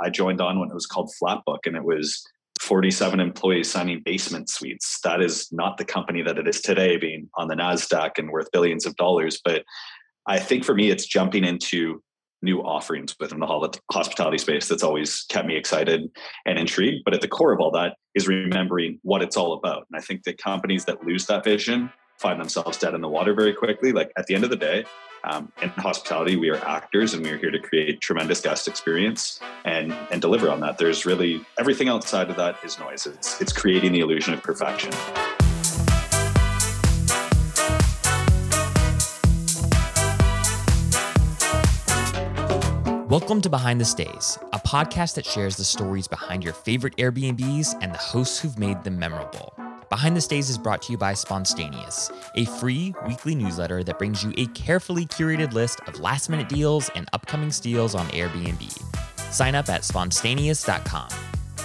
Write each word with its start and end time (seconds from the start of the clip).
I 0.00 0.10
joined 0.10 0.40
on 0.40 0.58
when 0.58 0.70
it 0.70 0.74
was 0.74 0.86
called 0.86 1.10
Flatbook, 1.22 1.60
and 1.66 1.76
it 1.76 1.84
was 1.84 2.24
47 2.60 3.20
employees 3.20 3.70
signing 3.70 4.02
basement 4.04 4.48
suites. 4.48 4.98
That 5.04 5.20
is 5.20 5.48
not 5.52 5.76
the 5.76 5.84
company 5.84 6.22
that 6.22 6.38
it 6.38 6.48
is 6.48 6.60
today, 6.60 6.96
being 6.96 7.28
on 7.34 7.48
the 7.48 7.54
NASDAQ 7.54 8.18
and 8.18 8.30
worth 8.30 8.50
billions 8.52 8.86
of 8.86 8.96
dollars. 8.96 9.40
But 9.44 9.64
I 10.26 10.38
think 10.38 10.64
for 10.64 10.74
me, 10.74 10.90
it's 10.90 11.06
jumping 11.06 11.44
into 11.44 12.02
new 12.42 12.60
offerings 12.60 13.14
within 13.18 13.40
the 13.40 13.78
hospitality 13.90 14.38
space 14.38 14.68
that's 14.68 14.82
always 14.82 15.24
kept 15.28 15.46
me 15.46 15.56
excited 15.56 16.08
and 16.44 16.58
intrigued. 16.58 17.04
But 17.04 17.14
at 17.14 17.20
the 17.20 17.28
core 17.28 17.52
of 17.52 17.60
all 17.60 17.70
that 17.72 17.96
is 18.14 18.28
remembering 18.28 18.98
what 19.02 19.22
it's 19.22 19.36
all 19.36 19.54
about. 19.54 19.86
And 19.90 19.98
I 19.98 20.00
think 20.02 20.24
that 20.24 20.38
companies 20.38 20.84
that 20.84 21.04
lose 21.04 21.26
that 21.26 21.44
vision 21.44 21.90
find 22.18 22.40
themselves 22.40 22.78
dead 22.78 22.94
in 22.94 23.00
the 23.00 23.08
water 23.08 23.34
very 23.34 23.54
quickly. 23.54 23.92
Like 23.92 24.10
at 24.18 24.26
the 24.26 24.34
end 24.34 24.44
of 24.44 24.50
the 24.50 24.56
day, 24.56 24.84
um, 25.24 25.52
in 25.62 25.68
hospitality, 25.70 26.36
we 26.36 26.50
are 26.50 26.64
actors 26.66 27.14
and 27.14 27.24
we 27.24 27.30
are 27.30 27.38
here 27.38 27.50
to 27.50 27.58
create 27.58 28.00
tremendous 28.00 28.40
guest 28.40 28.68
experience 28.68 29.40
and 29.64 29.92
and 30.10 30.20
deliver 30.20 30.50
on 30.50 30.60
that. 30.60 30.78
There's 30.78 31.06
really 31.06 31.44
everything 31.58 31.88
outside 31.88 32.30
of 32.30 32.36
that 32.36 32.56
is 32.64 32.78
noise. 32.78 33.06
It's 33.06 33.40
it's 33.40 33.52
creating 33.52 33.92
the 33.92 34.00
illusion 34.00 34.34
of 34.34 34.42
perfection. 34.42 34.92
Welcome 43.08 43.40
to 43.42 43.48
Behind 43.48 43.80
the 43.80 43.84
Stays, 43.84 44.38
a 44.52 44.58
podcast 44.58 45.14
that 45.14 45.24
shares 45.24 45.56
the 45.56 45.64
stories 45.64 46.06
behind 46.06 46.44
your 46.44 46.52
favorite 46.52 46.96
Airbnbs 46.96 47.78
and 47.80 47.94
the 47.94 47.98
hosts 47.98 48.38
who've 48.38 48.58
made 48.58 48.82
them 48.84 48.98
memorable. 48.98 49.54
Behind 49.88 50.16
the 50.16 50.20
Stays 50.20 50.50
is 50.50 50.58
brought 50.58 50.82
to 50.82 50.92
you 50.92 50.98
by 50.98 51.14
Spontaneous, 51.14 52.10
a 52.34 52.44
free 52.44 52.92
weekly 53.06 53.36
newsletter 53.36 53.84
that 53.84 53.98
brings 53.98 54.24
you 54.24 54.32
a 54.36 54.46
carefully 54.46 55.06
curated 55.06 55.52
list 55.52 55.80
of 55.86 56.00
last 56.00 56.28
minute 56.28 56.48
deals 56.48 56.90
and 56.96 57.08
upcoming 57.12 57.52
steals 57.52 57.94
on 57.94 58.08
Airbnb. 58.08 58.66
Sign 59.32 59.54
up 59.54 59.68
at 59.68 59.84
spontaneous.com. 59.84 61.08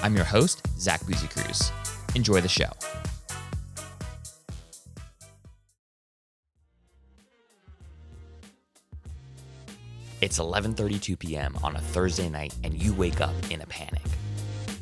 I'm 0.04 0.16
your 0.16 0.24
host, 0.24 0.62
Zach 0.78 1.02
Busekrus. 1.02 1.72
Enjoy 2.16 2.42
the 2.42 2.48
show. 2.48 2.70
It's 10.22 10.38
11:32 10.38 11.18
p.m. 11.18 11.58
on 11.64 11.76
a 11.76 11.82
Thursday 11.82 12.30
night 12.30 12.54
and 12.64 12.80
you 12.80 12.94
wake 12.94 13.20
up 13.20 13.34
in 13.50 13.62
a 13.62 13.66
panic. 13.66 14.04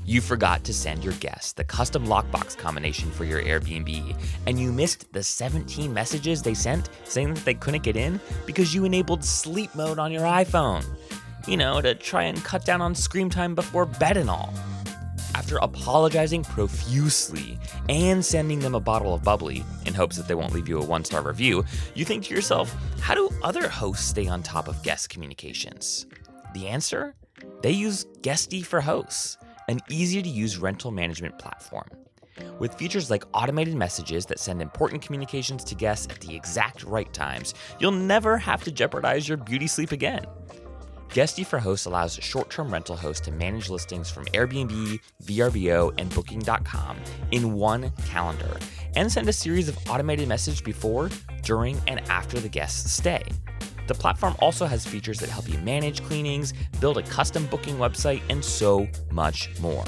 You 0.10 0.22
forgot 0.22 0.64
to 0.64 0.74
send 0.74 1.04
your 1.04 1.14
guests 1.14 1.54
the 1.54 1.64
custom 1.64 2.08
lockbox 2.08 2.58
combination 2.58 3.12
for 3.12 3.26
your 3.26 3.44
Airbnb, 3.44 4.20
and 4.48 4.60
you 4.60 4.72
missed 4.72 5.14
the 5.14 5.22
17 5.22 5.94
messages 5.94 6.42
they 6.42 6.56
sent 6.56 6.90
saying 7.04 7.36
that 7.36 7.46
they 7.46 7.54
couldn't 7.54 7.84
get 7.84 7.96
in 7.96 8.20
because 8.48 8.74
you 8.74 8.86
enabled 8.86 9.24
sleep 9.24 9.70
mode 9.76 10.00
on 10.00 10.12
your 10.12 10.24
iPhone. 10.24 10.84
You 11.48 11.58
know, 11.58 11.80
to 11.80 11.94
try 11.94 12.24
and 12.24 12.44
cut 12.44 12.66
down 12.66 12.82
on 12.82 12.96
screen 12.96 13.30
time 13.30 13.54
before 13.54 13.86
bed 13.86 14.18
and 14.18 14.32
all. 14.32 14.52
After 15.36 15.58
apologizing 15.58 16.44
profusely 16.44 17.60
and 17.88 18.26
sending 18.26 18.58
them 18.62 18.74
a 18.74 18.80
bottle 18.80 19.14
of 19.14 19.24
bubbly 19.24 19.64
in 19.86 19.94
hopes 19.94 20.18
that 20.18 20.28
they 20.28 20.34
won't 20.34 20.54
leave 20.54 20.68
you 20.68 20.80
a 20.80 20.84
one 20.84 21.06
star 21.06 21.22
review, 21.22 21.64
you 21.94 22.04
think 22.04 22.24
to 22.24 22.34
yourself, 22.34 22.76
how 23.00 23.14
do 23.14 23.30
other 23.44 23.70
hosts 23.70 24.08
stay 24.08 24.28
on 24.28 24.42
top 24.42 24.68
of 24.68 24.82
guest 24.82 25.10
communications? 25.10 26.08
The 26.56 26.68
answer? 26.68 27.14
They 27.62 27.72
use 27.72 28.08
Guesty 28.24 28.64
for 28.64 28.82
hosts 28.82 29.38
an 29.70 29.80
easy 29.88 30.22
to 30.22 30.28
use 30.28 30.58
rental 30.58 30.92
management 30.92 31.38
platform. 31.38 31.88
With 32.58 32.74
features 32.74 33.10
like 33.10 33.24
automated 33.34 33.76
messages 33.76 34.26
that 34.26 34.40
send 34.40 34.62
important 34.62 35.02
communications 35.02 35.64
to 35.66 35.76
guests 35.76 36.08
at 36.10 36.20
the 36.22 36.36
exact 36.36 36.84
right 36.84 37.12
times, 37.14 37.54
you'll 37.80 37.92
never 37.92 38.38
have 38.38 38.64
to 38.64 38.72
jeopardize 38.72 39.28
your 39.28 39.38
beauty 39.38 39.68
sleep 39.68 39.92
again. 39.92 40.26
Guesty 41.14 41.44
for 41.44 41.60
Hosts 41.60 41.86
allows 41.86 42.16
short 42.16 42.50
term 42.50 42.72
rental 42.72 42.96
hosts 42.96 43.26
to 43.26 43.32
manage 43.32 43.70
listings 43.70 44.10
from 44.10 44.26
Airbnb, 44.26 45.00
VRBO, 45.24 45.94
and 45.98 46.10
Booking.com 46.14 46.98
in 47.32 47.54
one 47.54 47.92
calendar 48.08 48.58
and 48.96 49.12
send 49.12 49.30
a 49.30 49.34
series 49.34 49.70
of 49.70 49.78
automated 49.88 50.28
messages 50.28 50.62
before, 50.62 51.10
during, 51.44 51.80
and 51.88 52.00
after 52.10 52.40
the 52.40 52.50
guest's 52.50 52.92
stay. 52.92 53.24
The 53.90 53.96
platform 53.96 54.36
also 54.38 54.68
has 54.68 54.86
features 54.86 55.20
that 55.20 55.30
help 55.30 55.50
you 55.50 55.58
manage 55.58 56.04
cleanings, 56.04 56.54
build 56.80 57.00
a 57.00 57.02
custom 57.02 57.48
booking 57.48 57.78
website, 57.78 58.22
and 58.30 58.46
so 58.46 58.88
much 59.12 59.50
more. 59.60 59.84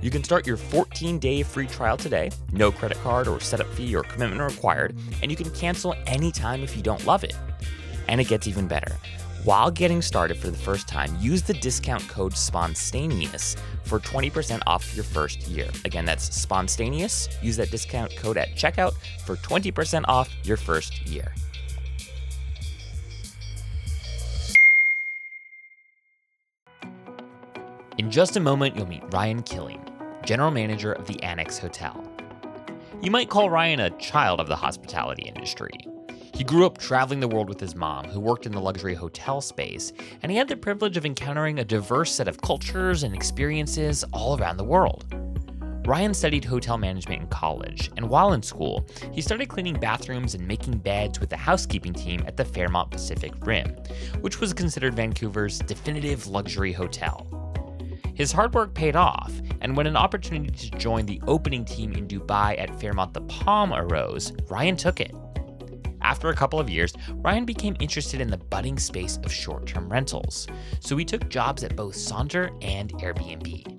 You 0.00 0.10
can 0.10 0.24
start 0.24 0.46
your 0.46 0.56
14 0.56 1.18
day 1.18 1.42
free 1.42 1.66
trial 1.66 1.98
today, 1.98 2.30
no 2.50 2.72
credit 2.72 2.96
card 3.02 3.28
or 3.28 3.40
setup 3.40 3.66
fee 3.74 3.94
or 3.94 4.04
commitment 4.04 4.40
required, 4.40 4.96
and 5.20 5.30
you 5.30 5.36
can 5.36 5.50
cancel 5.50 5.94
anytime 6.06 6.62
if 6.62 6.74
you 6.74 6.82
don't 6.82 7.04
love 7.04 7.24
it. 7.24 7.36
And 8.08 8.22
it 8.22 8.28
gets 8.28 8.48
even 8.48 8.66
better. 8.66 8.96
While 9.44 9.70
getting 9.70 10.00
started 10.00 10.38
for 10.38 10.48
the 10.48 10.56
first 10.56 10.88
time, 10.88 11.14
use 11.20 11.42
the 11.42 11.52
discount 11.52 12.08
code 12.08 12.32
SPONTANEOUS 12.32 13.58
for 13.82 13.98
20% 14.00 14.62
off 14.66 14.94
your 14.94 15.04
first 15.04 15.46
year. 15.46 15.68
Again, 15.84 16.06
that's 16.06 16.30
SPONTANEOUS. 16.30 17.42
Use 17.42 17.58
that 17.58 17.70
discount 17.70 18.16
code 18.16 18.38
at 18.38 18.54
checkout 18.54 18.94
for 19.26 19.36
20% 19.36 20.06
off 20.08 20.34
your 20.42 20.56
first 20.56 21.06
year. 21.06 21.34
In 27.98 28.10
just 28.10 28.38
a 28.38 28.40
moment, 28.40 28.74
you'll 28.74 28.88
meet 28.88 29.02
Ryan 29.12 29.42
Killing, 29.42 29.84
general 30.24 30.50
manager 30.50 30.92
of 30.92 31.06
the 31.06 31.22
Annex 31.22 31.58
Hotel. 31.58 32.02
You 33.02 33.10
might 33.10 33.28
call 33.28 33.50
Ryan 33.50 33.80
a 33.80 33.90
child 33.98 34.40
of 34.40 34.48
the 34.48 34.56
hospitality 34.56 35.24
industry. 35.24 35.72
He 36.32 36.42
grew 36.42 36.64
up 36.64 36.78
traveling 36.78 37.20
the 37.20 37.28
world 37.28 37.50
with 37.50 37.60
his 37.60 37.74
mom, 37.74 38.06
who 38.06 38.18
worked 38.18 38.46
in 38.46 38.52
the 38.52 38.60
luxury 38.60 38.94
hotel 38.94 39.42
space, 39.42 39.92
and 40.22 40.32
he 40.32 40.38
had 40.38 40.48
the 40.48 40.56
privilege 40.56 40.96
of 40.96 41.04
encountering 41.04 41.58
a 41.58 41.64
diverse 41.64 42.10
set 42.10 42.28
of 42.28 42.40
cultures 42.40 43.02
and 43.02 43.14
experiences 43.14 44.04
all 44.14 44.40
around 44.40 44.56
the 44.56 44.64
world. 44.64 45.04
Ryan 45.86 46.14
studied 46.14 46.46
hotel 46.46 46.78
management 46.78 47.20
in 47.20 47.28
college, 47.28 47.90
and 47.98 48.08
while 48.08 48.32
in 48.32 48.42
school, 48.42 48.86
he 49.12 49.20
started 49.20 49.50
cleaning 49.50 49.78
bathrooms 49.78 50.34
and 50.34 50.48
making 50.48 50.78
beds 50.78 51.20
with 51.20 51.28
the 51.28 51.36
housekeeping 51.36 51.92
team 51.92 52.24
at 52.26 52.38
the 52.38 52.44
Fairmont 52.44 52.90
Pacific 52.90 53.34
Rim, 53.40 53.76
which 54.22 54.40
was 54.40 54.54
considered 54.54 54.94
Vancouver's 54.94 55.58
definitive 55.58 56.26
luxury 56.26 56.72
hotel. 56.72 57.41
His 58.14 58.32
hard 58.32 58.54
work 58.54 58.74
paid 58.74 58.96
off, 58.96 59.32
and 59.60 59.76
when 59.76 59.86
an 59.86 59.96
opportunity 59.96 60.70
to 60.70 60.78
join 60.78 61.06
the 61.06 61.20
opening 61.26 61.64
team 61.64 61.92
in 61.92 62.06
Dubai 62.06 62.58
at 62.58 62.78
Fairmont 62.78 63.14
the 63.14 63.22
Palm 63.22 63.72
arose, 63.72 64.32
Ryan 64.48 64.76
took 64.76 65.00
it. 65.00 65.14
After 66.02 66.28
a 66.28 66.34
couple 66.34 66.60
of 66.60 66.68
years, 66.68 66.92
Ryan 67.10 67.44
became 67.44 67.76
interested 67.80 68.20
in 68.20 68.28
the 68.28 68.36
budding 68.36 68.78
space 68.78 69.18
of 69.24 69.32
short 69.32 69.66
term 69.66 69.88
rentals, 69.88 70.46
so 70.80 70.96
he 70.96 71.04
took 71.04 71.28
jobs 71.28 71.64
at 71.64 71.76
both 71.76 71.94
Sonder 71.94 72.50
and 72.62 72.92
Airbnb. 72.94 73.78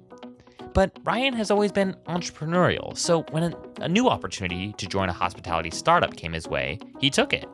But 0.73 0.97
Ryan 1.03 1.33
has 1.33 1.51
always 1.51 1.71
been 1.71 1.95
entrepreneurial, 2.07 2.97
so 2.97 3.21
when 3.29 3.55
a, 3.81 3.87
new 3.87 4.09
opportunity 4.09 4.73
to 4.73 4.87
join 4.87 5.09
a 5.09 5.13
hospitality 5.13 5.69
startup 5.69 6.15
came 6.15 6.33
his 6.33 6.47
way, 6.47 6.79
he 6.99 7.11
took 7.11 7.33
it. 7.33 7.47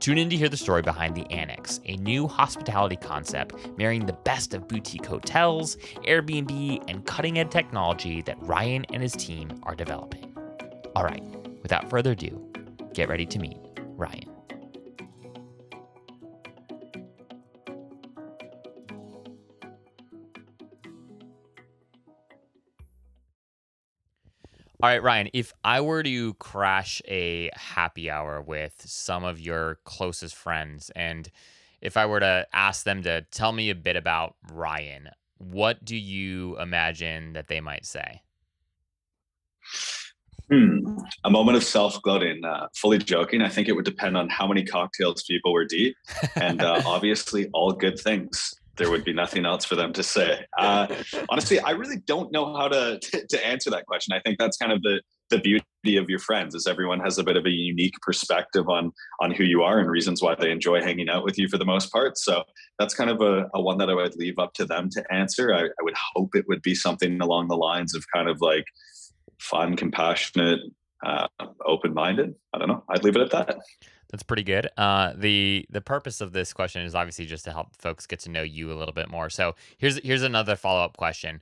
Tune 0.00 0.18
in 0.18 0.28
to 0.30 0.36
hear 0.36 0.48
the 0.48 0.56
story 0.56 0.82
behind 0.82 1.14
The 1.14 1.30
Annex, 1.30 1.80
a 1.86 1.96
new 1.96 2.26
hospitality 2.26 2.96
concept 2.96 3.54
marrying 3.78 4.06
the 4.06 4.12
best 4.12 4.52
of 4.52 4.68
boutique 4.68 5.06
hotels, 5.06 5.76
Airbnb, 6.06 6.84
and 6.88 7.06
cutting 7.06 7.38
edge 7.38 7.50
technology 7.50 8.20
that 8.22 8.36
Ryan 8.40 8.84
and 8.92 9.02
his 9.02 9.12
team 9.12 9.52
are 9.62 9.74
developing. 9.74 10.34
All 10.94 11.04
right, 11.04 11.22
without 11.62 11.88
further 11.88 12.12
ado, 12.12 12.44
get 12.92 13.08
ready 13.08 13.26
to 13.26 13.38
meet 13.38 13.58
Ryan. 13.96 14.33
All 24.82 24.90
right, 24.90 25.02
Ryan, 25.02 25.30
if 25.32 25.52
I 25.62 25.80
were 25.80 26.02
to 26.02 26.34
crash 26.34 27.00
a 27.06 27.48
happy 27.54 28.10
hour 28.10 28.42
with 28.42 28.82
some 28.84 29.22
of 29.22 29.40
your 29.40 29.78
closest 29.84 30.34
friends, 30.34 30.90
and 30.96 31.30
if 31.80 31.96
I 31.96 32.06
were 32.06 32.18
to 32.18 32.46
ask 32.52 32.84
them 32.84 33.02
to 33.04 33.22
tell 33.30 33.52
me 33.52 33.70
a 33.70 33.74
bit 33.74 33.94
about 33.94 34.34
Ryan, 34.52 35.10
what 35.38 35.84
do 35.84 35.96
you 35.96 36.58
imagine 36.58 37.34
that 37.34 37.46
they 37.46 37.60
might 37.60 37.86
say? 37.86 38.22
Hmm. 40.50 40.98
A 41.22 41.30
moment 41.30 41.56
of 41.56 41.64
self-gloating. 41.64 42.44
Uh, 42.44 42.66
fully 42.74 42.98
joking. 42.98 43.42
I 43.42 43.48
think 43.48 43.68
it 43.68 43.72
would 43.72 43.84
depend 43.84 44.16
on 44.16 44.28
how 44.28 44.46
many 44.46 44.64
cocktails 44.64 45.22
people 45.22 45.52
were 45.52 45.64
deep, 45.64 45.96
and 46.34 46.60
uh, 46.60 46.82
obviously 46.86 47.48
all 47.52 47.72
good 47.72 47.98
things 47.98 48.54
there 48.76 48.90
would 48.90 49.04
be 49.04 49.12
nothing 49.12 49.46
else 49.46 49.64
for 49.64 49.76
them 49.76 49.92
to 49.92 50.02
say. 50.02 50.44
Uh, 50.58 50.86
honestly, 51.28 51.60
I 51.60 51.70
really 51.70 51.98
don't 52.06 52.32
know 52.32 52.54
how 52.56 52.68
to, 52.68 52.98
to, 53.02 53.26
to 53.26 53.46
answer 53.46 53.70
that 53.70 53.86
question. 53.86 54.12
I 54.12 54.20
think 54.20 54.38
that's 54.38 54.56
kind 54.56 54.72
of 54.72 54.82
the 54.82 55.00
the 55.30 55.38
beauty 55.38 55.96
of 55.96 56.10
your 56.10 56.18
friends 56.18 56.54
is 56.54 56.66
everyone 56.66 57.00
has 57.00 57.16
a 57.16 57.24
bit 57.24 57.36
of 57.36 57.46
a 57.46 57.50
unique 57.50 57.94
perspective 58.02 58.68
on 58.68 58.92
on 59.20 59.30
who 59.30 59.42
you 59.42 59.62
are 59.62 59.78
and 59.78 59.90
reasons 59.90 60.20
why 60.20 60.34
they 60.34 60.50
enjoy 60.50 60.82
hanging 60.82 61.08
out 61.08 61.24
with 61.24 61.38
you 61.38 61.48
for 61.48 61.56
the 61.56 61.64
most 61.64 61.90
part. 61.90 62.18
So 62.18 62.44
that's 62.78 62.94
kind 62.94 63.10
of 63.10 63.22
a, 63.22 63.48
a 63.54 63.60
one 63.60 63.78
that 63.78 63.88
I 63.88 63.94
would 63.94 64.14
leave 64.16 64.38
up 64.38 64.52
to 64.54 64.66
them 64.66 64.90
to 64.90 65.02
answer. 65.10 65.54
I, 65.54 65.64
I 65.64 65.82
would 65.82 65.94
hope 66.14 66.34
it 66.34 66.44
would 66.46 66.62
be 66.62 66.74
something 66.74 67.20
along 67.22 67.48
the 67.48 67.56
lines 67.56 67.94
of 67.94 68.04
kind 68.14 68.28
of 68.28 68.42
like 68.42 68.66
fun, 69.40 69.76
compassionate, 69.76 70.60
uh, 71.04 71.26
open 71.66 71.94
minded. 71.94 72.34
I 72.52 72.58
don't 72.58 72.68
know. 72.68 72.84
I'd 72.90 73.02
leave 73.02 73.16
it 73.16 73.22
at 73.22 73.30
that. 73.30 73.58
That's 74.14 74.22
pretty 74.22 74.44
good. 74.44 74.68
Uh, 74.76 75.12
the 75.16 75.66
the 75.70 75.80
purpose 75.80 76.20
of 76.20 76.30
this 76.32 76.52
question 76.52 76.82
is 76.82 76.94
obviously 76.94 77.26
just 77.26 77.44
to 77.46 77.50
help 77.50 77.74
folks 77.74 78.06
get 78.06 78.20
to 78.20 78.30
know 78.30 78.42
you 78.42 78.70
a 78.70 78.76
little 78.78 78.94
bit 78.94 79.10
more. 79.10 79.28
So 79.28 79.56
here's 79.76 79.98
here's 80.04 80.22
another 80.22 80.54
follow 80.54 80.84
up 80.84 80.96
question. 80.96 81.40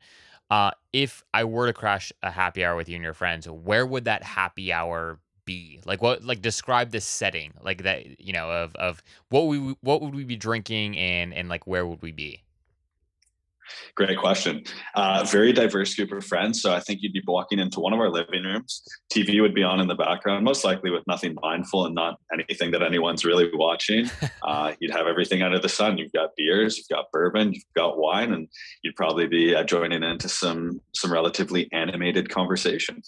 Uh, 0.51 0.71
if 0.91 1.23
I 1.35 1.45
were 1.45 1.67
to 1.67 1.75
crash 1.75 2.15
a 2.23 2.31
happy 2.31 2.65
hour 2.65 2.75
with 2.75 2.89
you 2.89 2.95
and 2.95 3.05
your 3.05 3.13
friends, 3.13 3.47
where 3.47 3.85
would 3.85 4.07
that 4.07 4.23
happy 4.23 4.73
hour 4.73 5.19
be? 5.45 5.83
Like 5.85 6.01
what 6.01 6.25
like 6.25 6.41
describe 6.41 6.93
the 6.93 7.03
setting 7.03 7.53
like 7.63 7.83
that 7.83 8.19
you 8.19 8.33
know 8.33 8.51
of 8.51 8.75
of 8.77 9.03
what 9.29 9.49
we 9.49 9.77
what 9.83 10.01
would 10.01 10.15
we 10.15 10.25
be 10.25 10.37
drinking 10.37 10.97
and 10.97 11.35
and 11.35 11.51
like 11.51 11.67
where 11.67 11.87
would 11.87 12.01
we 12.01 12.11
be? 12.11 12.43
Great 13.95 14.19
question. 14.19 14.65
Uh, 14.95 15.25
very 15.25 15.53
diverse 15.53 15.95
group 15.95 16.13
of 16.13 16.25
friends. 16.25 16.61
So 16.63 16.73
I 16.73 16.81
think 16.81 17.01
you'd 17.03 17.13
be 17.13 17.23
walking 17.27 17.59
into 17.59 17.81
one 17.81 17.93
of 17.93 18.01
our 18.01 18.11
living 18.11 18.43
rooms. 18.43 18.83
TV 19.13 19.41
would 19.41 19.55
be 19.55 19.63
on 19.63 19.81
in 19.81 19.89
the 19.89 19.95
background, 19.95 20.45
most 20.45 20.65
likely 20.65 20.91
with 20.91 21.03
nothing 21.07 21.37
mindful 21.43 21.87
and 21.87 21.95
not 21.95 22.19
anything 22.33 22.71
that 22.73 22.83
anyone's 22.83 23.25
really 23.25 23.51
watching. 23.55 24.11
Uh, 24.43 24.73
you'd 24.81 24.91
have 24.91 25.07
everything 25.07 25.41
under 25.43 25.59
the 25.59 25.69
sun. 25.69 25.99
You've 25.99 26.13
got 26.13 26.31
beers, 26.37 26.77
you've 26.77 26.89
got 26.89 27.11
bourbon, 27.13 27.53
you've 27.53 27.63
got 27.77 27.97
wine, 27.97 28.33
and 28.33 28.49
you'd 28.83 28.97
probably 28.97 29.27
be 29.29 29.55
uh, 29.55 29.63
joining 29.63 30.03
into 30.03 30.29
some 30.29 30.81
some 30.95 31.13
relatively 31.13 31.69
animated 31.73 32.29
conversation. 32.29 33.03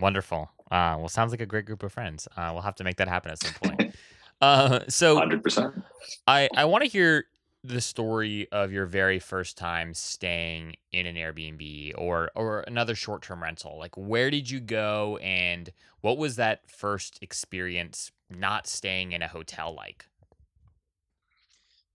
Wonderful. 0.00 0.50
Uh, 0.70 0.96
well, 0.98 1.08
sounds 1.08 1.30
like 1.30 1.40
a 1.40 1.46
great 1.46 1.64
group 1.64 1.84
of 1.84 1.92
friends. 1.92 2.26
Uh, 2.36 2.50
we'll 2.52 2.62
have 2.62 2.74
to 2.76 2.84
make 2.84 2.96
that 2.96 3.08
happen 3.08 3.30
at 3.30 3.42
some 3.42 3.54
point. 3.54 3.94
Uh, 4.42 4.80
so 4.88 5.20
100%. 5.20 5.82
I, 6.26 6.48
I 6.56 6.64
want 6.64 6.82
to 6.82 6.88
hear 6.88 7.26
the 7.62 7.80
story 7.80 8.48
of 8.50 8.72
your 8.72 8.86
very 8.86 9.18
first 9.18 9.58
time 9.58 9.92
staying 9.92 10.76
in 10.92 11.06
an 11.06 11.16
Airbnb 11.16 11.92
or 11.98 12.30
or 12.34 12.60
another 12.60 12.94
short-term 12.94 13.42
rental. 13.42 13.78
Like 13.78 13.96
where 13.96 14.30
did 14.30 14.50
you 14.50 14.60
go 14.60 15.18
and 15.18 15.70
what 16.00 16.16
was 16.16 16.36
that 16.36 16.70
first 16.70 17.18
experience 17.20 18.12
not 18.30 18.66
staying 18.66 19.12
in 19.12 19.22
a 19.22 19.28
hotel 19.28 19.74
like? 19.74 20.06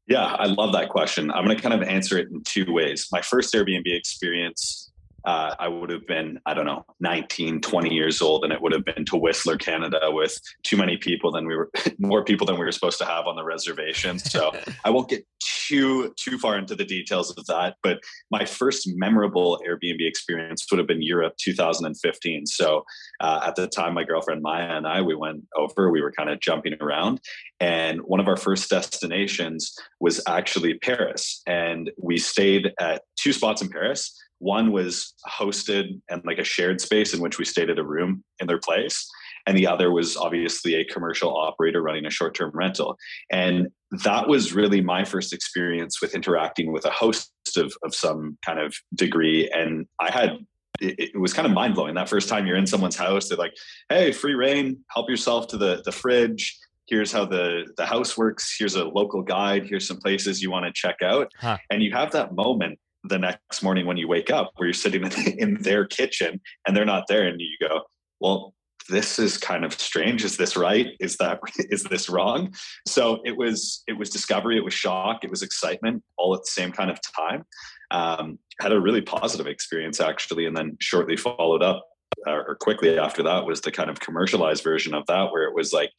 Yeah, 0.08 0.26
I 0.26 0.46
love 0.46 0.72
that 0.74 0.90
question. 0.90 1.32
I'm 1.32 1.46
going 1.46 1.58
to 1.58 1.62
kind 1.62 1.74
of 1.74 1.88
answer 1.88 2.20
it 2.20 2.30
in 2.30 2.44
two 2.44 2.72
ways. 2.72 3.08
My 3.12 3.22
first 3.22 3.52
Airbnb 3.56 3.88
experience 3.88 4.92
uh, 5.26 5.56
I 5.60 5.68
would 5.68 5.90
have 5.90 6.06
been, 6.06 6.40
I 6.46 6.54
don't 6.54 6.66
know, 6.66 6.86
19, 7.00 7.62
20 7.62 7.94
years 7.94 8.22
old, 8.22 8.44
and 8.44 8.54
it 8.54 8.62
would 8.62 8.72
have 8.72 8.86
been 8.86 9.06
to 9.06 9.18
Whistler, 9.18 9.58
Canada, 9.58 10.00
with 10.06 10.40
too 10.64 10.78
many 10.78 10.98
people 10.98 11.32
than 11.32 11.48
we 11.48 11.56
were, 11.56 11.70
more 12.00 12.24
people 12.24 12.46
than 12.46 12.56
we 12.56 12.66
were 12.66 12.72
supposed 12.72 13.00
to 13.00 13.06
have 13.06 13.26
on 13.26 13.36
the 13.36 13.44
reservation. 13.44 14.20
So 14.20 14.52
I 14.86 14.90
won't 14.90 15.10
get 15.10 15.26
too 15.68 16.14
too 16.18 16.38
far 16.38 16.58
into 16.58 16.76
the 16.76 16.86
details 16.86 17.36
of 17.38 17.46
that. 17.48 17.76
But 17.82 18.00
my 18.32 18.46
first 18.46 18.88
memorable 18.96 19.60
Airbnb 19.68 19.98
experience 20.00 20.66
would 20.70 20.78
have 20.78 20.88
been 20.88 21.02
Europe, 21.02 21.34
2015. 21.38 22.46
So 22.46 22.84
uh, 23.20 23.42
at 23.46 23.56
the 23.56 23.68
time, 23.68 23.94
my 23.94 24.04
girlfriend 24.04 24.42
Maya 24.42 24.76
and 24.76 24.88
I, 24.88 25.02
we 25.02 25.16
went 25.16 25.44
over. 25.56 25.92
We 25.92 26.02
were 26.02 26.12
kind 26.12 26.30
of 26.30 26.40
jumping 26.40 26.76
around, 26.82 27.20
and 27.60 28.02
one 28.02 28.20
of 28.20 28.28
our 28.28 28.38
first 28.38 28.70
destinations 28.70 29.74
was 30.00 30.22
actually 30.28 30.78
Paris, 30.80 31.42
and 31.48 31.92
we 32.02 32.18
stayed 32.18 32.72
at 32.80 33.02
two 33.18 33.34
spots 33.34 33.62
in 33.62 33.70
Paris 33.70 34.16
one 34.40 34.72
was 34.72 35.14
hosted 35.28 36.00
and 36.10 36.22
like 36.26 36.40
a 36.40 36.44
shared 36.44 36.82
space 36.82 37.14
in 37.14 37.22
which 37.22 37.38
we 37.38 37.46
stayed 37.46 37.70
at 37.70 37.80
a 37.80 37.84
room 37.84 38.24
in 38.40 38.48
their 38.48 38.60
place. 38.60 39.10
And 39.48 39.58
the 39.58 39.68
other 39.68 39.92
was 39.92 40.18
obviously 40.18 40.76
a 40.76 40.86
commercial 40.86 41.36
operator 41.36 41.82
running 41.82 42.06
a 42.06 42.10
short 42.10 42.36
term 42.36 42.52
rental. 42.54 42.98
And 43.32 43.68
that 44.04 44.28
was 44.28 44.54
really 44.54 44.82
my 44.82 45.06
first 45.06 45.34
experience 45.34 46.02
with 46.02 46.16
interacting 46.16 46.74
with 46.74 46.86
a 46.86 46.90
host 46.90 47.32
of, 47.56 47.74
of 47.84 47.94
some 47.94 48.38
kind 48.46 48.60
of 48.60 48.76
degree. 48.96 49.50
And 49.54 49.86
I 50.00 50.12
had 50.12 50.40
it, 50.82 51.14
it 51.16 51.20
was 51.20 51.34
kind 51.34 51.46
of 51.46 51.54
mind 51.54 51.76
blowing 51.76 51.96
that 51.96 52.10
first 52.10 52.28
time 52.28 52.46
you're 52.48 52.58
in 52.58 52.68
someone's 52.68 52.96
house. 52.96 53.30
They're 53.30 53.38
like, 53.38 53.54
"Hey, 53.88 54.12
free 54.12 54.34
reign. 54.34 54.84
Help 54.94 55.10
yourself 55.10 55.48
to 55.50 55.58
the 55.58 55.82
the 55.86 55.92
fridge. 55.92 56.58
Here's 56.88 57.12
how 57.12 57.26
the 57.26 57.66
the 57.78 57.86
house 57.86 58.18
works. 58.18 58.56
Here's 58.58 58.76
a 58.76 58.84
local 58.84 59.22
guide. 59.22 59.68
Here's 59.68 59.88
some 59.88 59.98
places 59.98 60.42
you 60.42 60.52
want 60.52 60.66
to 60.66 60.74
check 60.74 61.02
out." 61.02 61.32
Huh. 61.40 61.58
And 61.70 61.82
you 61.82 61.92
have 61.94 62.12
that 62.12 62.36
moment 62.36 62.78
the 63.08 63.20
next 63.20 63.62
morning 63.62 63.86
when 63.86 63.98
you 63.98 64.08
wake 64.08 64.30
up 64.30 64.52
where 64.56 64.68
you're 64.68 64.74
sitting 64.74 65.04
in 65.38 65.56
their 65.62 65.86
kitchen 65.86 66.42
and 66.68 66.76
they're 66.76 66.86
not 66.86 67.06
there 67.08 67.28
and 67.28 67.40
you 67.40 67.68
go 67.68 67.82
well 68.20 68.54
this 68.90 69.18
is 69.18 69.38
kind 69.38 69.66
of 69.66 69.74
strange. 69.74 70.24
Is 70.24 70.38
this 70.38 70.56
right? 70.56 70.88
Is 71.00 71.18
that 71.18 71.40
is 71.58 71.84
this 71.84 72.10
wrong? 72.10 72.54
So 72.88 73.20
it 73.26 73.36
was 73.38 73.84
it 73.88 73.94
was 73.94 74.10
discovery. 74.10 74.58
It 74.58 74.64
was 74.64 74.74
shock. 74.74 75.24
It 75.24 75.30
was 75.30 75.42
excitement 75.42 76.04
all 76.18 76.34
at 76.36 76.42
the 76.42 76.52
same 76.52 76.72
kind 76.72 76.92
of 76.92 77.00
time. 77.02 77.46
Um, 77.92 78.40
had 78.60 78.72
a 78.72 78.80
really 78.80 79.02
positive 79.02 79.48
experience 79.48 80.00
actually 80.00 80.46
and 80.46 80.56
then 80.56 80.78
shortly 80.80 81.18
followed 81.18 81.62
up 81.62 81.86
uh, 82.26 82.32
or 82.32 82.56
quickly 82.56 82.98
after 82.98 83.22
that 83.24 83.46
was 83.46 83.62
the 83.62 83.72
kind 83.72 83.90
of 83.90 84.00
commercialized 84.00 84.64
version 84.64 84.94
of 84.96 85.06
that 85.08 85.32
where 85.32 85.44
it 85.44 85.54
was 85.54 85.72
like 85.72 85.92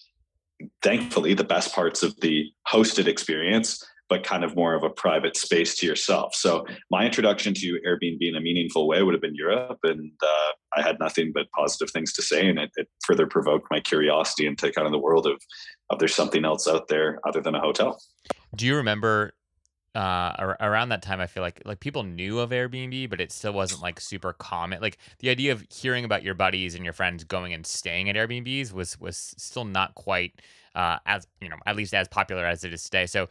thankfully 0.82 1.34
the 1.34 1.44
best 1.44 1.74
parts 1.74 2.02
of 2.02 2.18
the 2.20 2.50
hosted 2.66 3.06
experience 3.06 3.84
but 4.08 4.22
kind 4.22 4.44
of 4.44 4.54
more 4.54 4.74
of 4.74 4.82
a 4.84 4.90
private 4.90 5.36
space 5.36 5.76
to 5.76 5.86
yourself. 5.86 6.34
So 6.34 6.64
my 6.90 7.04
introduction 7.04 7.54
to 7.54 7.80
Airbnb 7.86 8.18
in 8.20 8.36
a 8.36 8.40
meaningful 8.40 8.86
way 8.86 9.02
would 9.02 9.14
have 9.14 9.20
been 9.20 9.34
Europe, 9.34 9.78
and 9.82 10.12
uh, 10.22 10.52
I 10.76 10.82
had 10.82 10.98
nothing 11.00 11.32
but 11.34 11.50
positive 11.50 11.90
things 11.90 12.12
to 12.14 12.22
say, 12.22 12.48
and 12.48 12.58
it, 12.58 12.70
it, 12.76 12.88
further 13.04 13.26
provoked 13.26 13.66
my 13.70 13.80
curiosity 13.80 14.46
into 14.46 14.70
kind 14.72 14.86
of 14.86 14.92
the 14.92 14.98
world 14.98 15.26
of 15.26 15.40
of 15.90 15.98
there's 15.98 16.14
something 16.14 16.44
else 16.44 16.66
out 16.66 16.88
there 16.88 17.20
other 17.26 17.40
than 17.40 17.54
a 17.54 17.60
hotel. 17.60 18.00
Do 18.54 18.66
you 18.66 18.76
remember? 18.76 19.32
Uh, 19.94 20.54
around 20.60 20.90
that 20.90 21.00
time, 21.00 21.20
I 21.20 21.26
feel 21.26 21.42
like 21.42 21.62
like 21.64 21.80
people 21.80 22.02
knew 22.02 22.38
of 22.40 22.50
Airbnb, 22.50 23.08
but 23.08 23.18
it 23.18 23.32
still 23.32 23.54
wasn't 23.54 23.80
like 23.80 23.98
super 23.98 24.34
common. 24.34 24.82
Like 24.82 24.98
the 25.20 25.30
idea 25.30 25.52
of 25.52 25.64
hearing 25.70 26.04
about 26.04 26.22
your 26.22 26.34
buddies 26.34 26.74
and 26.74 26.84
your 26.84 26.92
friends 26.92 27.24
going 27.24 27.54
and 27.54 27.66
staying 27.66 28.10
at 28.10 28.14
Airbnbs 28.14 28.74
was 28.74 29.00
was 29.00 29.16
still 29.38 29.64
not 29.64 29.94
quite 29.94 30.42
uh, 30.76 30.98
as 31.06 31.26
you 31.40 31.48
know 31.48 31.56
at 31.64 31.74
least 31.74 31.94
as 31.94 32.06
popular 32.06 32.44
as 32.44 32.62
it 32.62 32.72
is 32.72 32.84
today. 32.84 33.06
So 33.06 33.28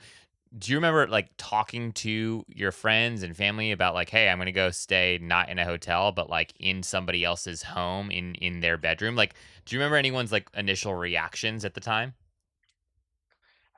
do 0.57 0.71
you 0.71 0.77
remember 0.77 1.07
like 1.07 1.29
talking 1.37 1.91
to 1.91 2.45
your 2.47 2.71
friends 2.71 3.23
and 3.23 3.35
family 3.35 3.71
about 3.71 3.93
like 3.93 4.09
hey 4.09 4.29
i'm 4.29 4.37
gonna 4.37 4.51
go 4.51 4.69
stay 4.71 5.19
not 5.21 5.49
in 5.49 5.59
a 5.59 5.65
hotel 5.65 6.11
but 6.11 6.29
like 6.29 6.53
in 6.59 6.81
somebody 6.83 7.23
else's 7.23 7.61
home 7.61 8.11
in 8.11 8.35
in 8.35 8.59
their 8.59 8.77
bedroom? 8.77 9.15
Like 9.15 9.33
do 9.65 9.75
you 9.75 9.79
remember 9.79 9.97
anyone's 9.97 10.31
like 10.31 10.49
initial 10.55 10.93
reactions 10.93 11.65
at 11.65 11.73
the 11.73 11.81
time? 11.81 12.13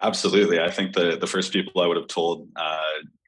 Absolutely. 0.02 0.60
I 0.60 0.70
think 0.70 0.94
the 0.94 1.18
the 1.18 1.28
first 1.28 1.52
people 1.52 1.82
i 1.82 1.88
would 1.88 1.98
have 1.98 2.08
told 2.08 2.48
uh, 2.56 2.82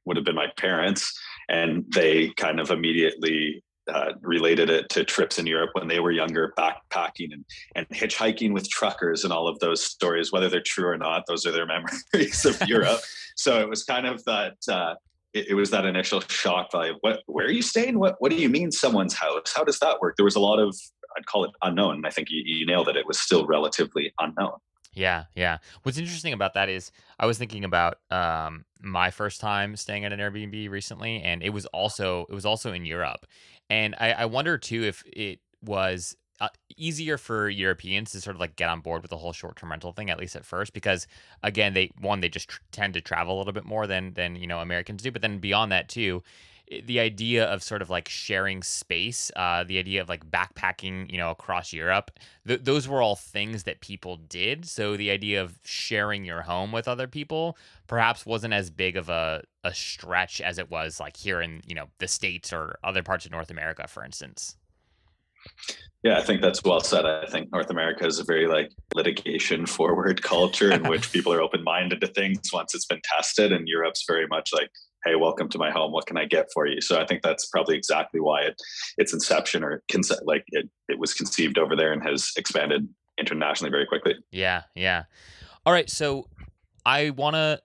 would 0.06 0.18
have 0.18 0.26
been 0.26 0.36
my 0.36 0.48
parents 0.58 1.20
and 1.48 1.86
they 1.94 2.30
kind 2.38 2.60
of 2.60 2.72
immediately 2.72 3.64
uh, 3.90 4.14
related 4.22 4.70
it 4.70 4.90
to 4.90 5.04
trips 5.04 5.40
in 5.40 5.46
Europe 5.46 5.72
when 5.74 5.88
they 5.88 6.00
were 6.00 6.12
younger, 6.12 6.54
backpacking 6.58 7.32
and, 7.32 7.46
and 7.76 7.88
hitchhiking 7.90 8.54
with 8.54 8.70
truckers 8.70 9.24
and 9.24 9.34
all 9.34 9.48
of 9.48 9.60
those 9.60 9.84
stories, 9.84 10.32
whether 10.32 10.50
they're 10.50 10.62
true 10.66 10.88
or 10.88 10.98
not, 10.98 11.24
those 11.28 11.46
are 11.46 11.52
their 11.52 11.66
memories 12.14 12.46
of 12.46 12.62
Europe. 12.68 13.00
So 13.36 13.60
it 13.60 13.70
was 13.70 13.84
kind 13.84 14.06
of 14.06 14.24
that, 14.26 14.56
uh, 14.70 14.96
it, 15.34 15.50
it, 15.50 15.54
was 15.54 15.70
that 15.72 15.86
initial 15.86 16.22
shock 16.22 16.72
value. 16.72 16.96
What, 17.02 17.22
where 17.28 17.46
are 17.46 17.52
you 17.52 17.62
staying? 17.62 18.00
What, 18.00 18.16
what 18.20 18.32
do 18.32 18.38
you 18.38 18.50
mean 18.50 18.72
someone's 18.72 19.14
house? 19.14 19.54
How 19.56 19.64
does 19.64 19.80
that 19.80 20.00
work? 20.02 20.16
There 20.18 20.26
was 20.26 20.36
a 20.36 20.40
lot 20.40 20.60
of, 20.60 20.76
I'd 21.18 21.26
call 21.26 21.44
it 21.44 21.52
unknown. 21.62 22.04
I 22.06 22.10
think 22.10 22.30
you, 22.32 22.42
you 22.46 22.66
nailed 22.66 22.90
it. 22.90 22.96
It 22.96 23.06
was 23.06 23.20
still 23.20 23.46
relatively 23.46 24.14
unknown. 24.20 24.58
Yeah, 24.94 25.26
yeah. 25.36 25.60
What's 25.84 25.98
interesting 25.98 26.34
about 26.34 26.56
that 26.56 26.68
is 26.68 26.92
I 27.20 27.26
was 27.26 27.38
thinking 27.38 27.64
about 27.64 28.00
um, 28.10 28.66
my 28.82 29.12
first 29.12 29.40
time 29.40 29.76
staying 29.76 30.04
at 30.04 30.12
an 30.12 30.20
Airbnb 30.20 30.70
recently, 30.70 31.22
and 31.22 31.44
it 31.44 31.50
was 31.52 31.66
also 31.68 32.26
it 32.30 32.34
was 32.34 32.46
also 32.46 32.74
in 32.74 32.86
Europe, 32.86 33.26
and 33.70 33.96
I, 34.00 34.12
I 34.14 34.26
wonder 34.26 34.58
too 34.58 34.84
if 34.84 35.04
it 35.06 35.40
was 35.64 36.18
uh, 36.42 36.50
easier 36.76 37.18
for 37.18 37.50
Europeans 37.50 38.12
to 38.12 38.22
sort 38.22 38.36
of 38.36 38.40
like 38.40 38.56
get 38.56 38.70
on 38.70 38.80
board 38.80 39.04
with 39.04 39.12
the 39.12 39.18
whole 39.18 39.34
short-term 39.34 39.70
rental 39.70 39.92
thing 39.92 40.10
at 40.10 40.18
least 40.18 40.38
at 40.38 40.46
first 40.46 40.72
because 40.74 41.06
again 41.44 41.74
they 41.74 41.92
one 42.00 42.22
they 42.22 42.30
just 42.30 42.48
tr- 42.48 42.62
tend 42.72 42.94
to 42.94 43.02
travel 43.02 43.36
a 43.36 43.38
little 43.38 43.52
bit 43.52 43.66
more 43.66 43.86
than 43.86 44.14
than 44.14 44.38
you 44.38 44.48
know 44.48 44.60
Americans 44.60 45.04
do 45.04 45.12
but 45.12 45.22
then 45.22 45.40
beyond 45.40 45.70
that 45.74 45.90
too 45.90 46.24
the 46.86 47.00
idea 47.00 47.46
of 47.46 47.64
sort 47.64 47.82
of 47.82 47.90
like 47.90 48.08
sharing 48.08 48.62
space, 48.62 49.32
uh, 49.36 49.64
the 49.64 49.80
idea 49.80 50.02
of 50.02 50.10
like 50.10 50.30
backpacking, 50.30 51.12
you 51.12 51.18
know, 51.18 51.32
across 51.32 51.74
Europe, 51.74 52.12
th- 52.48 52.62
those 52.64 52.88
were 52.88 53.02
all 53.02 53.16
things 53.16 53.64
that 53.64 53.82
people 53.82 54.18
did. 54.18 54.66
So 54.66 54.96
the 54.96 55.10
idea 55.10 55.42
of 55.42 55.58
sharing 55.64 56.26
your 56.26 56.44
home 56.44 56.72
with 56.72 56.88
other 56.88 57.08
people 57.08 57.58
perhaps 57.88 58.26
wasn't 58.26 58.54
as 58.54 58.70
big 58.70 58.98
of 58.98 59.10
a, 59.10 59.42
a 59.64 59.74
stretch 59.74 60.42
as 60.42 60.60
it 60.60 60.70
was 60.70 61.00
like 61.00 61.18
here 61.18 61.42
in, 61.42 61.62
you 61.66 61.74
know, 61.74 61.88
the 61.98 62.08
States 62.08 62.54
or 62.54 62.78
other 62.84 63.02
parts 63.02 63.26
of 63.26 63.32
North 63.32 63.50
America, 63.50 63.88
for 63.88 64.06
instance. 64.06 64.56
Yeah, 66.04 66.18
I 66.18 66.22
think 66.22 66.42
that's 66.42 66.64
well 66.64 66.80
said. 66.80 67.06
I 67.06 67.26
think 67.26 67.52
North 67.52 67.70
America 67.70 68.06
is 68.06 68.20
a 68.20 68.24
very 68.24 68.48
like 68.48 68.72
litigation 68.94 69.66
forward 69.66 70.22
culture 70.24 70.72
in 70.72 70.88
which 70.88 71.12
people 71.14 71.34
are 71.34 71.42
open 71.42 71.64
minded 71.64 72.00
to 72.02 72.08
things 72.08 72.40
once 72.54 72.76
it's 72.76 72.86
been 72.86 73.02
tested, 73.04 73.52
and 73.52 73.68
Europe's 73.68 74.06
very 74.08 74.28
much 74.28 74.52
like 74.54 74.70
hey 75.06 75.16
welcome 75.16 75.50
to 75.50 75.58
my 75.58 75.72
home. 75.72 75.92
What 75.92 76.06
can 76.06 76.18
i 76.18 76.26
get 76.26 76.48
for 76.54 76.68
you? 76.68 76.82
So 76.82 77.00
i 77.00 77.06
think 77.06 77.22
that's 77.22 77.46
probably 77.48 77.76
exactly 77.76 78.20
why 78.20 78.42
it 78.42 78.56
its 78.98 79.14
inception 79.14 79.64
or 79.64 79.84
conce- 79.92 80.24
like 80.24 80.44
it, 80.50 80.70
it 80.88 81.00
was 81.00 81.14
conceived 81.14 81.58
over 81.58 81.76
there 81.76 81.92
and 81.92 82.04
has 82.04 82.32
expanded 82.38 82.88
internationally 83.18 83.72
very 83.72 83.86
quickly. 83.86 84.16
Yeah 84.32 84.64
yeah. 84.76 85.04
All 85.66 85.74
right 85.74 85.90
so 85.90 86.28
i 86.86 87.10
want 87.12 87.36
to 87.36 87.62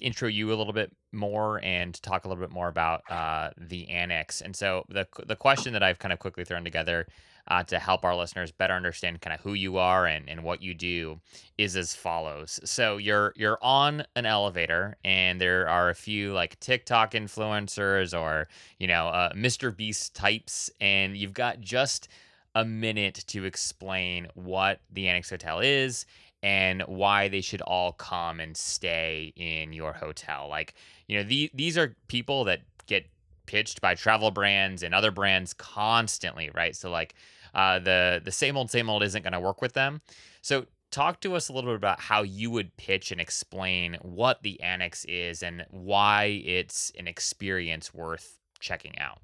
intro 0.00 0.28
you 0.28 0.52
a 0.52 0.56
little 0.56 0.72
bit 0.72 0.94
more 1.12 1.60
and 1.62 2.00
talk 2.02 2.24
a 2.24 2.28
little 2.28 2.42
bit 2.42 2.52
more 2.52 2.68
about 2.68 3.02
uh, 3.10 3.50
the 3.56 3.88
annex. 3.90 4.40
And 4.40 4.56
so 4.56 4.84
the 4.88 5.06
the 5.26 5.36
question 5.36 5.72
that 5.74 5.82
i've 5.82 5.98
kind 5.98 6.12
of 6.12 6.18
quickly 6.18 6.44
thrown 6.44 6.64
together 6.64 7.06
uh, 7.48 7.62
to 7.64 7.78
help 7.78 8.04
our 8.04 8.14
listeners 8.14 8.52
better 8.52 8.74
understand 8.74 9.20
kind 9.20 9.34
of 9.34 9.40
who 9.40 9.54
you 9.54 9.76
are 9.76 10.06
and, 10.06 10.28
and 10.28 10.44
what 10.44 10.62
you 10.62 10.74
do 10.74 11.20
is 11.58 11.76
as 11.76 11.94
follows. 11.94 12.60
So 12.64 12.96
you're 12.96 13.32
you're 13.36 13.58
on 13.62 14.04
an 14.14 14.26
elevator 14.26 14.96
and 15.04 15.40
there 15.40 15.68
are 15.68 15.90
a 15.90 15.94
few 15.94 16.32
like 16.32 16.58
TikTok 16.60 17.12
influencers 17.12 18.18
or 18.18 18.48
you 18.78 18.86
know 18.86 19.08
uh, 19.08 19.32
Mr. 19.32 19.76
Beast 19.76 20.14
types, 20.14 20.70
and 20.80 21.16
you've 21.16 21.34
got 21.34 21.60
just 21.60 22.08
a 22.54 22.64
minute 22.64 23.24
to 23.28 23.44
explain 23.44 24.28
what 24.34 24.80
the 24.90 25.08
Annex 25.08 25.30
Hotel 25.30 25.60
is 25.60 26.06
and 26.42 26.82
why 26.82 27.28
they 27.28 27.40
should 27.40 27.62
all 27.62 27.92
come 27.92 28.40
and 28.40 28.56
stay 28.56 29.32
in 29.36 29.72
your 29.72 29.92
hotel. 29.92 30.48
Like, 30.48 30.74
you 31.06 31.16
know, 31.16 31.22
the, 31.22 31.50
these 31.54 31.78
are 31.78 31.96
people 32.08 32.44
that 32.44 32.60
get 32.86 33.06
pitched 33.52 33.82
by 33.82 33.94
travel 33.94 34.30
brands 34.30 34.82
and 34.82 34.94
other 34.94 35.10
brands 35.10 35.52
constantly, 35.52 36.50
right? 36.54 36.74
So 36.74 36.90
like 36.90 37.14
uh, 37.54 37.80
the 37.80 38.22
the 38.24 38.32
same 38.32 38.56
old 38.56 38.70
same 38.70 38.88
old 38.88 39.02
isn't 39.02 39.22
going 39.22 39.34
to 39.34 39.40
work 39.40 39.60
with 39.60 39.74
them. 39.74 40.00
So 40.40 40.64
talk 40.90 41.20
to 41.20 41.36
us 41.36 41.50
a 41.50 41.52
little 41.52 41.70
bit 41.70 41.76
about 41.76 42.00
how 42.00 42.22
you 42.22 42.50
would 42.50 42.74
pitch 42.78 43.12
and 43.12 43.20
explain 43.20 43.98
what 44.00 44.42
the 44.42 44.58
annex 44.62 45.04
is 45.04 45.42
and 45.42 45.66
why 45.68 46.42
it's 46.46 46.92
an 46.98 47.06
experience 47.06 47.92
worth 47.92 48.38
checking 48.58 48.98
out. 48.98 49.18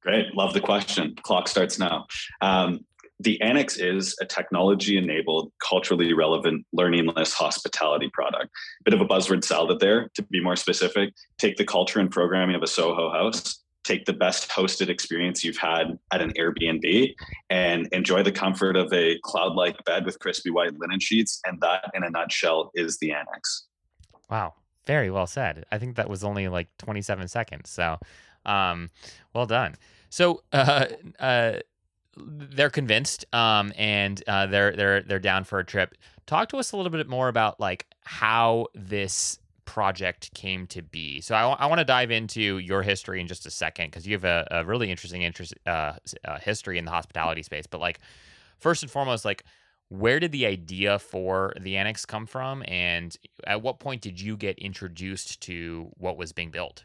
Great. 0.00 0.34
Love 0.34 0.52
the 0.52 0.60
question. 0.60 1.14
Clock 1.22 1.46
starts 1.46 1.78
now. 1.78 2.06
Um, 2.40 2.84
the 3.20 3.40
Annex 3.42 3.76
is 3.76 4.16
a 4.20 4.24
technology 4.24 4.96
enabled, 4.96 5.52
culturally 5.66 6.14
relevant, 6.14 6.64
learningless 6.72 7.34
hospitality 7.34 8.08
product. 8.12 8.50
Bit 8.84 8.94
of 8.94 9.00
a 9.02 9.04
buzzword 9.04 9.44
salad 9.44 9.78
there. 9.78 10.08
To 10.14 10.22
be 10.22 10.42
more 10.42 10.56
specific, 10.56 11.12
take 11.38 11.56
the 11.56 11.64
culture 11.64 12.00
and 12.00 12.10
programming 12.10 12.56
of 12.56 12.62
a 12.62 12.66
Soho 12.66 13.10
house, 13.12 13.62
take 13.84 14.06
the 14.06 14.14
best 14.14 14.48
hosted 14.48 14.88
experience 14.88 15.44
you've 15.44 15.58
had 15.58 15.98
at 16.12 16.22
an 16.22 16.32
Airbnb, 16.32 17.14
and 17.50 17.88
enjoy 17.92 18.22
the 18.22 18.32
comfort 18.32 18.74
of 18.74 18.90
a 18.92 19.18
cloud 19.22 19.54
like 19.54 19.76
bed 19.84 20.06
with 20.06 20.18
crispy 20.18 20.50
white 20.50 20.72
linen 20.78 20.98
sheets. 20.98 21.42
And 21.44 21.60
that, 21.60 21.90
in 21.92 22.02
a 22.02 22.10
nutshell, 22.10 22.70
is 22.74 22.98
the 22.98 23.12
Annex. 23.12 23.66
Wow. 24.30 24.54
Very 24.86 25.10
well 25.10 25.26
said. 25.26 25.66
I 25.70 25.78
think 25.78 25.96
that 25.96 26.08
was 26.08 26.24
only 26.24 26.48
like 26.48 26.68
27 26.78 27.28
seconds. 27.28 27.68
So, 27.68 27.98
um, 28.46 28.88
well 29.34 29.44
done. 29.44 29.74
So, 30.08 30.42
uh, 30.52 30.86
uh, 31.18 31.52
they're 32.16 32.70
convinced 32.70 33.24
um, 33.34 33.72
and 33.76 34.22
uh, 34.26 34.46
they're 34.46 34.74
they're 34.74 35.02
they're 35.02 35.18
down 35.18 35.44
for 35.44 35.58
a 35.58 35.64
trip. 35.64 35.94
Talk 36.26 36.48
to 36.50 36.58
us 36.58 36.72
a 36.72 36.76
little 36.76 36.92
bit 36.92 37.08
more 37.08 37.28
about 37.28 37.60
like 37.60 37.86
how 38.02 38.66
this 38.74 39.38
project 39.64 40.34
came 40.34 40.66
to 40.66 40.82
be. 40.82 41.20
So 41.20 41.34
I, 41.34 41.48
I 41.52 41.66
want 41.66 41.78
to 41.78 41.84
dive 41.84 42.10
into 42.10 42.58
your 42.58 42.82
history 42.82 43.20
in 43.20 43.28
just 43.28 43.46
a 43.46 43.50
second 43.50 43.86
because 43.86 44.04
you 44.04 44.14
have 44.14 44.24
a, 44.24 44.46
a, 44.50 44.64
really 44.64 44.90
interesting 44.90 45.22
interest 45.22 45.54
uh, 45.64 45.92
uh, 46.24 46.38
history 46.40 46.76
in 46.76 46.84
the 46.84 46.90
hospitality 46.90 47.44
space. 47.44 47.68
But 47.68 47.80
like 47.80 48.00
first 48.58 48.82
and 48.82 48.90
foremost, 48.90 49.24
like 49.24 49.44
where 49.88 50.18
did 50.18 50.32
the 50.32 50.46
idea 50.46 50.98
for 50.98 51.52
the 51.60 51.76
annex 51.76 52.04
come 52.04 52.26
from, 52.26 52.64
and 52.66 53.16
at 53.46 53.62
what 53.62 53.78
point 53.78 54.02
did 54.02 54.20
you 54.20 54.36
get 54.36 54.58
introduced 54.58 55.40
to 55.42 55.90
what 55.98 56.16
was 56.16 56.32
being 56.32 56.50
built? 56.50 56.84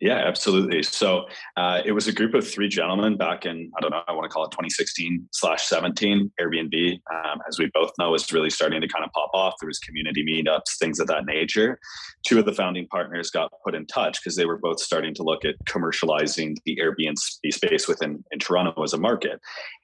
Yeah, 0.00 0.16
absolutely. 0.16 0.82
So 0.82 1.26
uh, 1.56 1.80
it 1.84 1.92
was 1.92 2.08
a 2.08 2.12
group 2.12 2.34
of 2.34 2.46
three 2.46 2.68
gentlemen 2.68 3.16
back 3.16 3.46
in, 3.46 3.70
I 3.78 3.80
don't 3.80 3.90
know, 3.90 4.02
I 4.08 4.12
want 4.12 4.24
to 4.24 4.28
call 4.28 4.44
it 4.44 4.50
2016 4.50 5.28
slash 5.32 5.62
17. 5.64 6.32
Airbnb, 6.40 7.00
um, 7.12 7.38
as 7.48 7.58
we 7.58 7.70
both 7.72 7.92
know, 7.98 8.12
is 8.14 8.30
really 8.32 8.50
starting 8.50 8.80
to 8.80 8.88
kind 8.88 9.04
of 9.04 9.12
pop 9.12 9.30
off. 9.32 9.54
There 9.60 9.68
was 9.68 9.78
community 9.78 10.24
meetups, 10.24 10.78
things 10.78 10.98
of 10.98 11.06
that 11.06 11.26
nature. 11.26 11.78
Two 12.26 12.40
of 12.40 12.44
the 12.44 12.52
founding 12.52 12.88
partners 12.88 13.30
got 13.30 13.52
put 13.64 13.74
in 13.74 13.86
touch 13.86 14.20
because 14.20 14.36
they 14.36 14.46
were 14.46 14.58
both 14.58 14.80
starting 14.80 15.14
to 15.14 15.22
look 15.22 15.44
at 15.44 15.54
commercializing 15.64 16.56
the 16.66 16.76
Airbnb 16.82 17.16
space 17.52 17.86
within 17.86 18.24
in 18.32 18.40
Toronto 18.40 18.82
as 18.82 18.94
a 18.94 18.98
market. 18.98 19.40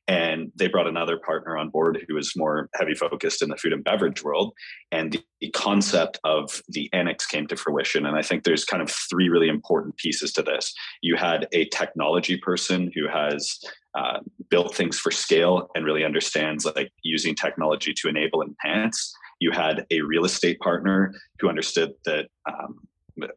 And 0.09 0.51
they 0.57 0.67
brought 0.67 0.89
another 0.89 1.19
partner 1.19 1.57
on 1.57 1.71
board 1.71 2.05
who 2.09 2.15
was 2.15 2.33
more 2.37 2.69
heavy 2.75 2.95
focused 2.95 3.43
in 3.43 3.49
the 3.49 3.57
food 3.57 3.73
and 3.73 3.85
beverage 3.85 4.25
world. 4.25 4.53
And 4.91 5.13
the, 5.13 5.23
the 5.41 5.51
concept 5.51 6.19
of 6.25 6.63
the 6.69 6.91
annex 6.93 7.27
came 7.27 7.47
to 7.47 7.57
fruition. 7.57 8.07
And 8.07 8.17
I 8.17 8.23
think 8.23 8.43
there's 8.43 8.65
kind 8.65 8.83
of 8.83 8.91
three 8.91 9.29
really 9.29 9.49
important 9.49 9.97
pieces 9.99 10.33
to 10.33 10.43
this. 10.43 10.75
You 11.01 11.17
had 11.17 11.47
a 11.53 11.67
technology 11.67 12.37
person 12.39 12.91
who 12.95 13.09
has 13.09 13.59
uh, 13.97 14.19
built 14.51 14.75
things 14.75 14.99
for 14.99 15.11
scale 15.11 15.69
and 15.75 15.85
really 15.85 16.05
understands 16.05 16.65
like 16.65 16.93
using 17.03 17.35
technology 17.35 17.93
to 17.95 18.09
enable 18.09 18.43
and 18.43 18.55
enhance. 18.65 19.15
You 19.41 19.53
had 19.53 19.87
a 19.91 20.01
real 20.03 20.25
estate 20.25 20.59
partner 20.61 21.15
who 21.39 21.49
understood 21.49 21.93
that 22.05 22.27
um, 22.49 22.81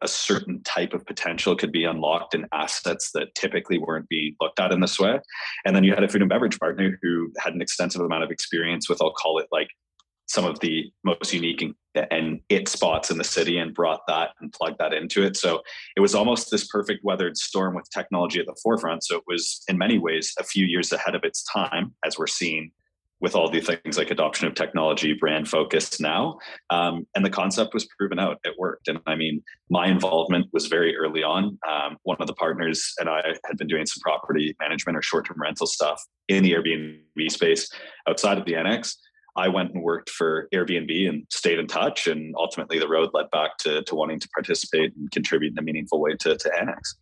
a 0.02 0.08
certain 0.08 0.62
type 0.62 0.94
of 0.94 1.04
potential 1.06 1.56
could 1.56 1.72
be 1.72 1.84
unlocked 1.84 2.34
in 2.34 2.46
assets 2.52 3.10
that 3.12 3.34
typically 3.34 3.78
weren't 3.78 4.08
being 4.08 4.34
looked 4.40 4.60
at 4.60 4.72
in 4.72 4.80
this 4.80 4.98
way. 4.98 5.18
And 5.64 5.74
then 5.74 5.84
you 5.84 5.94
had 5.94 6.04
a 6.04 6.08
food 6.08 6.22
and 6.22 6.28
beverage 6.28 6.58
partner 6.58 6.98
who 7.02 7.32
had 7.38 7.54
an 7.54 7.62
extensive 7.62 8.00
amount 8.00 8.24
of 8.24 8.30
experience 8.30 8.88
with, 8.88 9.00
I'll 9.02 9.12
call 9.12 9.38
it 9.38 9.46
like 9.52 9.68
some 10.26 10.44
of 10.44 10.58
the 10.60 10.90
most 11.04 11.32
unique 11.32 11.62
and, 11.62 11.74
and 12.10 12.40
it 12.48 12.68
spots 12.68 13.10
in 13.10 13.18
the 13.18 13.24
city 13.24 13.58
and 13.58 13.74
brought 13.74 14.00
that 14.08 14.30
and 14.40 14.52
plugged 14.52 14.78
that 14.78 14.94
into 14.94 15.22
it. 15.22 15.36
So 15.36 15.60
it 15.96 16.00
was 16.00 16.14
almost 16.14 16.50
this 16.50 16.66
perfect 16.66 17.04
weathered 17.04 17.36
storm 17.36 17.74
with 17.74 17.88
technology 17.90 18.40
at 18.40 18.46
the 18.46 18.56
forefront. 18.62 19.04
So 19.04 19.16
it 19.16 19.24
was 19.26 19.62
in 19.68 19.76
many 19.76 19.98
ways 19.98 20.32
a 20.38 20.44
few 20.44 20.64
years 20.64 20.92
ahead 20.92 21.14
of 21.14 21.24
its 21.24 21.44
time, 21.44 21.94
as 22.04 22.18
we're 22.18 22.26
seeing 22.26 22.72
with 23.20 23.34
all 23.34 23.48
the 23.48 23.60
things 23.60 23.96
like 23.96 24.10
adoption 24.10 24.46
of 24.46 24.54
technology, 24.54 25.14
brand 25.14 25.48
focus 25.48 26.00
now. 26.00 26.38
Um, 26.70 27.06
and 27.14 27.24
the 27.24 27.30
concept 27.30 27.72
was 27.72 27.86
proven 27.98 28.18
out. 28.18 28.38
It 28.44 28.54
worked. 28.58 28.88
And 28.88 28.98
I 29.06 29.14
mean, 29.14 29.42
my 29.70 29.86
involvement 29.86 30.46
was 30.52 30.66
very 30.66 30.96
early 30.96 31.22
on. 31.22 31.58
Um, 31.68 31.96
one 32.02 32.16
of 32.20 32.26
the 32.26 32.34
partners 32.34 32.92
and 32.98 33.08
I 33.08 33.22
had 33.46 33.56
been 33.56 33.68
doing 33.68 33.86
some 33.86 34.00
property 34.02 34.54
management 34.60 34.98
or 34.98 35.02
short 35.02 35.26
term 35.26 35.40
rental 35.40 35.66
stuff 35.66 36.02
in 36.28 36.42
the 36.42 36.52
Airbnb 36.52 37.30
space 37.30 37.70
outside 38.08 38.38
of 38.38 38.44
the 38.44 38.56
annex. 38.56 38.98
I 39.36 39.48
went 39.48 39.72
and 39.74 39.82
worked 39.82 40.10
for 40.10 40.48
Airbnb 40.54 41.08
and 41.08 41.26
stayed 41.30 41.58
in 41.58 41.66
touch. 41.66 42.06
And 42.06 42.34
ultimately, 42.38 42.78
the 42.78 42.88
road 42.88 43.10
led 43.14 43.30
back 43.30 43.56
to, 43.58 43.82
to 43.82 43.94
wanting 43.94 44.20
to 44.20 44.28
participate 44.28 44.94
and 44.96 45.10
contribute 45.10 45.52
in 45.52 45.58
a 45.58 45.62
meaningful 45.62 46.00
way 46.00 46.14
to, 46.20 46.36
to 46.36 46.50
Annex. 46.58 46.96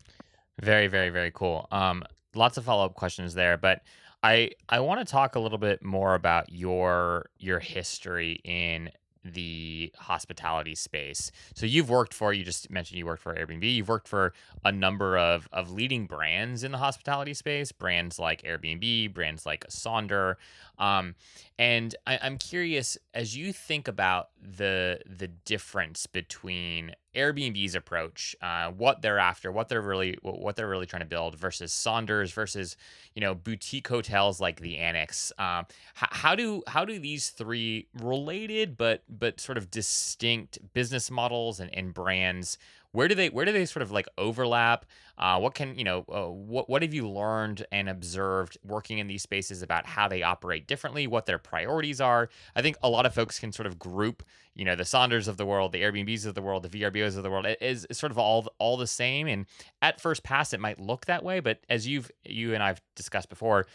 Very, 0.60 0.86
very, 0.86 1.10
very 1.10 1.30
cool. 1.30 1.68
Um, 1.70 2.04
lots 2.34 2.56
of 2.56 2.64
follow 2.64 2.84
up 2.84 2.94
questions 2.94 3.34
there. 3.34 3.56
But 3.56 3.82
I 4.22 4.50
I 4.68 4.80
want 4.80 5.06
to 5.06 5.10
talk 5.10 5.34
a 5.34 5.40
little 5.40 5.58
bit 5.58 5.82
more 5.82 6.14
about 6.14 6.52
your 6.52 7.26
your 7.38 7.58
history 7.58 8.40
in 8.44 8.90
the 9.24 9.92
hospitality 9.96 10.74
space. 10.74 11.30
So 11.54 11.64
you've 11.64 11.88
worked 11.88 12.12
for 12.12 12.32
you 12.32 12.42
just 12.44 12.70
mentioned 12.70 12.98
you 12.98 13.06
worked 13.06 13.22
for 13.22 13.34
Airbnb. 13.34 13.62
You've 13.62 13.88
worked 13.88 14.08
for 14.08 14.32
a 14.64 14.72
number 14.72 15.16
of 15.16 15.48
of 15.52 15.70
leading 15.70 16.06
brands 16.06 16.64
in 16.64 16.72
the 16.72 16.78
hospitality 16.78 17.34
space, 17.34 17.72
brands 17.72 18.18
like 18.18 18.42
Airbnb, 18.42 19.12
brands 19.14 19.46
like 19.46 19.64
Sonder. 19.68 20.36
Um, 20.82 21.14
and 21.60 21.94
I, 22.08 22.18
I'm 22.22 22.38
curious 22.38 22.98
as 23.14 23.36
you 23.36 23.52
think 23.52 23.86
about 23.86 24.30
the 24.40 24.98
the 25.06 25.28
difference 25.28 26.06
between 26.08 26.96
Airbnb's 27.14 27.76
approach, 27.76 28.34
uh, 28.42 28.72
what 28.72 29.00
they're 29.00 29.20
after, 29.20 29.52
what 29.52 29.68
they're 29.68 29.80
really 29.80 30.18
what 30.22 30.56
they're 30.56 30.68
really 30.68 30.86
trying 30.86 31.02
to 31.02 31.06
build 31.06 31.36
versus 31.36 31.72
Sonder's 31.72 32.32
versus 32.32 32.76
you 33.14 33.20
know 33.20 33.32
boutique 33.32 33.86
hotels 33.86 34.40
like 34.40 34.60
the 34.60 34.76
Annex. 34.76 35.30
Um, 35.38 35.66
how, 35.94 36.08
how 36.10 36.34
do 36.34 36.64
how 36.66 36.84
do 36.84 36.98
these 36.98 37.28
three 37.28 37.86
related 38.00 38.76
but 38.76 39.04
but 39.08 39.38
sort 39.38 39.58
of 39.58 39.70
distinct 39.70 40.58
business 40.72 41.12
models 41.12 41.60
and, 41.60 41.72
and 41.72 41.94
brands 41.94 42.58
where 42.92 43.08
do 43.08 43.14
they 43.14 43.28
where 43.28 43.44
do 43.44 43.52
they 43.52 43.64
sort 43.64 43.82
of 43.82 43.90
like 43.90 44.06
overlap? 44.16 44.86
Uh, 45.18 45.38
what 45.38 45.54
can 45.54 45.76
you 45.76 45.84
know 45.84 46.04
uh, 46.12 46.28
what, 46.28 46.68
what 46.68 46.82
have 46.82 46.94
you 46.94 47.08
learned 47.08 47.66
and 47.72 47.88
observed 47.88 48.56
working 48.64 48.98
in 48.98 49.06
these 49.06 49.22
spaces 49.22 49.62
about 49.62 49.86
how 49.86 50.08
they 50.08 50.22
operate 50.22 50.66
differently 50.66 51.06
what 51.06 51.26
their 51.26 51.38
priorities 51.38 52.00
are? 52.00 52.28
I 52.54 52.62
think 52.62 52.76
a 52.82 52.88
lot 52.88 53.06
of 53.06 53.14
folks 53.14 53.38
can 53.38 53.52
sort 53.52 53.66
of 53.66 53.78
group 53.78 54.22
you 54.54 54.64
know 54.64 54.76
the 54.76 54.84
Sonders 54.84 55.28
of 55.28 55.36
the 55.36 55.46
world 55.46 55.72
the 55.72 55.82
airbnbs 55.82 56.26
of 56.26 56.34
the 56.34 56.42
world 56.42 56.62
the 56.62 56.68
vrbos 56.68 57.16
of 57.16 57.22
the 57.22 57.30
world. 57.30 57.46
It 57.46 57.58
is 57.60 57.86
sort 57.92 58.12
of 58.12 58.18
all 58.18 58.46
all 58.58 58.76
the 58.76 58.86
same 58.86 59.26
and 59.26 59.46
at 59.80 60.00
first 60.00 60.22
pass 60.22 60.52
it 60.52 60.60
might 60.60 60.78
look 60.78 61.06
that 61.06 61.24
way 61.24 61.40
but 61.40 61.60
as 61.68 61.86
you've 61.86 62.10
you 62.24 62.54
and 62.54 62.62
i've 62.62 62.80
discussed 62.94 63.28
before 63.28 63.66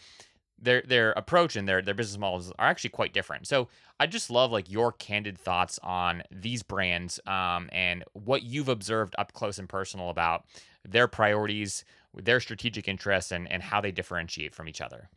their 0.59 0.81
their 0.81 1.11
approach 1.11 1.55
and 1.55 1.67
their 1.67 1.81
their 1.81 1.93
business 1.93 2.19
models 2.19 2.51
are 2.57 2.67
actually 2.67 2.89
quite 2.89 3.13
different. 3.13 3.47
So 3.47 3.67
I 3.99 4.07
just 4.07 4.29
love 4.29 4.51
like 4.51 4.71
your 4.71 4.91
candid 4.91 5.37
thoughts 5.37 5.79
on 5.83 6.23
these 6.31 6.63
brands 6.63 7.19
um, 7.27 7.69
and 7.71 8.03
what 8.13 8.43
you've 8.43 8.69
observed 8.69 9.15
up 9.17 9.33
close 9.33 9.59
and 9.59 9.69
personal 9.69 10.09
about 10.09 10.45
their 10.83 11.07
priorities, 11.07 11.83
their 12.13 12.39
strategic 12.39 12.87
interests, 12.87 13.31
and 13.31 13.51
and 13.51 13.63
how 13.63 13.81
they 13.81 13.91
differentiate 13.91 14.55
from 14.55 14.67
each 14.67 14.81
other. 14.81 15.09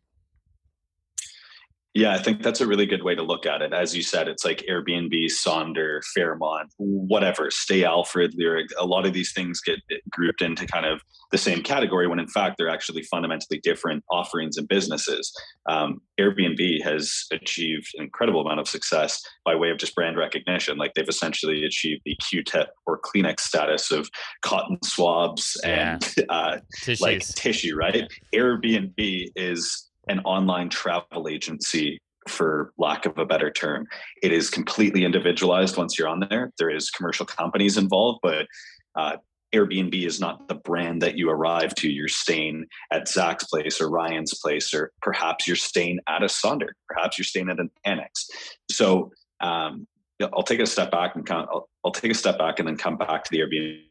Yeah, 1.93 2.15
I 2.15 2.19
think 2.19 2.43
that's 2.43 2.61
a 2.61 2.69
really 2.69 2.87
good 2.87 3.03
way 3.03 3.17
to 3.17 3.23
look 3.23 3.47
at 3.47 3.63
it. 3.63 3.73
As 3.73 3.97
you 3.97 4.03
said, 4.03 4.29
it's 4.29 4.45
like 4.45 4.65
Airbnb, 4.71 5.13
Sonder, 5.27 6.01
Fairmont, 6.15 6.71
whatever, 6.79 7.51
Stay 7.51 7.85
Alfred, 7.85 8.33
Lyric. 8.37 8.69
A 8.79 8.87
lot 8.87 9.07
of 9.07 9.13
these 9.13 9.33
things 9.33 9.61
get 9.61 9.81
grouped 10.09 10.41
into 10.41 10.67
kind 10.69 10.87
of 10.87 11.01
the 11.33 11.39
same 11.39 11.63
category 11.63 12.07
when 12.07 12.21
in 12.21 12.29
fact 12.29 12.57
they're 12.59 12.69
actually 12.69 13.03
fundamentally 13.03 13.59
different 13.63 14.05
offerings 14.11 14.57
and 14.57 14.69
businesses. 14.69 15.33
Um, 15.69 16.01
Airbnb 16.21 16.83
has 16.85 17.25
achieved 17.33 17.89
an 17.97 18.05
incredible 18.05 18.41
amount 18.41 18.61
of 18.61 18.69
success 18.69 19.21
by 19.45 19.57
way 19.57 19.71
of 19.71 19.79
just 19.79 19.95
brand 19.97 20.17
recognition. 20.17 20.79
Like 20.79 20.95
they've 20.95 21.09
essentially 21.09 21.65
achieved 21.65 22.03
the 22.05 22.17
Q-tip 22.29 22.69
or 22.87 23.01
Kleenex 23.01 23.41
status 23.41 23.91
of 23.91 24.09
cotton 24.43 24.79
swabs 24.85 25.57
yeah. 25.65 25.95
and 25.95 26.15
uh, 26.29 26.59
like 27.01 27.21
tissue, 27.21 27.75
right? 27.75 28.07
Yeah. 28.33 28.41
Airbnb 28.41 29.27
is 29.35 29.90
an 30.09 30.21
online 30.21 30.69
travel 30.69 31.29
agency 31.29 32.01
for 32.29 32.73
lack 32.79 33.07
of 33.07 33.19
a 33.19 33.25
better 33.25 33.51
term. 33.51 33.87
It 34.23 34.33
is 34.33 34.51
completely 34.51 35.05
individualized 35.05 35.77
once 35.77 35.99
you're 35.99 36.09
on 36.09 36.21
there. 36.29 36.53
There 36.59 36.71
is 36.71 36.91
commercial 36.91 37.27
companies 37.27 37.77
involved, 37.77 38.21
but 38.23 38.47
uh, 38.95 39.17
Airbnb 39.55 40.07
is 40.07 40.21
not 40.21 40.47
the 40.49 40.55
brand 40.55 41.03
that 41.03 41.17
you 41.17 41.29
arrive 41.31 41.75
to. 41.77 41.91
You're 41.91 42.09
staying 42.09 42.67
at 42.93 43.09
Zach's 43.09 43.45
place 43.45 43.81
or 43.81 43.91
Ryan's 43.91 44.39
place, 44.39 44.73
or 44.73 44.93
perhaps 45.03 45.47
you're 45.47 45.57
staying 45.57 46.01
at 46.09 46.23
a 46.23 46.27
Sonder. 46.27 46.69
Perhaps 46.89 47.19
you're 47.19 47.25
staying 47.25 47.49
at 47.49 47.59
an 47.59 47.71
annex. 47.85 48.29
So 48.71 49.11
um, 49.41 49.87
I'll 50.23 50.43
take 50.43 50.61
a 50.61 50.67
step 50.67 50.91
back 50.91 51.17
and 51.17 51.27
come, 51.27 51.47
I'll, 51.51 51.69
I'll 51.85 51.93
take 51.93 52.13
a 52.13 52.15
step 52.15 52.39
back 52.39 52.59
and 52.59 52.69
then 52.69 52.77
come 52.77 52.97
back 52.97 53.25
to 53.25 53.31
the 53.31 53.41
Airbnb 53.41 53.90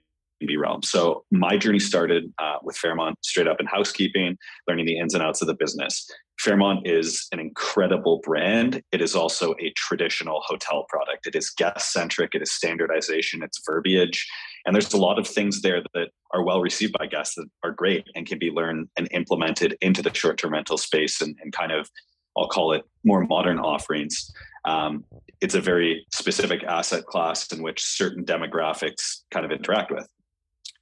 realm. 0.57 0.81
So 0.83 1.25
my 1.31 1.57
journey 1.57 1.79
started 1.79 2.31
uh, 2.39 2.57
with 2.63 2.77
Fairmont 2.77 3.17
straight 3.23 3.47
up 3.47 3.59
in 3.59 3.65
housekeeping, 3.65 4.37
learning 4.67 4.85
the 4.85 4.97
ins 4.97 5.13
and 5.13 5.23
outs 5.23 5.41
of 5.41 5.47
the 5.47 5.53
business. 5.53 6.09
Fairmont 6.39 6.87
is 6.87 7.27
an 7.33 7.39
incredible 7.39 8.21
brand. 8.23 8.81
It 8.93 9.01
is 9.01 9.13
also 9.13 9.53
a 9.59 9.73
traditional 9.75 10.41
hotel 10.45 10.85
product. 10.87 11.27
It 11.27 11.35
is 11.35 11.49
guest 11.49 11.91
centric, 11.91 12.33
it 12.33 12.41
is 12.41 12.51
standardization, 12.51 13.43
it's 13.43 13.61
verbiage. 13.65 14.25
And 14.65 14.73
there's 14.73 14.93
a 14.93 14.97
lot 14.97 15.19
of 15.19 15.27
things 15.27 15.61
there 15.61 15.83
that 15.93 16.09
are 16.33 16.43
well 16.43 16.61
received 16.61 16.93
by 16.97 17.07
guests 17.07 17.35
that 17.35 17.47
are 17.63 17.71
great 17.71 18.05
and 18.15 18.25
can 18.25 18.39
be 18.39 18.51
learned 18.51 18.87
and 18.97 19.09
implemented 19.11 19.77
into 19.81 20.01
the 20.01 20.13
short 20.13 20.37
term 20.37 20.53
rental 20.53 20.77
space 20.77 21.21
and, 21.21 21.35
and 21.41 21.51
kind 21.51 21.73
of, 21.73 21.89
I'll 22.37 22.47
call 22.47 22.71
it 22.71 22.83
more 23.03 23.25
modern 23.25 23.59
offerings. 23.59 24.31
Um, 24.65 25.03
it's 25.41 25.55
a 25.55 25.61
very 25.61 26.05
specific 26.13 26.63
asset 26.63 27.05
class 27.05 27.51
in 27.51 27.61
which 27.61 27.81
certain 27.81 28.23
demographics 28.23 29.23
kind 29.31 29.45
of 29.45 29.51
interact 29.51 29.91
with. 29.91 30.07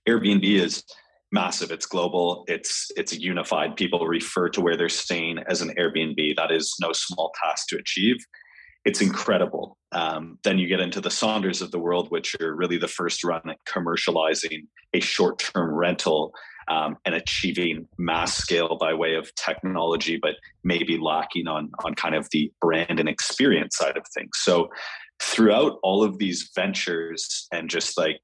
Airbnb 0.07 0.43
is 0.43 0.83
massive. 1.31 1.71
It's 1.71 1.85
global. 1.85 2.45
It's 2.47 2.89
it's 2.95 3.17
unified 3.17 3.75
people 3.75 4.05
refer 4.07 4.49
to 4.49 4.61
where 4.61 4.77
they're 4.77 4.89
staying 4.89 5.39
as 5.47 5.61
an 5.61 5.73
airbnb. 5.77 6.35
That 6.35 6.51
is 6.51 6.75
no 6.81 6.93
small 6.93 7.31
task 7.43 7.67
to 7.69 7.77
achieve. 7.77 8.17
It's 8.85 9.01
incredible. 9.01 9.77
Um, 9.91 10.39
then 10.43 10.57
you 10.57 10.67
get 10.67 10.79
into 10.79 11.01
the 11.01 11.09
Sonders 11.09 11.61
of 11.61 11.71
the 11.71 11.79
world 11.79 12.09
which 12.09 12.35
are 12.41 12.55
really 12.55 12.77
the 12.77 12.87
first 12.87 13.23
run 13.23 13.41
at 13.49 13.57
commercializing 13.65 14.67
a 14.93 14.99
short-term 14.99 15.73
rental 15.73 16.33
um, 16.69 16.97
and 17.05 17.15
achieving 17.15 17.87
mass 17.97 18.35
scale 18.35 18.77
by 18.77 18.93
way 18.93 19.15
of 19.15 19.33
technology 19.35 20.17
but 20.21 20.35
maybe 20.63 20.97
lacking 20.97 21.47
on 21.47 21.71
on 21.83 21.95
kind 21.95 22.15
of 22.15 22.27
the 22.31 22.51
brand 22.61 22.99
and 22.99 23.09
experience 23.09 23.75
side 23.77 23.97
of 23.97 24.03
things. 24.13 24.31
So 24.35 24.69
throughout 25.21 25.79
all 25.83 26.03
of 26.03 26.19
these 26.19 26.49
ventures 26.55 27.47
and 27.51 27.69
just 27.69 27.97
like 27.97 28.21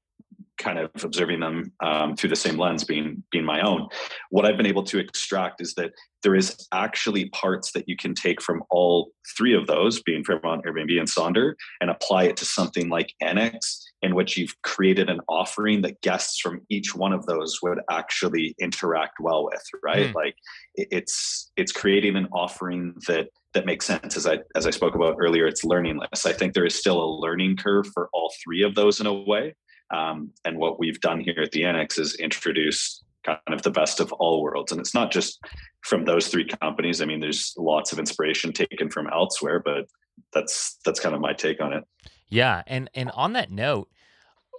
kind 0.58 0.78
of 0.78 0.90
observing 1.02 1.40
them 1.40 1.72
um, 1.82 2.16
through 2.16 2.30
the 2.30 2.36
same 2.36 2.56
lens 2.56 2.84
being 2.84 3.22
being 3.30 3.44
my 3.44 3.60
own 3.60 3.88
what 4.30 4.44
i've 4.44 4.56
been 4.56 4.66
able 4.66 4.84
to 4.84 4.98
extract 4.98 5.60
is 5.60 5.74
that 5.74 5.92
there 6.22 6.34
is 6.34 6.56
actually 6.72 7.28
parts 7.30 7.72
that 7.72 7.88
you 7.88 7.96
can 7.96 8.14
take 8.14 8.40
from 8.40 8.62
all 8.70 9.10
three 9.36 9.54
of 9.54 9.66
those 9.66 10.02
being 10.02 10.24
fairmont 10.24 10.64
airbnb 10.64 10.98
and 10.98 11.08
sonder 11.08 11.54
and 11.80 11.90
apply 11.90 12.24
it 12.24 12.36
to 12.36 12.44
something 12.44 12.88
like 12.88 13.12
annex 13.20 13.84
in 14.04 14.14
which 14.14 14.36
you've 14.36 14.54
created 14.62 15.08
an 15.08 15.20
offering 15.28 15.80
that 15.80 16.00
guests 16.02 16.38
from 16.38 16.60
each 16.68 16.94
one 16.94 17.12
of 17.12 17.24
those 17.24 17.58
would 17.62 17.78
actually 17.90 18.54
interact 18.60 19.14
well 19.18 19.44
with 19.46 19.62
right? 19.82 20.10
Mm. 20.10 20.14
like 20.14 20.36
it's 20.74 21.50
it's 21.56 21.72
creating 21.72 22.14
an 22.16 22.28
offering 22.32 22.94
that 23.08 23.28
that 23.54 23.66
makes 23.66 23.86
sense. 23.86 24.16
As 24.16 24.26
i 24.26 24.38
as 24.54 24.66
i 24.66 24.70
spoke 24.70 24.94
about 24.94 25.16
earlier 25.18 25.46
it's 25.46 25.64
learning 25.64 25.98
less. 25.98 26.26
I 26.26 26.32
think 26.32 26.52
there 26.52 26.66
is 26.66 26.74
still 26.74 27.02
a 27.02 27.14
learning 27.20 27.56
curve 27.56 27.86
for 27.94 28.10
all 28.12 28.32
three 28.44 28.62
of 28.62 28.74
those 28.74 29.00
in 29.00 29.06
a 29.06 29.14
way 29.14 29.54
um, 29.90 30.30
and 30.44 30.58
what 30.58 30.78
we've 30.78 31.00
done 31.00 31.20
here 31.20 31.40
at 31.42 31.52
the 31.52 31.64
Annex 31.64 31.98
is 31.98 32.14
introduce 32.16 33.02
kind 33.24 33.38
of 33.48 33.62
the 33.62 33.70
best 33.70 34.00
of 34.00 34.12
all 34.14 34.42
worlds. 34.42 34.72
And 34.72 34.80
it's 34.80 34.94
not 34.94 35.10
just 35.10 35.40
from 35.82 36.04
those 36.04 36.28
three 36.28 36.46
companies. 36.46 37.00
I 37.00 37.06
mean, 37.06 37.20
there's 37.20 37.54
lots 37.56 37.92
of 37.92 37.98
inspiration 37.98 38.52
taken 38.52 38.90
from 38.90 39.08
elsewhere, 39.12 39.60
but 39.60 39.86
that's 40.32 40.78
that's 40.84 41.00
kind 41.00 41.14
of 41.14 41.20
my 41.20 41.32
take 41.32 41.60
on 41.60 41.72
it. 41.72 41.84
Yeah, 42.28 42.62
and 42.66 42.90
and 42.94 43.10
on 43.12 43.34
that 43.34 43.50
note, 43.50 43.88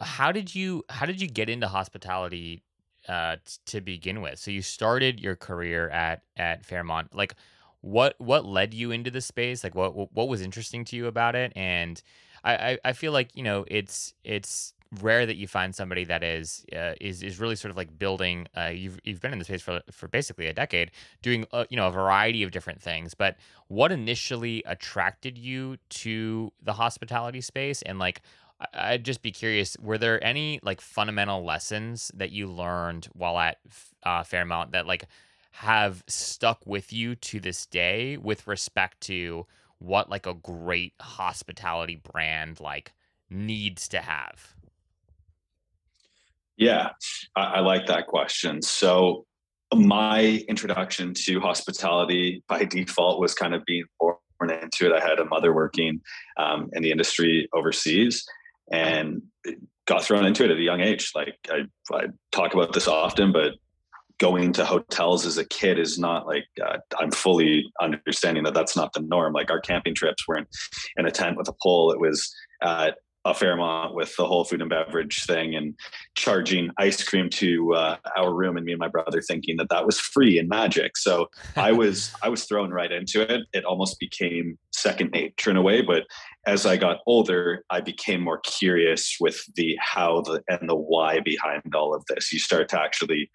how 0.02 0.32
did 0.32 0.54
you 0.54 0.84
how 0.90 1.06
did 1.06 1.22
you 1.22 1.28
get 1.28 1.50
into 1.50 1.68
hospitality 1.68 2.64
uh, 3.08 3.38
to 3.68 3.82
begin 3.82 4.22
with? 4.22 4.40
So 4.40 4.52
you 4.52 4.62
started 4.62 5.20
your 5.20 5.36
career 5.36 5.90
at 5.90 6.22
at 6.38 6.66
Fairmont. 6.66 7.16
Like, 7.16 7.36
what 7.82 8.16
what 8.20 8.46
led 8.46 8.74
you 8.74 8.92
into 8.92 9.12
the 9.12 9.22
space? 9.22 9.64
Like, 9.64 9.76
what 9.76 10.14
what 10.14 10.28
was 10.28 10.42
interesting 10.42 10.86
to 10.86 10.96
you 10.96 11.08
about 11.08 11.36
it? 11.36 11.54
And 11.56 12.02
I 12.44 12.54
I, 12.56 12.78
I 12.86 12.94
feel 12.94 13.12
like 13.12 13.36
you 13.36 13.44
know 13.44 13.66
it's 13.68 14.14
it's 14.24 14.74
rare 15.02 15.26
that 15.26 15.36
you 15.36 15.48
find 15.48 15.74
somebody 15.76 16.04
that 16.06 16.24
is 16.24 16.66
uh, 16.76 16.94
is 17.02 17.24
is 17.24 17.40
really 17.40 17.56
sort 17.56 17.72
of 17.72 17.78
like 17.78 17.98
building. 17.98 18.48
Uh, 18.56 18.72
you've 18.74 19.00
you've 19.04 19.22
been 19.22 19.34
in 19.34 19.40
the 19.40 19.46
space 19.46 19.62
for 19.62 19.82
for 19.92 20.08
basically 20.08 20.48
a 20.48 20.54
decade, 20.54 20.92
doing 21.22 21.46
uh, 21.52 21.66
you 21.70 21.78
know 21.78 21.88
a 21.88 21.92
variety 21.92 22.44
of 22.44 22.52
different 22.52 22.82
things. 22.82 23.14
But 23.14 23.38
what 23.68 23.92
initially 23.92 24.64
attracted 24.66 25.38
you 25.38 25.78
to 25.90 26.52
the 26.62 26.74
hospitality 26.74 27.42
space, 27.42 27.82
and 27.82 28.00
like 28.00 28.22
I'd 28.74 29.04
just 29.04 29.22
be 29.22 29.32
curious, 29.32 29.76
were 29.82 29.98
there 29.98 30.24
any 30.24 30.60
like 30.64 30.82
fundamental 30.82 31.44
lessons 31.44 32.12
that 32.16 32.32
you 32.32 32.48
learned 32.48 33.08
while 33.14 33.38
at 33.38 33.58
uh, 34.04 34.24
Fairmont 34.24 34.72
that 34.72 34.88
like 34.88 35.06
have 35.52 36.04
stuck 36.08 36.66
with 36.66 36.92
you 36.92 37.16
to 37.16 37.40
this 37.40 37.66
day 37.66 38.18
with 38.18 38.46
respect 38.48 39.00
to 39.02 39.46
what 39.80 40.10
like 40.10 40.26
a 40.26 40.34
great 40.34 40.94
hospitality 41.02 42.02
brand 42.12 42.60
like 42.60 42.94
needs 43.30 43.88
to 43.90 44.00
have? 44.00 44.55
Yeah, 46.58 46.90
I, 47.36 47.42
I 47.42 47.60
like 47.60 47.88
that 47.88 48.08
question. 48.08 48.62
So, 48.62 49.26
my 49.74 50.44
introduction 50.48 51.14
to 51.26 51.40
hospitality 51.40 52.44
by 52.48 52.64
default 52.66 53.20
was 53.20 53.34
kind 53.34 53.54
of 53.54 53.64
being 53.66 53.86
born 54.00 54.18
into 54.50 54.86
it. 54.86 54.94
I 54.94 55.06
had 55.06 55.20
a 55.20 55.26
mother 55.26 55.54
working 55.54 56.02
um, 56.38 56.70
in 56.74 56.84
the 56.84 56.92
industry 56.92 57.50
overseas 57.54 58.26
and 58.72 59.22
got 59.86 60.04
thrown 60.04 60.26
into 60.26 60.44
it 60.44 60.52
at 60.52 60.58
a 60.58 60.62
young 60.62 60.82
age. 60.82 61.12
Like 61.16 61.36
I, 61.50 61.62
I 61.94 62.06
talk 62.32 62.54
about 62.54 62.74
this 62.74 62.88
often, 62.88 63.32
but 63.32 63.54
going 64.20 64.54
to 64.54 64.66
hotels 64.66 65.26
as 65.26 65.38
a 65.38 65.46
kid 65.46 65.78
is 65.78 66.00
not 66.00 66.26
like 66.26 66.46
uh, 66.64 66.78
I'm 67.00 67.12
fully 67.12 67.66
understanding 67.82 68.44
that 68.46 68.54
that's 68.54 68.76
not 68.76 68.94
the 68.94 69.02
norm. 69.02 69.34
Like 69.34 69.52
our 69.52 69.60
camping 69.60 69.94
trips 69.94 70.28
weren't 70.28 70.48
in 70.98 71.06
a 71.06 71.12
tent 71.12 71.38
with 71.38 71.48
a 71.50 71.54
pole. 71.62 71.92
It 71.92 72.00
was 72.00 72.34
uh, 72.62 72.92
a 73.26 73.34
Fairmont 73.34 73.96
with 73.96 74.16
the 74.16 74.26
whole 74.26 74.46
food 74.46 74.62
and 74.62 74.70
beverage 74.70 75.26
thing 75.26 75.56
and 75.56 75.74
charging 76.14 76.70
ice 76.78 77.04
cream 77.04 77.28
to 77.32 77.74
uh, 77.74 77.98
our 78.16 78.34
room 78.34 78.56
and 78.56 78.66
me 78.66 78.72
and 78.72 78.80
my 78.80 78.88
brother 78.88 79.20
thinking 79.20 79.58
that 79.58 79.70
that 79.70 79.86
was 79.86 80.00
free 80.00 80.38
and 80.38 80.48
magic. 80.48 80.96
So 80.96 81.28
I 81.56 81.72
was 81.72 82.14
I 82.22 82.30
was 82.30 82.46
thrown 82.46 82.70
right 82.70 82.92
into 82.92 83.22
it. 83.22 83.42
It 83.52 83.66
almost 83.66 84.00
became 84.00 84.60
second 84.72 85.12
nature 85.12 85.50
in 85.50 85.58
a 85.58 85.62
way. 85.62 85.82
But 85.82 86.04
as 86.46 86.68
I 86.68 86.78
got 86.78 87.00
older, 87.08 87.66
I 87.72 87.82
became 87.82 88.22
more 88.22 88.40
curious 88.42 89.18
with 89.20 89.44
the 89.56 89.76
how 89.82 90.22
the 90.22 90.44
and 90.48 90.70
the 90.70 90.76
why 90.76 91.20
behind 91.20 91.74
all 91.74 91.96
of 91.96 92.04
this. 92.08 92.32
You 92.32 92.40
start 92.40 92.70
to 92.70 92.80
actually 92.80 93.30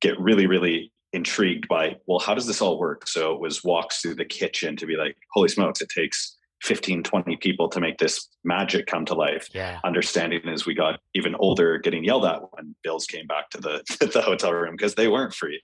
get 0.00 0.18
really 0.20 0.46
really 0.46 0.92
intrigued 1.12 1.68
by 1.68 1.94
well 2.06 2.18
how 2.18 2.34
does 2.34 2.46
this 2.46 2.62
all 2.62 2.78
work 2.78 3.06
so 3.06 3.34
it 3.34 3.40
was 3.40 3.62
walks 3.62 4.00
through 4.00 4.14
the 4.14 4.24
kitchen 4.24 4.74
to 4.76 4.86
be 4.86 4.96
like 4.96 5.14
holy 5.32 5.48
smokes 5.48 5.82
it 5.82 5.88
takes 5.90 6.38
15 6.62 7.02
20 7.02 7.36
people 7.36 7.68
to 7.68 7.80
make 7.80 7.98
this 7.98 8.28
magic 8.44 8.86
come 8.86 9.04
to 9.04 9.14
life. 9.14 9.48
Yeah. 9.52 9.80
understanding 9.84 10.48
as 10.48 10.64
we 10.64 10.74
got 10.74 11.00
even 11.14 11.34
older 11.36 11.78
getting 11.78 12.04
yelled 12.04 12.24
at 12.24 12.40
when 12.52 12.74
bills 12.82 13.06
came 13.06 13.26
back 13.26 13.50
to 13.50 13.58
the 13.58 13.82
the 14.12 14.22
hotel 14.22 14.52
room 14.52 14.74
because 14.76 14.94
they 14.94 15.08
weren't 15.08 15.34
free. 15.34 15.60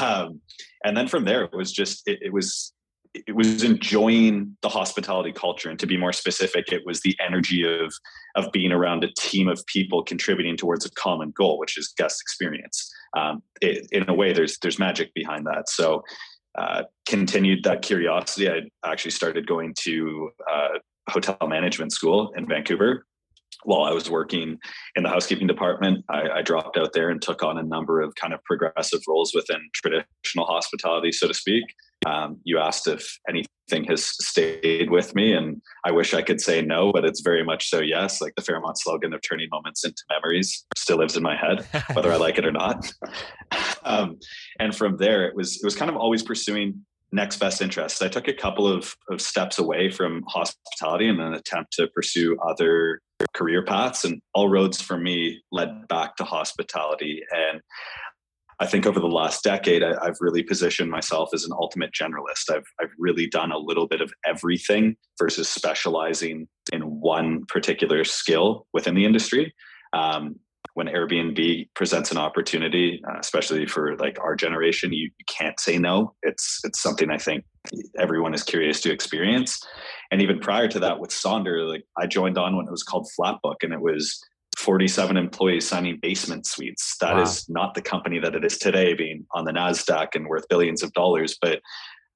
Um, 0.00 0.40
and 0.84 0.96
then 0.96 1.08
from 1.08 1.24
there 1.24 1.44
it 1.44 1.54
was 1.54 1.72
just 1.72 2.06
it, 2.06 2.18
it 2.22 2.32
was 2.32 2.72
it 3.14 3.34
was 3.34 3.62
enjoying 3.62 4.58
the 4.60 4.68
hospitality 4.68 5.32
culture. 5.32 5.70
And 5.70 5.78
to 5.78 5.86
be 5.86 5.96
more 5.96 6.12
specific 6.12 6.70
it 6.70 6.82
was 6.84 7.00
the 7.00 7.16
energy 7.24 7.64
of 7.66 7.94
of 8.36 8.52
being 8.52 8.72
around 8.72 9.04
a 9.04 9.12
team 9.18 9.48
of 9.48 9.64
people 9.66 10.02
contributing 10.02 10.58
towards 10.58 10.84
a 10.84 10.90
common 10.90 11.30
goal 11.30 11.58
which 11.58 11.78
is 11.78 11.94
guest 11.96 12.20
experience. 12.20 12.92
Um, 13.16 13.42
it, 13.62 13.88
in 13.90 14.08
a 14.08 14.14
way 14.14 14.34
there's 14.34 14.58
there's 14.58 14.78
magic 14.78 15.14
behind 15.14 15.46
that. 15.46 15.70
So 15.70 16.02
uh, 16.56 16.84
continued 17.08 17.64
that 17.64 17.82
curiosity. 17.82 18.48
I 18.48 18.62
actually 18.84 19.10
started 19.10 19.46
going 19.46 19.74
to 19.82 20.30
uh, 20.50 20.78
hotel 21.08 21.36
management 21.46 21.92
school 21.92 22.32
in 22.36 22.46
Vancouver. 22.46 23.06
While 23.64 23.82
I 23.82 23.92
was 23.92 24.10
working 24.10 24.58
in 24.96 25.02
the 25.02 25.08
housekeeping 25.08 25.46
department, 25.46 26.04
I, 26.08 26.28
I, 26.36 26.42
dropped 26.42 26.76
out 26.76 26.92
there 26.92 27.10
and 27.10 27.20
took 27.20 27.42
on 27.42 27.58
a 27.58 27.62
number 27.62 28.00
of 28.00 28.14
kind 28.14 28.32
of 28.32 28.42
progressive 28.44 29.00
roles 29.08 29.32
within 29.34 29.58
traditional 29.72 30.46
hospitality, 30.46 31.10
so 31.10 31.26
to 31.26 31.34
speak. 31.34 31.64
Um, 32.04 32.40
you 32.44 32.58
asked 32.58 32.86
if 32.86 33.18
anything 33.28 33.84
has 33.88 34.04
stayed 34.04 34.90
with 34.90 35.14
me, 35.14 35.32
and 35.32 35.60
I 35.84 35.92
wish 35.92 36.14
I 36.14 36.22
could 36.22 36.40
say 36.40 36.62
no, 36.62 36.92
but 36.92 37.04
it's 37.04 37.20
very 37.20 37.44
much 37.44 37.68
so 37.68 37.80
yes. 37.80 38.20
Like 38.20 38.34
the 38.36 38.42
Fairmont 38.42 38.78
slogan 38.78 39.12
of 39.12 39.20
turning 39.22 39.48
moments 39.50 39.84
into 39.84 40.02
memories 40.10 40.64
still 40.76 40.98
lives 40.98 41.16
in 41.16 41.22
my 41.22 41.36
head, 41.36 41.66
whether 41.94 42.12
I 42.12 42.16
like 42.16 42.38
it 42.38 42.46
or 42.46 42.52
not. 42.52 42.92
um, 43.84 44.18
and 44.60 44.74
from 44.74 44.98
there, 44.98 45.26
it 45.26 45.34
was 45.34 45.56
it 45.56 45.64
was 45.64 45.76
kind 45.76 45.90
of 45.90 45.96
always 45.96 46.22
pursuing 46.22 46.84
next 47.12 47.38
best 47.38 47.62
interests. 47.62 48.02
I 48.02 48.08
took 48.08 48.28
a 48.28 48.34
couple 48.34 48.66
of, 48.66 48.94
of 49.10 49.20
steps 49.20 49.58
away 49.58 49.90
from 49.90 50.22
hospitality 50.28 51.08
in 51.08 51.20
an 51.20 51.34
attempt 51.34 51.72
to 51.74 51.86
pursue 51.88 52.36
other 52.46 53.00
career 53.34 53.64
paths, 53.64 54.04
and 54.04 54.20
all 54.34 54.48
roads 54.48 54.80
for 54.80 54.98
me 54.98 55.40
led 55.50 55.88
back 55.88 56.16
to 56.16 56.24
hospitality. 56.24 57.22
And 57.34 57.60
I 58.58 58.66
think 58.66 58.86
over 58.86 59.00
the 59.00 59.06
last 59.06 59.44
decade, 59.44 59.82
I, 59.82 60.04
have 60.04 60.16
really 60.20 60.42
positioned 60.42 60.90
myself 60.90 61.30
as 61.34 61.44
an 61.44 61.52
ultimate 61.52 61.90
generalist. 61.92 62.50
I've, 62.50 62.64
I've 62.80 62.92
really 62.98 63.26
done 63.28 63.52
a 63.52 63.58
little 63.58 63.86
bit 63.86 64.00
of 64.00 64.12
everything 64.24 64.96
versus 65.18 65.48
specializing 65.48 66.48
in 66.72 66.82
one 66.82 67.44
particular 67.46 68.04
skill 68.04 68.66
within 68.72 68.94
the 68.94 69.04
industry. 69.04 69.54
Um, 69.92 70.36
when 70.74 70.88
Airbnb 70.88 71.68
presents 71.74 72.10
an 72.10 72.18
opportunity, 72.18 73.00
uh, 73.08 73.18
especially 73.18 73.66
for 73.66 73.96
like 73.96 74.18
our 74.20 74.34
generation, 74.34 74.92
you, 74.92 75.04
you, 75.04 75.24
can't 75.26 75.58
say 75.58 75.78
no. 75.78 76.14
It's 76.22 76.60
it's 76.64 76.82
something 76.82 77.10
I 77.10 77.16
think 77.16 77.44
everyone 77.98 78.34
is 78.34 78.42
curious 78.42 78.80
to 78.82 78.92
experience. 78.92 79.58
And 80.10 80.20
even 80.20 80.38
prior 80.38 80.68
to 80.68 80.78
that, 80.80 80.98
with 80.98 81.10
Sonder, 81.10 81.66
like 81.66 81.84
I 81.96 82.06
joined 82.06 82.36
on 82.36 82.56
when 82.56 82.66
it 82.66 82.70
was 82.70 82.82
called 82.82 83.08
Flatbook, 83.18 83.56
and 83.62 83.72
it 83.72 83.80
was 83.80 84.20
47 84.66 85.16
employees 85.16 85.66
signing 85.66 85.96
basement 86.02 86.44
suites. 86.44 86.96
That 86.98 87.14
wow. 87.14 87.22
is 87.22 87.48
not 87.48 87.74
the 87.74 87.80
company 87.80 88.18
that 88.18 88.34
it 88.34 88.44
is 88.44 88.58
today, 88.58 88.94
being 88.94 89.24
on 89.30 89.44
the 89.44 89.52
Nasdaq 89.52 90.08
and 90.14 90.26
worth 90.26 90.48
billions 90.48 90.82
of 90.82 90.92
dollars. 90.92 91.38
But 91.40 91.60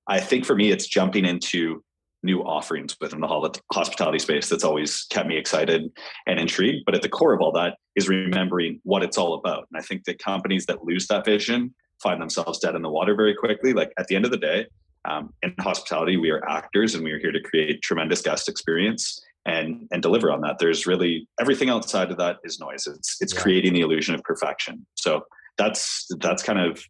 I 0.08 0.18
think 0.18 0.44
for 0.44 0.56
me, 0.56 0.72
it's 0.72 0.88
jumping 0.88 1.24
into 1.24 1.84
new 2.24 2.40
offerings 2.40 2.96
within 3.00 3.20
the 3.20 3.60
hospitality 3.72 4.18
space 4.18 4.48
that's 4.48 4.64
always 4.64 5.06
kept 5.10 5.28
me 5.28 5.38
excited 5.38 5.90
and 6.26 6.40
intrigued. 6.40 6.82
But 6.84 6.96
at 6.96 7.02
the 7.02 7.08
core 7.08 7.32
of 7.32 7.40
all 7.40 7.52
that 7.52 7.76
is 7.94 8.08
remembering 8.08 8.80
what 8.82 9.04
it's 9.04 9.16
all 9.16 9.34
about. 9.34 9.68
And 9.70 9.80
I 9.80 9.84
think 9.86 10.04
that 10.04 10.18
companies 10.18 10.66
that 10.66 10.84
lose 10.84 11.06
that 11.06 11.24
vision 11.24 11.72
find 12.02 12.20
themselves 12.20 12.58
dead 12.58 12.74
in 12.74 12.82
the 12.82 12.90
water 12.90 13.14
very 13.14 13.34
quickly. 13.34 13.72
Like 13.72 13.92
at 13.96 14.08
the 14.08 14.16
end 14.16 14.24
of 14.24 14.32
the 14.32 14.36
day, 14.36 14.66
um, 15.04 15.32
in 15.44 15.54
hospitality, 15.60 16.16
we 16.16 16.30
are 16.30 16.44
actors 16.48 16.96
and 16.96 17.04
we 17.04 17.12
are 17.12 17.20
here 17.20 17.32
to 17.32 17.40
create 17.40 17.80
tremendous 17.80 18.22
guest 18.22 18.48
experience 18.48 19.20
and 19.46 19.88
and 19.90 20.02
deliver 20.02 20.30
on 20.30 20.40
that. 20.42 20.58
There's 20.58 20.86
really 20.86 21.28
everything 21.40 21.70
outside 21.70 22.10
of 22.10 22.18
that 22.18 22.38
is 22.44 22.60
noise. 22.60 22.86
It's 22.86 23.16
it's 23.20 23.34
yeah. 23.34 23.40
creating 23.40 23.72
the 23.74 23.80
illusion 23.80 24.14
of 24.14 24.22
perfection. 24.22 24.86
So 24.94 25.22
that's 25.56 26.06
that's 26.20 26.42
kind 26.42 26.58
of 26.58 26.82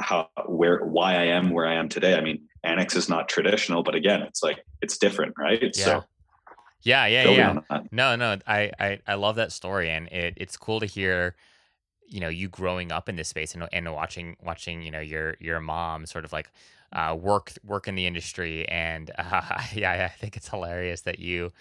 how 0.00 0.28
where 0.46 0.84
why 0.84 1.14
I 1.14 1.24
am 1.24 1.50
where 1.50 1.66
I 1.66 1.74
am 1.74 1.88
today. 1.88 2.14
I 2.14 2.20
mean, 2.20 2.42
Annex 2.64 2.96
is 2.96 3.08
not 3.08 3.28
traditional, 3.28 3.82
but 3.82 3.94
again, 3.94 4.22
it's 4.22 4.42
like 4.42 4.64
it's 4.80 4.98
different, 4.98 5.34
right? 5.38 5.70
Yeah. 5.74 5.84
So 5.84 6.04
yeah, 6.82 7.06
yeah, 7.06 7.28
yeah. 7.28 7.80
No, 7.92 8.16
no, 8.16 8.38
I, 8.46 8.70
I 8.78 9.00
I 9.06 9.14
love 9.14 9.36
that 9.36 9.52
story, 9.52 9.90
and 9.90 10.08
it 10.08 10.34
it's 10.38 10.56
cool 10.56 10.80
to 10.80 10.86
hear, 10.86 11.36
you 12.06 12.20
know, 12.20 12.28
you 12.28 12.48
growing 12.48 12.90
up 12.90 13.08
in 13.08 13.16
this 13.16 13.28
space 13.28 13.54
and 13.54 13.68
and 13.72 13.92
watching 13.92 14.36
watching 14.42 14.82
you 14.82 14.90
know 14.90 15.00
your 15.00 15.36
your 15.40 15.60
mom 15.60 16.06
sort 16.06 16.24
of 16.24 16.32
like 16.32 16.50
uh, 16.92 17.16
work 17.18 17.52
work 17.64 17.88
in 17.88 17.94
the 17.94 18.06
industry, 18.06 18.68
and 18.68 19.10
uh, 19.18 19.62
yeah, 19.74 20.10
I 20.12 20.18
think 20.18 20.36
it's 20.36 20.48
hilarious 20.48 21.02
that 21.02 21.18
you 21.18 21.52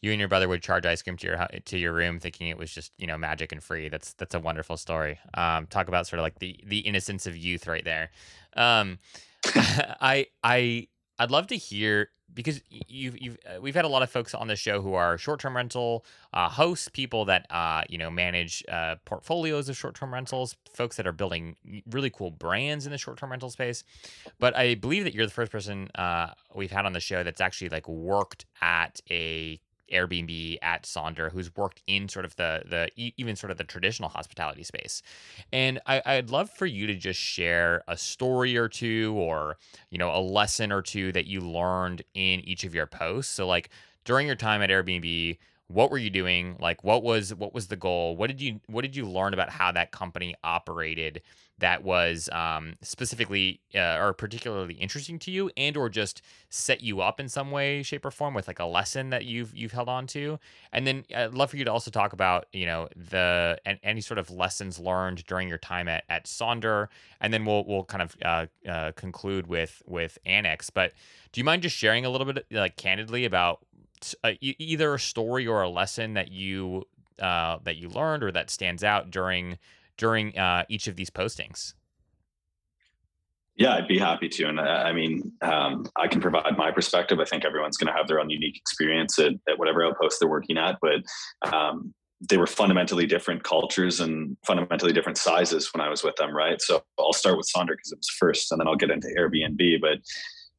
you 0.00 0.12
and 0.12 0.20
your 0.20 0.28
brother 0.28 0.48
would 0.48 0.62
charge 0.62 0.86
ice 0.86 1.02
cream 1.02 1.16
to 1.16 1.26
your 1.26 1.48
to 1.64 1.78
your 1.78 1.92
room, 1.92 2.20
thinking 2.20 2.48
it 2.48 2.58
was 2.58 2.72
just 2.72 2.92
you 2.98 3.06
know 3.06 3.18
magic 3.18 3.52
and 3.52 3.62
free. 3.62 3.88
That's 3.88 4.12
that's 4.14 4.34
a 4.34 4.40
wonderful 4.40 4.76
story. 4.76 5.18
Um, 5.34 5.66
talk 5.66 5.88
about 5.88 6.06
sort 6.06 6.20
of 6.20 6.22
like 6.22 6.38
the 6.38 6.58
the 6.64 6.80
innocence 6.80 7.26
of 7.26 7.36
youth 7.36 7.66
right 7.66 7.84
there. 7.84 8.10
Um, 8.56 8.98
I 9.54 10.26
I 10.44 10.88
I'd 11.18 11.30
love 11.30 11.46
to 11.48 11.56
hear 11.56 12.10
because 12.34 12.60
you've 12.70 13.20
you've 13.20 13.38
uh, 13.46 13.60
we've 13.60 13.74
had 13.74 13.84
a 13.84 13.88
lot 13.88 14.02
of 14.02 14.10
folks 14.10 14.34
on 14.34 14.48
the 14.48 14.56
show 14.56 14.80
who 14.80 14.94
are 14.94 15.18
short-term 15.18 15.56
rental 15.56 16.04
uh, 16.32 16.48
hosts, 16.48 16.88
people 16.88 17.24
that 17.24 17.46
uh, 17.50 17.82
you 17.88 17.98
know 17.98 18.10
manage 18.10 18.64
uh, 18.68 18.96
portfolios 19.04 19.68
of 19.68 19.76
short-term 19.76 20.12
rentals, 20.12 20.56
folks 20.72 20.96
that 20.96 21.06
are 21.06 21.12
building 21.12 21.56
really 21.90 22.10
cool 22.10 22.30
brands 22.30 22.86
in 22.86 22.92
the 22.92 22.98
short-term 22.98 23.30
rental 23.30 23.50
space. 23.50 23.82
But 24.38 24.56
I 24.56 24.74
believe 24.74 25.04
that 25.04 25.14
you're 25.14 25.26
the 25.26 25.32
first 25.32 25.50
person 25.50 25.88
uh, 25.94 26.28
we've 26.54 26.70
had 26.70 26.86
on 26.86 26.92
the 26.92 27.00
show 27.00 27.22
that's 27.22 27.40
actually 27.40 27.70
like 27.70 27.88
worked 27.88 28.46
at 28.60 29.00
a 29.10 29.60
Airbnb 29.92 30.58
at 30.62 30.84
Sonder, 30.84 31.30
who's 31.32 31.54
worked 31.56 31.82
in 31.86 32.08
sort 32.08 32.24
of 32.24 32.36
the 32.36 32.62
the 32.66 32.90
even 32.96 33.36
sort 33.36 33.50
of 33.50 33.58
the 33.58 33.64
traditional 33.64 34.08
hospitality 34.08 34.62
space. 34.62 35.02
And 35.52 35.80
I, 35.86 36.02
I'd 36.04 36.30
love 36.30 36.50
for 36.50 36.66
you 36.66 36.86
to 36.86 36.94
just 36.94 37.20
share 37.20 37.82
a 37.88 37.96
story 37.96 38.56
or 38.56 38.68
two, 38.68 39.14
or 39.16 39.56
you 39.90 39.98
know, 39.98 40.14
a 40.14 40.20
lesson 40.20 40.72
or 40.72 40.82
two 40.82 41.12
that 41.12 41.26
you 41.26 41.40
learned 41.40 42.02
in 42.14 42.40
each 42.40 42.64
of 42.64 42.74
your 42.74 42.86
posts. 42.86 43.34
So 43.34 43.46
like 43.46 43.70
during 44.04 44.26
your 44.26 44.36
time 44.36 44.62
at 44.62 44.70
Airbnb, 44.70 45.38
what 45.68 45.90
were 45.90 45.98
you 45.98 46.10
doing? 46.10 46.56
Like 46.60 46.82
what 46.82 47.02
was 47.02 47.34
what 47.34 47.54
was 47.54 47.68
the 47.68 47.76
goal? 47.76 48.16
What 48.16 48.28
did 48.28 48.40
you 48.40 48.60
what 48.66 48.82
did 48.82 48.96
you 48.96 49.06
learn 49.06 49.34
about 49.34 49.50
how 49.50 49.72
that 49.72 49.92
company 49.92 50.34
operated? 50.42 51.22
that 51.58 51.82
was 51.82 52.28
um, 52.32 52.76
specifically 52.82 53.60
uh, 53.74 53.96
or 53.98 54.12
particularly 54.12 54.74
interesting 54.74 55.18
to 55.18 55.30
you 55.30 55.50
and 55.56 55.76
or 55.76 55.88
just 55.88 56.22
set 56.50 56.82
you 56.82 57.00
up 57.00 57.20
in 57.20 57.28
some 57.28 57.50
way 57.50 57.82
shape 57.82 58.04
or 58.04 58.10
form 58.10 58.34
with 58.34 58.46
like 58.46 58.58
a 58.58 58.64
lesson 58.64 59.10
that 59.10 59.24
you've 59.24 59.54
you've 59.54 59.72
held 59.72 59.88
on 59.88 60.06
to 60.06 60.38
and 60.72 60.86
then 60.86 61.04
i'd 61.14 61.34
love 61.34 61.50
for 61.50 61.56
you 61.56 61.64
to 61.64 61.72
also 61.72 61.90
talk 61.90 62.12
about 62.12 62.46
you 62.52 62.64
know 62.64 62.88
the 62.96 63.58
and 63.66 63.78
any 63.82 64.00
sort 64.00 64.18
of 64.18 64.30
lessons 64.30 64.78
learned 64.78 65.24
during 65.26 65.48
your 65.48 65.58
time 65.58 65.88
at, 65.88 66.04
at 66.08 66.24
sonder 66.24 66.88
and 67.20 67.32
then 67.32 67.44
we'll 67.44 67.64
we'll 67.64 67.84
kind 67.84 68.02
of 68.02 68.16
uh, 68.24 68.46
uh, 68.68 68.92
conclude 68.92 69.46
with 69.46 69.82
with 69.86 70.18
annex 70.24 70.70
but 70.70 70.92
do 71.32 71.40
you 71.40 71.44
mind 71.44 71.62
just 71.62 71.76
sharing 71.76 72.04
a 72.04 72.10
little 72.10 72.32
bit 72.32 72.46
like 72.50 72.76
candidly 72.76 73.24
about 73.24 73.60
uh, 74.24 74.32
either 74.40 74.94
a 74.94 75.00
story 75.00 75.46
or 75.46 75.62
a 75.62 75.68
lesson 75.68 76.14
that 76.14 76.30
you 76.30 76.84
uh, 77.20 77.58
that 77.64 77.76
you 77.76 77.88
learned 77.88 78.22
or 78.22 78.32
that 78.32 78.50
stands 78.50 78.84
out 78.84 79.10
during 79.10 79.58
during 79.96 80.36
uh, 80.38 80.64
each 80.68 80.86
of 80.86 80.96
these 80.96 81.10
postings? 81.10 81.74
Yeah, 83.56 83.74
I'd 83.74 83.88
be 83.88 83.98
happy 83.98 84.28
to. 84.28 84.44
And 84.44 84.60
uh, 84.60 84.62
I 84.62 84.92
mean, 84.92 85.32
um, 85.42 85.84
I 85.96 86.06
can 86.06 86.20
provide 86.20 86.56
my 86.56 86.70
perspective. 86.70 87.18
I 87.18 87.24
think 87.24 87.44
everyone's 87.44 87.76
going 87.76 87.92
to 87.92 87.98
have 87.98 88.06
their 88.06 88.20
own 88.20 88.30
unique 88.30 88.56
experience 88.56 89.18
at, 89.18 89.32
at 89.48 89.58
whatever 89.58 89.84
outpost 89.84 90.20
they're 90.20 90.28
working 90.28 90.56
at. 90.58 90.78
But 90.80 91.02
um, 91.52 91.92
they 92.30 92.36
were 92.36 92.46
fundamentally 92.46 93.04
different 93.04 93.42
cultures 93.42 93.98
and 93.98 94.36
fundamentally 94.46 94.92
different 94.92 95.18
sizes 95.18 95.72
when 95.74 95.80
I 95.80 95.88
was 95.88 96.04
with 96.04 96.14
them, 96.16 96.34
right? 96.34 96.62
So 96.62 96.84
I'll 97.00 97.12
start 97.12 97.36
with 97.36 97.48
Sonder 97.54 97.70
because 97.70 97.90
it 97.90 97.98
was 97.98 98.08
first, 98.08 98.52
and 98.52 98.60
then 98.60 98.68
I'll 98.68 98.76
get 98.76 98.90
into 98.90 99.08
Airbnb. 99.18 99.80
But 99.80 99.98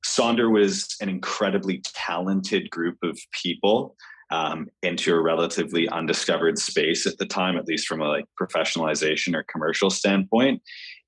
Sonder 0.06 0.52
was 0.52 0.96
an 1.02 1.10
incredibly 1.10 1.82
talented 1.84 2.70
group 2.70 2.98
of 3.04 3.18
people 3.44 3.96
um, 4.32 4.68
into 4.84 5.14
a 5.14 5.22
relatively 5.22 5.90
undiscovered 5.90 6.60
space 6.60 7.08
at 7.08 7.18
the 7.18 7.26
time, 7.26 7.58
at 7.58 7.66
least 7.66 7.88
from 7.88 8.02
a 8.02 8.08
like 8.08 8.26
professionalization 8.40 9.36
or 9.36 9.44
commercial 9.52 9.90
standpoint. 9.90 10.62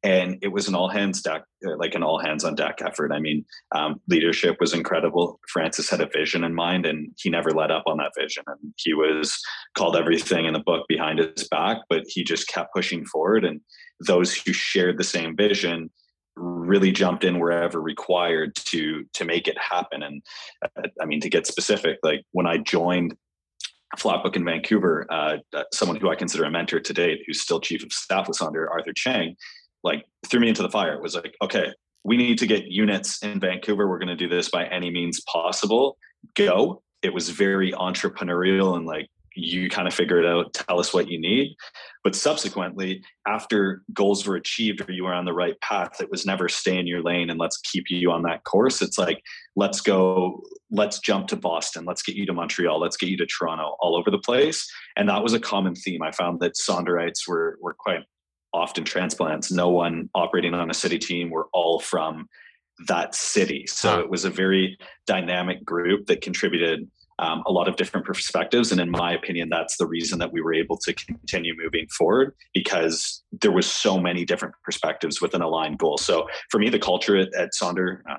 And 0.03 0.39
it 0.41 0.47
was 0.47 0.67
an 0.67 0.73
all 0.73 0.89
hands 0.89 1.21
deck, 1.21 1.43
uh, 1.65 1.77
like 1.77 1.93
an 1.93 2.01
all 2.01 2.17
hands 2.17 2.43
on 2.43 2.55
deck 2.55 2.79
effort. 2.83 3.11
I 3.11 3.19
mean, 3.19 3.45
um, 3.75 4.01
leadership 4.09 4.57
was 4.59 4.73
incredible. 4.73 5.39
Francis 5.47 5.91
had 5.91 6.01
a 6.01 6.09
vision 6.11 6.43
in 6.43 6.55
mind, 6.55 6.87
and 6.87 7.11
he 7.19 7.29
never 7.29 7.51
let 7.51 7.69
up 7.69 7.83
on 7.85 7.97
that 7.97 8.13
vision. 8.17 8.43
And 8.47 8.73
he 8.77 8.95
was 8.95 9.39
called 9.75 9.95
everything 9.95 10.45
in 10.45 10.53
the 10.53 10.59
book 10.59 10.87
behind 10.89 11.19
his 11.19 11.47
back, 11.49 11.77
but 11.87 12.03
he 12.07 12.23
just 12.23 12.47
kept 12.47 12.73
pushing 12.73 13.05
forward. 13.05 13.45
And 13.45 13.61
those 13.99 14.35
who 14.35 14.53
shared 14.53 14.97
the 14.97 15.03
same 15.03 15.35
vision 15.35 15.91
really 16.41 16.91
jumped 16.91 17.23
in 17.23 17.39
wherever 17.39 17.81
required 17.81 18.55
to 18.55 19.05
to 19.13 19.25
make 19.25 19.47
it 19.47 19.57
happen. 19.57 20.03
And 20.03 20.21
uh, 20.63 20.87
i 21.01 21.05
mean 21.05 21.21
to 21.21 21.29
get 21.29 21.47
specific 21.47 21.97
like 22.03 22.23
when 22.31 22.47
i 22.47 22.57
joined 22.57 23.15
flatbook 23.97 24.35
in 24.35 24.45
vancouver 24.45 25.05
uh, 25.09 25.37
uh, 25.53 25.63
someone 25.73 25.97
who 25.97 26.09
i 26.09 26.15
consider 26.15 26.45
a 26.45 26.51
mentor 26.51 26.79
to 26.79 26.93
date 26.93 27.19
who's 27.27 27.41
still 27.41 27.59
chief 27.59 27.83
of 27.83 27.91
staff 27.91 28.27
with 28.27 28.37
Sonder 28.37 28.69
arthur 28.69 28.93
chang 28.93 29.35
like 29.83 30.05
threw 30.27 30.39
me 30.39 30.49
into 30.49 30.61
the 30.61 30.69
fire. 30.69 30.93
It 30.93 31.01
was 31.01 31.15
like 31.15 31.35
okay 31.41 31.71
we 32.03 32.17
need 32.17 32.39
to 32.39 32.47
get 32.47 32.65
units 32.65 33.21
in 33.21 33.39
vancouver. 33.39 33.87
We're 33.87 33.99
going 33.99 34.07
to 34.07 34.15
do 34.15 34.27
this 34.27 34.49
by 34.49 34.65
any 34.65 34.89
means 34.89 35.21
possible. 35.31 35.97
Go. 36.35 36.81
It 37.03 37.13
was 37.13 37.29
very 37.29 37.71
entrepreneurial 37.73 38.75
and 38.75 38.85
like 38.85 39.07
you 39.35 39.69
kind 39.69 39.87
of 39.87 39.93
figure 39.93 40.19
it 40.19 40.25
out 40.25 40.53
tell 40.53 40.79
us 40.79 40.93
what 40.93 41.09
you 41.09 41.19
need. 41.19 41.55
But 42.03 42.15
subsequently 42.15 43.03
after 43.27 43.83
goals 43.93 44.25
were 44.25 44.35
achieved 44.35 44.87
or 44.87 44.91
you 44.91 45.03
were 45.03 45.13
on 45.13 45.25
the 45.25 45.33
right 45.33 45.59
path 45.61 46.01
it 46.01 46.09
was 46.09 46.25
never 46.25 46.49
stay 46.49 46.77
in 46.77 46.87
your 46.87 47.01
lane 47.01 47.29
and 47.29 47.39
let's 47.39 47.57
keep 47.57 47.85
you 47.89 48.11
on 48.11 48.23
that 48.23 48.43
course. 48.43 48.81
It's 48.81 48.97
like 48.97 49.21
let's 49.55 49.81
go 49.81 50.41
let's 50.69 50.99
jump 50.99 51.27
to 51.27 51.35
boston. 51.35 51.85
Let's 51.85 52.01
get 52.01 52.15
you 52.15 52.25
to 52.25 52.33
montreal. 52.33 52.79
Let's 52.79 52.97
get 52.97 53.09
you 53.09 53.17
to 53.17 53.25
toronto 53.25 53.75
all 53.79 53.95
over 53.95 54.09
the 54.11 54.19
place. 54.19 54.67
And 54.95 55.09
that 55.09 55.23
was 55.23 55.33
a 55.33 55.39
common 55.39 55.75
theme. 55.75 56.01
I 56.01 56.11
found 56.11 56.39
that 56.41 56.55
sonderites 56.55 57.27
were 57.27 57.57
were 57.61 57.73
quite 57.73 58.03
often 58.53 58.83
transplants. 58.83 59.51
No 59.51 59.69
one 59.69 60.09
operating 60.13 60.53
on 60.53 60.69
a 60.69 60.73
city 60.73 60.99
team 60.99 61.29
were 61.29 61.47
all 61.53 61.79
from 61.79 62.27
that 62.87 63.15
city. 63.15 63.65
So 63.67 63.99
it 63.99 64.09
was 64.09 64.25
a 64.25 64.29
very 64.29 64.77
dynamic 65.05 65.63
group 65.63 66.07
that 66.07 66.21
contributed 66.21 66.89
um, 67.21 67.43
a 67.45 67.51
lot 67.51 67.67
of 67.67 67.75
different 67.75 68.05
perspectives. 68.05 68.71
And 68.71 68.81
in 68.81 68.89
my 68.89 69.13
opinion, 69.13 69.49
that's 69.49 69.77
the 69.77 69.85
reason 69.85 70.19
that 70.19 70.33
we 70.33 70.41
were 70.41 70.53
able 70.53 70.77
to 70.77 70.93
continue 70.93 71.53
moving 71.55 71.87
forward 71.87 72.33
because 72.53 73.23
there 73.41 73.51
was 73.51 73.67
so 73.67 73.99
many 73.99 74.25
different 74.25 74.55
perspectives 74.63 75.21
with 75.21 75.35
an 75.35 75.41
aligned 75.41 75.77
goal. 75.77 75.97
So 75.97 76.27
for 76.49 76.59
me, 76.59 76.69
the 76.69 76.79
culture 76.79 77.15
at, 77.17 77.33
at 77.35 77.51
Sonder 77.59 77.99
uh, 78.09 78.17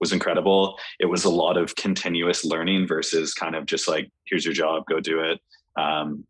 was 0.00 0.12
incredible. 0.12 0.76
It 0.98 1.06
was 1.06 1.24
a 1.24 1.30
lot 1.30 1.56
of 1.56 1.76
continuous 1.76 2.44
learning 2.44 2.88
versus 2.88 3.34
kind 3.34 3.54
of 3.54 3.66
just 3.66 3.86
like, 3.86 4.10
here's 4.26 4.44
your 4.44 4.54
job, 4.54 4.82
go 4.90 4.98
do 4.98 5.20
it. 5.20 5.38
Um, 5.80 6.24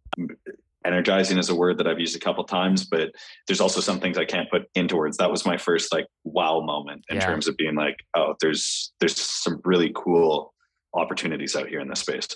energizing 0.84 1.38
is 1.38 1.48
a 1.48 1.54
word 1.54 1.78
that 1.78 1.86
I've 1.86 2.00
used 2.00 2.16
a 2.16 2.20
couple 2.20 2.44
times, 2.44 2.84
but 2.84 3.12
there's 3.46 3.60
also 3.60 3.80
some 3.80 3.98
things 3.98 4.18
I 4.18 4.26
can't 4.26 4.50
put 4.50 4.68
into 4.74 4.96
words. 4.96 5.16
That 5.16 5.30
was 5.30 5.46
my 5.46 5.56
first 5.56 5.92
like 5.92 6.06
wow 6.24 6.60
moment 6.60 7.04
in 7.08 7.16
yeah. 7.16 7.24
terms 7.24 7.48
of 7.48 7.56
being 7.56 7.74
like, 7.74 7.96
oh, 8.14 8.34
there's 8.40 8.92
there's 9.00 9.18
some 9.18 9.60
really 9.64 9.92
cool 9.94 10.52
opportunities 10.94 11.56
out 11.56 11.68
here 11.68 11.80
in 11.80 11.88
this 11.88 12.00
space. 12.00 12.28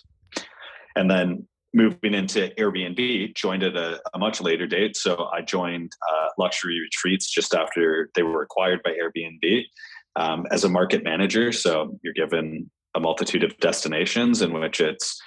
And 0.96 1.10
then 1.10 1.46
moving 1.72 2.14
into 2.14 2.52
Airbnb, 2.56 3.34
joined 3.34 3.64
at 3.64 3.76
a, 3.76 4.00
a 4.14 4.18
much 4.18 4.40
later 4.40 4.66
date. 4.66 4.96
So 4.96 5.28
I 5.32 5.42
joined 5.42 5.92
uh, 6.08 6.28
Luxury 6.38 6.80
Retreats 6.80 7.28
just 7.28 7.54
after 7.54 8.10
they 8.14 8.22
were 8.22 8.42
acquired 8.42 8.80
by 8.84 8.92
Airbnb 8.92 9.64
um, 10.16 10.46
as 10.52 10.62
a 10.62 10.68
market 10.68 11.02
manager. 11.02 11.50
So 11.50 11.98
you're 12.02 12.14
given 12.14 12.70
a 12.94 13.00
multitude 13.00 13.42
of 13.42 13.58
destinations 13.58 14.40
in 14.40 14.52
which 14.52 14.80
it's 14.80 15.20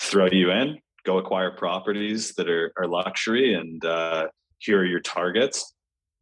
throw 0.00 0.28
you 0.30 0.52
in, 0.52 0.78
go 1.04 1.18
acquire 1.18 1.50
properties 1.50 2.34
that 2.34 2.48
are, 2.48 2.72
are 2.78 2.86
luxury, 2.86 3.54
and 3.54 3.84
uh, 3.84 4.28
here 4.58 4.78
are 4.78 4.84
your 4.84 5.00
targets. 5.00 5.74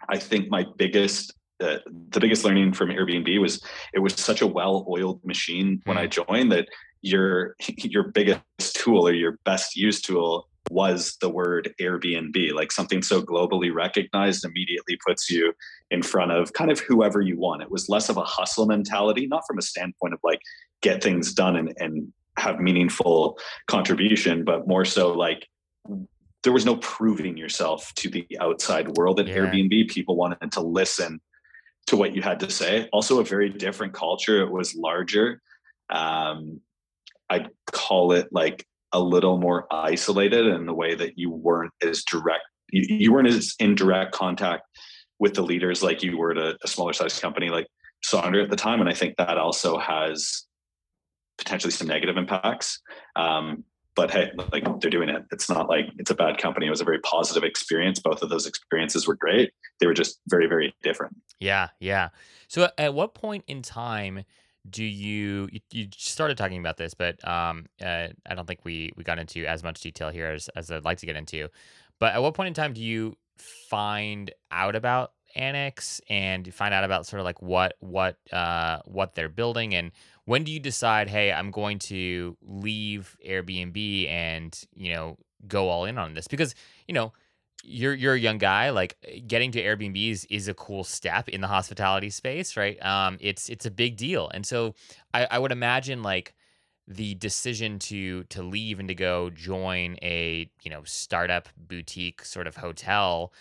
I 0.09 0.19
think 0.19 0.51
my 0.51 0.65
biggest 0.79 1.35
uh, 1.61 1.79
the 2.11 2.21
biggest 2.21 2.45
learning 2.45 2.73
from 2.73 2.91
Airbnb 2.91 3.41
was 3.41 3.63
it 3.95 4.01
was 4.01 4.15
such 4.15 4.43
a 4.43 4.47
well-oiled 4.47 5.25
machine 5.25 5.81
when 5.85 5.97
I 5.97 6.07
mm. 6.07 6.27
joined 6.27 6.53
that 6.53 6.69
your 7.03 7.57
your 7.79 8.05
biggest 8.05 8.43
tool 8.75 9.09
or 9.09 9.13
your 9.13 9.39
best 9.45 9.77
used 9.77 10.07
tool 10.07 10.49
was 10.71 11.17
the 11.21 11.31
word 11.31 11.73
Airbnb, 11.81 12.53
like 12.53 12.73
something 12.73 13.03
so 13.03 13.23
globally 13.23 13.73
recognized 13.73 14.45
immediately 14.45 14.99
puts 15.07 15.31
you 15.31 15.53
in 15.91 16.03
front 16.03 16.33
of 16.33 16.53
kind 16.55 16.71
of 16.71 16.81
whoever 16.81 17.21
you 17.21 17.39
want. 17.39 17.63
It 17.63 17.71
was 17.71 17.89
less 17.89 18.09
of 18.09 18.17
a 18.17 18.25
hustle 18.25 18.67
mentality, 18.67 19.29
not 19.29 19.45
from 19.47 19.59
a 19.59 19.63
standpoint 19.63 20.15
of 20.15 20.21
like 20.25 20.41
get 20.83 21.03
things 21.03 21.33
done 21.33 21.57
and, 21.57 21.73
and 21.79 22.13
have 22.37 22.59
meaningful 22.59 23.39
contribution, 23.69 24.45
but 24.45 24.67
more 24.67 24.85
so 24.85 25.13
like 25.13 25.47
there 26.43 26.53
was 26.53 26.67
no 26.67 26.77
proving 26.77 27.37
yourself 27.37 27.93
to 27.97 28.11
the 28.11 28.27
outside 28.41 28.97
world 28.97 29.21
at 29.21 29.29
yeah. 29.29 29.37
Airbnb. 29.37 29.89
People 29.89 30.17
wanted 30.17 30.53
to 30.53 30.61
listen 30.61 31.21
to 31.87 31.97
what 31.97 32.15
you 32.15 32.23
had 32.23 32.41
to 32.41 32.51
say. 32.51 32.89
Also, 32.93 33.21
a 33.21 33.25
very 33.25 33.49
different 33.49 33.93
culture. 33.93 34.43
It 34.43 34.51
was 34.51 34.75
larger. 34.75 35.41
Um, 35.91 36.61
I'd 37.31 37.49
call 37.73 38.13
it 38.13 38.29
like 38.33 38.67
a 38.93 39.01
little 39.01 39.39
more 39.39 39.67
isolated 39.71 40.47
in 40.47 40.67
the 40.67 40.75
way 40.75 40.95
that 40.95 41.19
you 41.19 41.31
weren't 41.31 41.73
as 41.83 42.03
direct. 42.05 42.45
You, 42.71 42.97
you 42.97 43.13
weren't 43.13 43.29
as 43.29 43.55
in 43.59 43.75
direct 43.75 44.13
contact 44.13 44.63
with 45.19 45.35
the 45.35 45.43
leaders 45.43 45.83
like 45.83 46.03
you 46.03 46.17
were 46.19 46.33
at 46.33 46.39
a, 46.39 46.69
smaller 46.69 46.93
size 46.93 47.19
company 47.19 47.49
like 47.49 47.67
Sonder 48.05 48.43
at 48.43 48.51
the 48.51 48.57
time, 48.57 48.81
and 48.81 48.89
I 48.89 48.95
think 48.95 49.17
that 49.17 49.39
also 49.39 49.79
has 49.79 50.45
potentially 51.39 51.71
some 51.71 51.87
negative 51.87 52.17
impacts. 52.17 52.81
Um, 53.17 53.65
but 53.97 54.11
hey, 54.11 54.31
like 54.53 54.65
they're 54.81 54.91
doing 54.91 55.09
it. 55.09 55.25
It's 55.33 55.49
not 55.49 55.69
like 55.69 55.87
it's 55.99 56.11
a 56.11 56.15
bad 56.15 56.39
company. 56.39 56.67
It 56.67 56.71
was 56.71 56.83
a 56.83 56.85
very 56.85 57.01
positive 57.01 57.43
experience. 57.43 57.99
Both 57.99 58.23
of 58.23 58.29
those 58.29 58.47
experiences 58.47 59.09
were 59.09 59.17
great. 59.17 59.51
They 59.81 59.87
were 59.87 59.95
just 59.95 60.21
very, 60.29 60.47
very 60.47 60.75
different. 60.83 61.17
Yeah, 61.41 61.69
yeah. 61.81 62.11
So 62.47 62.69
at 62.79 62.95
what 62.95 63.15
point 63.15 63.45
in 63.49 63.63
time 63.63 64.25
do 64.69 64.85
you 64.85 65.49
you, 65.51 65.61
you 65.73 65.89
started 65.97 66.37
talking 66.37 66.61
about 66.61 66.77
this, 66.77 66.95
but 66.95 67.27
um, 67.27 67.67
uh, 67.83 68.09
I 68.29 68.35
don't 68.35 68.47
think 68.47 68.61
we 68.65 68.93
we 68.97 69.03
got 69.03 69.19
into 69.19 69.47
as 69.47 69.65
much 69.65 69.81
detail 69.81 70.11
here 70.11 70.29
as 70.29 70.49
as 70.51 70.71
I'd 70.71 70.85
like 70.85 70.99
to 70.99 71.07
get 71.07 71.17
into. 71.17 71.49
But 71.99 72.15
at 72.15 72.23
what 72.23 72.35
point 72.35 72.49
in 72.49 72.55
time 72.55 72.75
do 72.75 72.83
you 72.83 73.17
find 73.39 74.31
out 74.51 74.77
about 74.77 75.13
Annex 75.37 76.01
and 76.09 76.53
find 76.53 76.73
out 76.75 76.85
about 76.85 77.07
sort 77.07 77.21
of 77.21 77.25
like 77.25 77.41
what 77.43 77.75
what 77.81 78.17
uh, 78.33 78.81
what 78.85 79.15
they're 79.15 79.29
building 79.29 79.75
and 79.75 79.93
when 80.25 80.43
do 80.43 80.51
you 80.51 80.59
decide 80.59 81.09
hey 81.09 81.31
i'm 81.31 81.53
going 81.53 81.79
to 81.79 82.37
leave 82.43 83.17
airbnb 83.25 84.09
and 84.09 84.65
you 84.75 84.93
know 84.93 85.17
go 85.47 85.69
all 85.69 85.85
in 85.85 85.99
on 85.99 86.15
this? 86.15 86.29
Because 86.29 86.55
you 86.87 86.95
know 86.95 87.13
you're 87.65 87.95
you're 87.95 88.15
a 88.15 88.19
young 88.19 88.39
guy 88.39 88.71
like 88.71 88.97
getting 89.27 89.51
to 89.51 89.63
airbnb 89.63 90.11
is, 90.11 90.25
is 90.27 90.47
a 90.47 90.55
cool 90.55 90.85
step 90.85 91.29
in 91.29 91.41
the 91.41 91.47
hospitality 91.47 92.11
space 92.11 92.57
right? 92.57 92.85
Um 92.85 93.19
it's 93.21 93.49
it's 93.49 93.67
a 93.67 93.71
big 93.71 93.97
deal. 93.97 94.31
And 94.33 94.47
so 94.47 94.75
i, 95.15 95.27
I 95.31 95.39
would 95.39 95.53
imagine 95.53 96.03
like 96.03 96.35
the 96.87 97.15
decision 97.17 97.79
to 97.81 98.25
to 98.25 98.43
leave 98.43 98.79
and 98.79 98.89
to 98.89 98.95
go 98.95 99.31
join 99.31 99.97
a 100.03 100.49
you 100.63 100.71
know 100.71 100.83
startup 100.85 101.49
boutique 101.57 102.25
sort 102.25 102.47
of 102.47 102.57
hotel 102.57 103.33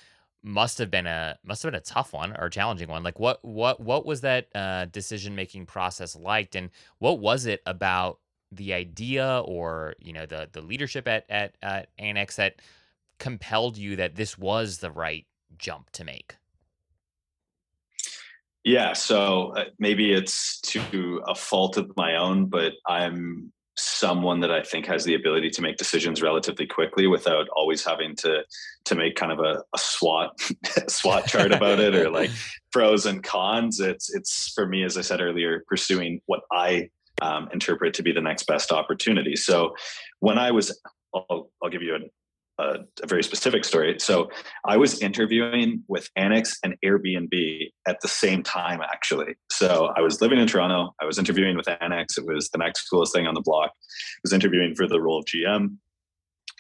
must 0.46 0.78
have 0.78 0.92
been 0.92 1.08
a 1.08 1.38
must 1.44 1.64
have 1.64 1.72
been 1.72 1.80
a 1.80 1.84
tough 1.84 2.14
one 2.14 2.36
or 2.38 2.50
challenging 2.50 2.88
one. 2.88 3.04
Like 3.04 3.20
what 3.20 3.44
what 3.44 3.80
what 3.80 4.06
was 4.06 4.22
that 4.22 4.48
uh, 4.56 4.86
decision 4.86 5.36
making 5.36 5.66
process 5.66 6.16
like, 6.16 6.54
and 6.56 6.70
what 7.00 7.20
was 7.20 7.48
it 7.48 7.62
about 7.66 8.20
the 8.52 8.74
idea 8.74 9.42
or 9.46 9.96
you 10.00 10.14
know 10.14 10.28
the 10.28 10.48
the 10.52 10.62
leadership 10.62 11.08
at 11.08 11.26
at, 11.30 11.56
at 11.64 11.90
Annex 11.98 12.36
that 12.36 12.62
compelled 13.18 13.76
you 13.76 13.96
that 13.96 14.16
this 14.16 14.38
was 14.38 14.78
the 14.78 14.92
right 14.92 15.26
jump 15.58 15.90
to 15.92 16.04
make? 16.04 16.36
Yeah, 18.64 18.94
so 18.94 19.54
uh, 19.56 19.66
maybe 19.80 20.14
it's 20.14 20.60
to 20.62 21.24
a 21.28 21.36
fault 21.36 21.78
of 21.78 21.92
my 21.98 22.18
own, 22.18 22.48
but 22.48 22.74
I'm 22.88 23.52
someone 23.78 24.40
that 24.40 24.52
I 24.52 24.62
think 24.62 24.86
has 24.86 25.04
the 25.04 25.16
ability 25.16 25.50
to 25.52 25.62
make 25.62 25.78
decisions 25.78 26.22
relatively 26.22 26.66
quickly 26.66 27.08
without 27.08 27.48
always 27.50 27.84
having 27.84 28.16
to 28.18 28.44
to 28.86 28.96
make 28.96 29.16
kind 29.16 29.32
of 29.32 29.40
a, 29.40 29.64
a 29.74 29.78
SWOT 29.78 30.40
SWOT 30.88 31.28
chart 31.28 31.52
about 31.52 31.80
it 31.80 31.96
or 31.96 32.10
like 32.10 32.30
pros 32.72 33.06
and 33.06 33.24
cons. 33.24 33.80
It's 33.80 34.14
it's 34.14 34.52
for 34.54 34.66
me, 34.68 34.84
as 34.84 34.98
I 34.98 35.02
said 35.02 35.22
earlier, 35.22 35.64
pursuing 35.68 36.22
what 36.26 36.42
I 36.52 36.90
um, 37.22 37.50
interpret 37.54 37.94
to 37.96 38.04
be 38.04 38.12
the 38.12 38.22
next 38.22 38.44
best 38.48 38.72
opportunity. 38.72 39.36
So 39.36 39.76
when 40.20 40.38
I 40.38 40.52
was, 40.52 40.78
I'll, 41.14 41.50
I'll 41.64 41.70
give 41.70 41.82
you 41.82 41.96
an, 41.96 42.10
a, 42.58 42.78
a, 43.04 43.08
very 43.08 43.24
specific 43.24 43.66
story. 43.66 43.96
So 44.00 44.30
I 44.66 44.78
was 44.78 45.02
interviewing 45.02 45.84
with 45.88 46.10
Annex 46.16 46.58
and 46.64 46.76
Airbnb 46.84 47.72
at 47.88 48.00
the 48.02 48.08
same 48.08 48.44
time, 48.44 48.82
actually. 48.82 49.36
So 49.52 49.92
I 49.96 50.02
was 50.02 50.22
living 50.22 50.40
in 50.40 50.48
Toronto. 50.48 50.94
I 51.02 51.06
was 51.06 51.20
interviewing 51.20 51.58
with 51.58 51.68
Annex. 51.82 52.18
It 52.18 52.26
was 52.26 52.50
the 52.50 52.58
next 52.58 52.88
coolest 52.90 53.14
thing 53.14 53.28
on 53.28 53.34
the 53.34 53.42
block. 53.42 53.72
I 53.74 54.22
was 54.24 54.34
interviewing 54.34 54.76
for 54.76 54.88
the 54.88 55.02
role 55.02 55.20
of 55.20 55.26
GM. 55.26 55.78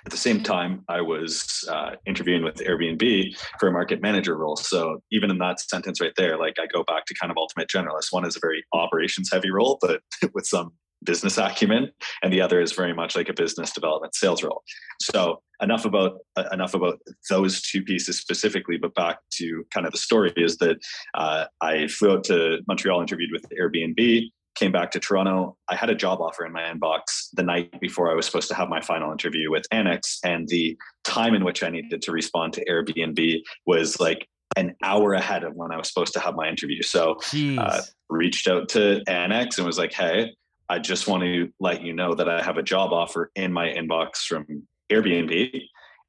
At 0.05 0.11
the 0.11 0.17
same 0.17 0.43
time, 0.43 0.83
I 0.87 1.01
was 1.01 1.67
uh, 1.67 1.91
interviewing 2.05 2.43
with 2.43 2.57
Airbnb 2.57 3.35
for 3.59 3.67
a 3.67 3.71
market 3.71 4.01
manager 4.01 4.37
role. 4.37 4.55
So 4.55 5.01
even 5.11 5.31
in 5.31 5.39
that 5.39 5.59
sentence 5.59 5.99
right 5.99 6.13
there, 6.15 6.37
like 6.37 6.57
I 6.59 6.67
go 6.67 6.83
back 6.83 7.05
to 7.05 7.15
kind 7.19 7.31
of 7.31 7.37
ultimate 7.37 7.69
generalist. 7.69 8.11
One 8.11 8.23
is 8.23 8.35
a 8.35 8.39
very 8.39 8.63
operations 8.71 9.29
heavy 9.31 9.49
role, 9.49 9.79
but 9.81 10.01
with 10.33 10.45
some 10.45 10.73
business 11.05 11.37
acumen 11.37 11.91
and 12.21 12.33
the 12.33 12.41
other 12.41 12.61
is 12.61 12.71
very 12.71 12.93
much 12.93 13.15
like 13.15 13.29
a 13.29 13.33
business 13.33 13.71
development 13.71 14.15
sales 14.15 14.43
role. 14.43 14.63
So 15.01 15.41
enough 15.61 15.85
about 15.85 16.19
uh, 16.35 16.45
enough 16.51 16.73
about 16.73 16.99
those 17.29 17.61
two 17.61 17.83
pieces 17.83 18.19
specifically 18.19 18.77
but 18.77 18.93
back 18.95 19.19
to 19.31 19.65
kind 19.73 19.85
of 19.85 19.91
the 19.91 19.97
story 19.97 20.33
is 20.35 20.57
that 20.57 20.77
uh, 21.13 21.45
i 21.61 21.87
flew 21.87 22.11
out 22.11 22.23
to 22.23 22.59
montreal 22.67 23.01
interviewed 23.01 23.31
with 23.31 23.45
airbnb 23.59 24.29
came 24.55 24.71
back 24.71 24.89
to 24.91 24.99
toronto. 25.01 25.57
I 25.67 25.75
had 25.75 25.89
a 25.89 25.95
job 25.95 26.21
offer 26.21 26.45
in 26.45 26.53
my 26.53 26.61
inbox 26.61 27.27
the 27.33 27.43
night 27.43 27.79
before 27.79 28.11
i 28.11 28.15
was 28.15 28.25
supposed 28.25 28.47
to 28.49 28.55
have 28.55 28.69
my 28.69 28.81
final 28.81 29.11
interview 29.11 29.51
with 29.51 29.65
annex 29.71 30.19
and 30.23 30.47
the 30.47 30.77
time 31.03 31.33
in 31.33 31.43
which 31.43 31.63
i 31.63 31.69
needed 31.69 32.01
to 32.01 32.11
respond 32.11 32.53
to 32.53 32.65
airbnb 32.65 33.41
was 33.65 33.99
like 33.99 34.27
an 34.57 34.75
hour 34.83 35.13
ahead 35.13 35.43
of 35.43 35.53
when 35.55 35.71
i 35.71 35.77
was 35.77 35.87
supposed 35.87 36.13
to 36.13 36.19
have 36.19 36.35
my 36.35 36.47
interview. 36.47 36.81
So 36.81 37.19
uh, 37.59 37.81
reached 38.09 38.47
out 38.47 38.69
to 38.69 39.01
annex 39.07 39.57
and 39.57 39.67
was 39.67 39.77
like 39.77 39.93
hey 39.93 40.33
I 40.69 40.79
just 40.79 41.07
want 41.07 41.23
to 41.23 41.51
let 41.59 41.83
you 41.83 41.93
know 41.93 42.15
that 42.15 42.27
I 42.27 42.41
have 42.41 42.57
a 42.57 42.63
job 42.63 42.91
offer 42.91 43.31
in 43.35 43.53
my 43.53 43.67
inbox 43.67 44.25
from 44.25 44.67
Airbnb. 44.91 45.61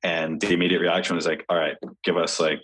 And 0.02 0.40
the 0.40 0.52
immediate 0.52 0.80
reaction 0.80 1.16
was 1.16 1.26
like, 1.26 1.44
all 1.48 1.58
right, 1.58 1.76
give 2.04 2.16
us 2.16 2.40
like 2.40 2.60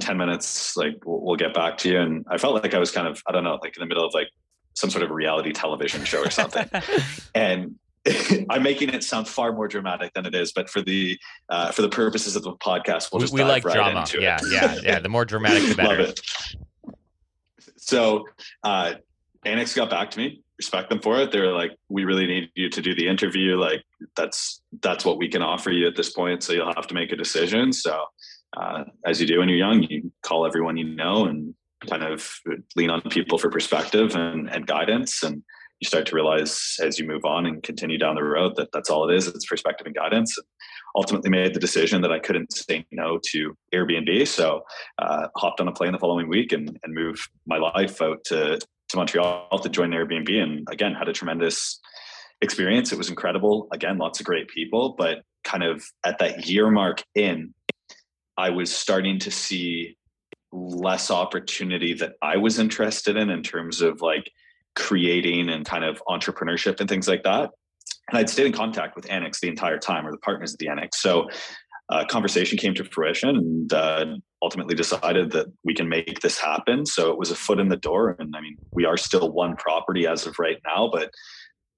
10 0.00 0.16
minutes, 0.16 0.76
like 0.76 0.96
we'll, 1.04 1.36
get 1.36 1.54
back 1.54 1.78
to 1.78 1.90
you. 1.90 2.00
And 2.00 2.24
I 2.30 2.38
felt 2.38 2.62
like 2.62 2.74
I 2.74 2.78
was 2.78 2.90
kind 2.90 3.06
of, 3.06 3.22
I 3.26 3.32
don't 3.32 3.44
know, 3.44 3.58
like 3.62 3.76
in 3.76 3.80
the 3.80 3.86
middle 3.86 4.04
of 4.04 4.14
like 4.14 4.28
some 4.74 4.90
sort 4.90 5.04
of 5.04 5.10
reality 5.10 5.52
television 5.52 6.04
show 6.04 6.20
or 6.20 6.30
something. 6.30 6.68
and 7.34 7.76
I'm 8.50 8.62
making 8.62 8.90
it 8.90 9.02
sound 9.04 9.28
far 9.28 9.52
more 9.52 9.68
dramatic 9.68 10.12
than 10.14 10.26
it 10.26 10.34
is, 10.34 10.52
but 10.52 10.70
for 10.70 10.80
the 10.80 11.18
uh, 11.48 11.72
for 11.72 11.82
the 11.82 11.88
purposes 11.88 12.36
of 12.36 12.44
the 12.44 12.52
podcast, 12.52 13.10
we'll 13.12 13.20
just 13.20 13.32
we, 13.32 13.42
we 13.42 13.48
like 13.48 13.64
right 13.64 13.74
drama. 13.74 14.06
yeah, 14.18 14.38
yeah, 14.48 14.76
yeah. 14.82 14.98
The 15.00 15.08
more 15.08 15.24
dramatic, 15.24 15.68
the 15.68 15.74
better. 15.76 16.02
Love 16.02 16.08
it. 16.10 16.20
So, 17.76 18.26
uh, 18.62 18.94
Annex 19.44 19.74
got 19.74 19.90
back 19.90 20.10
to 20.12 20.18
me 20.18 20.42
respect 20.58 20.88
them 20.88 21.00
for 21.00 21.18
it. 21.20 21.32
They're 21.32 21.52
like, 21.52 21.76
we 21.88 22.04
really 22.04 22.26
need 22.26 22.50
you 22.54 22.68
to 22.70 22.80
do 22.80 22.94
the 22.94 23.08
interview. 23.08 23.56
Like 23.56 23.84
that's 24.16 24.62
that's 24.82 25.04
what 25.04 25.18
we 25.18 25.28
can 25.28 25.42
offer 25.42 25.70
you 25.70 25.86
at 25.86 25.96
this 25.96 26.10
point. 26.10 26.42
So 26.42 26.52
you'll 26.52 26.74
have 26.74 26.86
to 26.88 26.94
make 26.94 27.12
a 27.12 27.16
decision. 27.16 27.72
So 27.72 28.04
uh, 28.56 28.84
as 29.04 29.20
you 29.20 29.26
do 29.26 29.38
when 29.38 29.48
you're 29.48 29.58
young, 29.58 29.82
you 29.82 30.10
call 30.22 30.46
everyone 30.46 30.76
you 30.76 30.84
know 30.84 31.26
and 31.26 31.54
kind 31.88 32.02
of 32.02 32.30
lean 32.74 32.90
on 32.90 33.02
people 33.02 33.38
for 33.38 33.50
perspective 33.50 34.14
and, 34.14 34.48
and 34.50 34.66
guidance. 34.66 35.22
And 35.22 35.42
you 35.80 35.86
start 35.86 36.06
to 36.06 36.14
realize 36.14 36.76
as 36.80 36.98
you 36.98 37.06
move 37.06 37.26
on 37.26 37.44
and 37.44 37.62
continue 37.62 37.98
down 37.98 38.14
the 38.14 38.24
road 38.24 38.56
that 38.56 38.72
that's 38.72 38.88
all 38.88 39.08
it 39.08 39.14
is. 39.14 39.28
It's 39.28 39.44
perspective 39.44 39.86
and 39.86 39.94
guidance. 39.94 40.38
Ultimately 40.96 41.28
made 41.28 41.52
the 41.52 41.60
decision 41.60 42.00
that 42.00 42.12
I 42.12 42.18
couldn't 42.18 42.50
say 42.52 42.86
no 42.90 43.20
to 43.32 43.54
Airbnb. 43.74 44.26
So 44.26 44.62
uh, 44.98 45.28
hopped 45.36 45.60
on 45.60 45.68
a 45.68 45.72
plane 45.72 45.92
the 45.92 45.98
following 45.98 46.28
week 46.28 46.52
and, 46.52 46.78
and 46.82 46.94
moved 46.94 47.28
my 47.46 47.58
life 47.58 48.00
out 48.00 48.24
to, 48.26 48.58
to 48.88 48.96
Montreal 48.96 49.58
to 49.62 49.68
join 49.68 49.90
Airbnb. 49.90 50.30
And 50.30 50.66
again, 50.70 50.94
had 50.94 51.08
a 51.08 51.12
tremendous 51.12 51.80
experience. 52.40 52.92
It 52.92 52.98
was 52.98 53.08
incredible. 53.08 53.68
Again, 53.72 53.98
lots 53.98 54.20
of 54.20 54.26
great 54.26 54.48
people, 54.48 54.94
but 54.96 55.22
kind 55.44 55.62
of 55.62 55.84
at 56.04 56.18
that 56.18 56.48
year 56.48 56.70
mark 56.70 57.02
in, 57.14 57.54
I 58.36 58.50
was 58.50 58.74
starting 58.74 59.18
to 59.20 59.30
see 59.30 59.96
less 60.52 61.10
opportunity 61.10 61.94
that 61.94 62.12
I 62.22 62.36
was 62.36 62.58
interested 62.58 63.16
in 63.16 63.30
in 63.30 63.42
terms 63.42 63.80
of 63.80 64.00
like 64.00 64.30
creating 64.74 65.48
and 65.48 65.64
kind 65.64 65.84
of 65.84 66.02
entrepreneurship 66.08 66.80
and 66.80 66.88
things 66.88 67.08
like 67.08 67.22
that. 67.24 67.50
And 68.08 68.18
I'd 68.18 68.30
stayed 68.30 68.46
in 68.46 68.52
contact 68.52 68.94
with 68.94 69.10
Annex 69.10 69.40
the 69.40 69.48
entire 69.48 69.78
time, 69.78 70.06
or 70.06 70.12
the 70.12 70.18
partners 70.18 70.52
of 70.52 70.58
the 70.58 70.68
Annex. 70.68 71.00
So 71.00 71.28
uh, 71.88 72.04
conversation 72.04 72.58
came 72.58 72.74
to 72.74 72.84
fruition 72.84 73.36
and 73.36 73.72
uh, 73.72 74.06
ultimately 74.46 74.76
decided 74.76 75.32
that 75.32 75.46
we 75.64 75.74
can 75.74 75.88
make 75.88 76.20
this 76.20 76.38
happen. 76.38 76.86
So 76.86 77.10
it 77.10 77.18
was 77.18 77.32
a 77.32 77.34
foot 77.34 77.58
in 77.58 77.68
the 77.68 77.76
door. 77.76 78.14
And 78.20 78.32
I 78.36 78.40
mean, 78.40 78.56
we 78.70 78.84
are 78.84 78.96
still 78.96 79.32
one 79.32 79.56
property 79.56 80.06
as 80.06 80.24
of 80.24 80.38
right 80.38 80.58
now, 80.64 80.88
but 80.92 81.10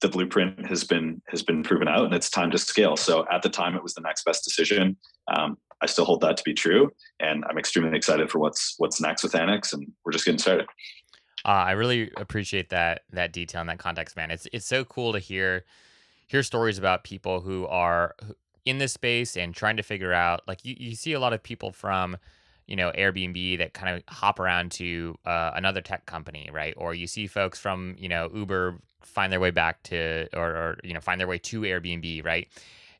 the 0.02 0.09
blueprint 0.09 0.66
has 0.66 0.85
been 0.85 1.22
has 1.28 1.42
been 1.42 1.62
proven 1.62 1.88
out 1.88 2.04
and 2.04 2.14
it's 2.14 2.31
time 2.31 2.52
to 2.52 2.59
scale 2.59 2.96
so 2.96 3.26
at 3.33 3.42
the 3.42 3.48
time 3.48 3.74
it 3.74 3.83
was 3.83 3.94
the 3.94 4.00
next 4.00 4.24
best 4.24 4.44
decision 4.44 4.96
um, 5.35 5.59
i 5.83 5.87
still 5.87 6.04
hold 6.04 6.20
that 6.20 6.37
to 6.37 6.44
be 6.44 6.54
true 6.54 6.88
and 7.18 7.44
i'm 7.50 7.59
extremely 7.59 7.96
excited 7.96 8.31
for 8.31 8.38
what's 8.38 8.76
what's 8.78 9.00
next 9.00 9.24
with 9.24 9.35
annex 9.35 9.72
and 9.72 9.90
we're 10.04 10.12
just 10.12 10.24
getting 10.24 10.38
started 10.38 10.66
uh, 11.44 11.48
i 11.48 11.72
really 11.72 12.12
appreciate 12.16 12.68
that 12.68 13.02
that 13.11 13.33
detail 13.33 13.61
and 13.61 13.68
that 13.68 13.81
context 13.81 14.14
man 14.14 14.31
it's 14.31 14.46
it's 14.52 14.66
so 14.66 14.85
cool 14.85 15.12
to 15.12 15.18
hear 15.18 15.64
hear 16.28 16.44
stories 16.44 16.78
about 16.78 17.02
people 17.02 17.40
who 17.40 17.66
are 17.66 18.14
in 18.68 18.76
this 18.78 18.92
space 18.92 19.37
and 19.37 19.54
trying 19.54 19.78
to 19.78 19.83
figure 19.83 20.12
out 20.12 20.42
like 20.46 20.62
you, 20.62 20.76
you 20.78 20.94
see 20.94 21.14
a 21.14 21.20
lot 21.20 21.33
of 21.33 21.42
people 21.42 21.72
from 21.72 22.16
you 22.68 22.76
know 22.76 22.92
Airbnb 22.92 23.59
that 23.59 23.72
kind 23.72 23.96
of 23.96 24.02
hop 24.14 24.38
around 24.38 24.70
to 24.72 25.16
uh, 25.24 25.52
another 25.54 25.81
tech 25.81 26.07
company, 26.07 26.48
right? 26.52 26.74
Or 26.76 26.94
you 26.94 27.07
see 27.07 27.26
folks 27.26 27.59
from 27.59 27.96
you 27.98 28.09
know 28.09 28.31
Uber 28.33 28.78
find 29.00 29.33
their 29.33 29.40
way 29.40 29.50
back 29.50 29.83
to 29.85 30.28
or, 30.35 30.48
or 30.48 30.78
you 30.85 30.94
know 30.94 31.00
find 31.00 31.18
their 31.20 31.26
way 31.26 31.38
to 31.38 31.62
Airbnb, 31.62 32.24
right? 32.24 32.46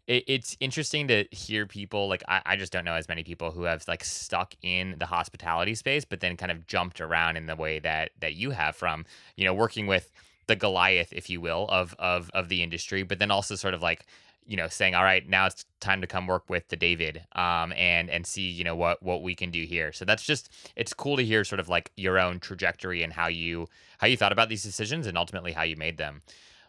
It, 0.07 0.24
it's 0.26 0.57
interesting 0.59 1.07
to 1.09 1.26
hear 1.31 1.66
people 1.66 2.09
like 2.09 2.22
I, 2.26 2.40
I 2.46 2.57
just 2.57 2.72
don't 2.72 2.85
know 2.85 2.94
as 2.94 3.09
many 3.09 3.22
people 3.22 3.50
who 3.50 3.64
have 3.64 3.85
like 3.87 4.02
stuck 4.02 4.54
in 4.62 4.96
the 4.98 5.07
hospitality 5.07 5.74
space, 5.74 6.04
but 6.04 6.20
then 6.20 6.37
kind 6.37 6.50
of 6.50 6.66
jumped 6.66 7.00
around 7.00 7.37
in 7.37 7.46
the 7.46 7.54
way 7.54 7.78
that 7.81 8.11
that 8.20 8.35
you 8.35 8.50
have 8.50 8.74
from 8.74 9.04
you 9.37 9.44
know 9.44 9.54
working 9.54 9.87
with 9.87 10.11
the 10.46 10.57
Goliath, 10.57 11.12
if 11.12 11.28
you 11.28 11.40
will, 11.42 11.66
of 11.68 11.94
of 11.98 12.31
of 12.33 12.48
the 12.48 12.62
industry, 12.62 13.02
but 13.02 13.18
then 13.18 13.31
also 13.31 13.54
sort 13.54 13.74
of 13.74 13.83
like 13.83 14.07
you 14.48 14.56
know 14.56 14.66
saying 14.66 14.94
all 14.96 15.04
right 15.04 15.28
now 15.28 15.46
it's 15.46 15.64
time 15.78 16.00
to 16.00 16.06
come 16.06 16.26
work 16.26 16.48
with 16.48 16.66
the 16.68 16.76
david 16.76 17.22
um, 17.37 17.72
and 17.76 18.11
and 18.11 18.26
see 18.26 18.48
you 18.48 18.64
know 18.64 18.74
what 18.74 19.02
what 19.02 19.22
we 19.22 19.34
can 19.34 19.50
do 19.50 19.64
here. 19.64 19.92
So 19.92 20.04
that's 20.04 20.24
just 20.24 20.50
it's 20.74 20.92
cool 20.92 21.16
to 21.16 21.24
hear 21.24 21.44
sort 21.44 21.61
of 21.61 21.68
like 21.68 21.92
your 21.96 22.18
own 22.18 22.40
trajectory 22.40 23.02
and 23.02 23.12
how 23.12 23.28
you 23.28 23.68
how 23.98 24.06
you 24.06 24.16
thought 24.16 24.32
about 24.32 24.48
these 24.48 24.62
decisions 24.62 25.06
and 25.06 25.16
ultimately 25.16 25.52
how 25.52 25.62
you 25.62 25.76
made 25.76 25.98
them. 25.98 26.22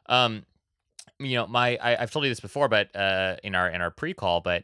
Um 0.08 0.46
you 1.20 1.36
know 1.36 1.48
my 1.48 1.78
I, 1.82 1.96
have 1.96 2.12
told 2.12 2.26
you 2.26 2.32
this 2.32 2.39
before 2.39 2.68
but 2.68 2.96
uh 2.96 3.38
in 3.44 3.56
our 3.56 3.70
in 3.70 3.82
our 3.82 3.92
pre-call 3.92 4.42
but 4.42 4.63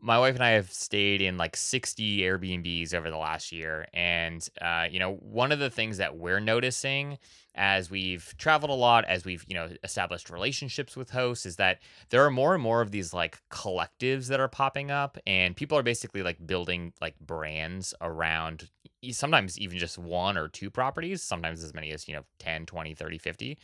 my 0.00 0.18
wife 0.18 0.34
and 0.34 0.44
I 0.44 0.50
have 0.50 0.72
stayed 0.72 1.22
in 1.22 1.36
like 1.38 1.56
60 1.56 2.20
Airbnbs 2.20 2.92
over 2.94 3.10
the 3.10 3.16
last 3.16 3.52
year. 3.52 3.86
And, 3.94 4.46
uh, 4.60 4.86
you 4.90 4.98
know, 4.98 5.14
one 5.14 5.52
of 5.52 5.58
the 5.58 5.70
things 5.70 5.96
that 5.98 6.16
we're 6.16 6.40
noticing 6.40 7.18
as 7.54 7.90
we've 7.90 8.34
traveled 8.36 8.70
a 8.70 8.74
lot, 8.74 9.04
as 9.06 9.24
we've, 9.24 9.44
you 9.48 9.54
know, 9.54 9.70
established 9.82 10.28
relationships 10.28 10.96
with 10.96 11.10
hosts 11.10 11.46
is 11.46 11.56
that 11.56 11.78
there 12.10 12.24
are 12.24 12.30
more 12.30 12.54
and 12.54 12.62
more 12.62 12.80
of 12.82 12.90
these 12.90 13.14
like 13.14 13.38
collectives 13.50 14.26
that 14.28 14.40
are 14.40 14.48
popping 14.48 14.90
up 14.90 15.16
and 15.26 15.56
people 15.56 15.78
are 15.78 15.82
basically 15.82 16.22
like 16.22 16.44
building 16.46 16.92
like 17.00 17.18
brands 17.20 17.94
around 18.00 18.68
sometimes 19.12 19.58
even 19.58 19.78
just 19.78 19.98
one 19.98 20.36
or 20.36 20.48
two 20.48 20.70
properties, 20.70 21.22
sometimes 21.22 21.62
as 21.62 21.74
many 21.74 21.90
as, 21.92 22.08
you 22.08 22.14
know, 22.14 22.24
10, 22.38 22.66
20, 22.66 22.94
30, 22.94 23.18
50. 23.18 23.58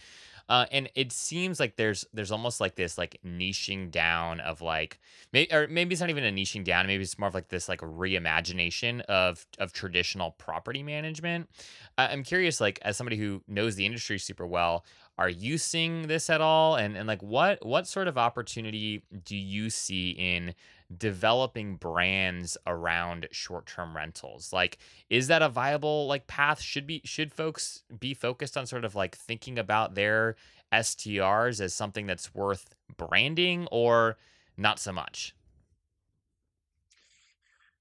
Uh, 0.51 0.67
and 0.73 0.91
it 0.97 1.13
seems 1.13 1.61
like 1.61 1.77
there's 1.77 2.05
there's 2.13 2.33
almost 2.33 2.61
like 2.61 2.75
this 2.75 2.99
like 2.99 3.19
niching 3.25 3.89
down 3.89 4.41
of 4.41 4.61
like 4.61 4.99
maybe 5.33 5.51
or 5.53 5.69
maybe 5.69 5.93
it's 5.93 6.01
not 6.01 6.11
even 6.11 6.25
a 6.25 6.31
niching 6.31 6.65
down 6.65 6.89
maybe 6.89 7.05
it's 7.05 7.19
more 7.21 7.29
of 7.29 7.35
like 7.35 7.49
this 7.49 7.69
like 7.69 7.81
reimagination 7.81 9.01
of 9.03 9.47
of 9.61 9.73
traditional 9.73 10.33
property 10.33 10.83
management. 10.83 11.49
Uh, 11.97 12.09
i'm 12.11 12.25
curious 12.25 12.61
like 12.61 12.81
as 12.83 12.97
somebody 12.97 13.17
who 13.17 13.41
knows 13.47 13.77
the 13.77 13.87
industry 13.87 14.19
super 14.19 14.47
well 14.47 14.85
are 15.21 15.29
you 15.29 15.59
seeing 15.59 16.09
this 16.09 16.31
at 16.31 16.41
all? 16.41 16.77
And 16.77 16.97
and 16.97 17.07
like 17.07 17.23
what 17.23 17.65
what 17.65 17.87
sort 17.87 18.09
of 18.09 18.17
opportunity 18.17 19.03
do 19.25 19.37
you 19.37 19.69
see 19.69 20.11
in 20.13 20.55
developing 20.97 21.77
brands 21.77 22.57
around 22.67 23.29
short-term 23.31 23.97
rentals? 23.97 24.53
Like 24.53 24.79
is 25.09 25.29
that 25.29 25.43
a 25.43 25.49
viable 25.49 26.07
like 26.07 26.27
path? 26.27 26.61
Should 26.61 26.87
be 26.87 27.03
should 27.05 27.33
folks 27.33 27.83
be 27.99 28.15
focused 28.15 28.57
on 28.57 28.67
sort 28.67 28.85
of 28.85 28.95
like 28.95 29.17
thinking 29.17 29.59
about 29.59 29.95
their 29.95 30.37
strs 30.83 31.61
as 31.61 31.75
something 31.75 32.07
that's 32.07 32.35
worth 32.35 32.75
branding 32.97 33.67
or 33.71 34.17
not 34.57 34.79
so 34.79 34.93
much? 34.93 35.35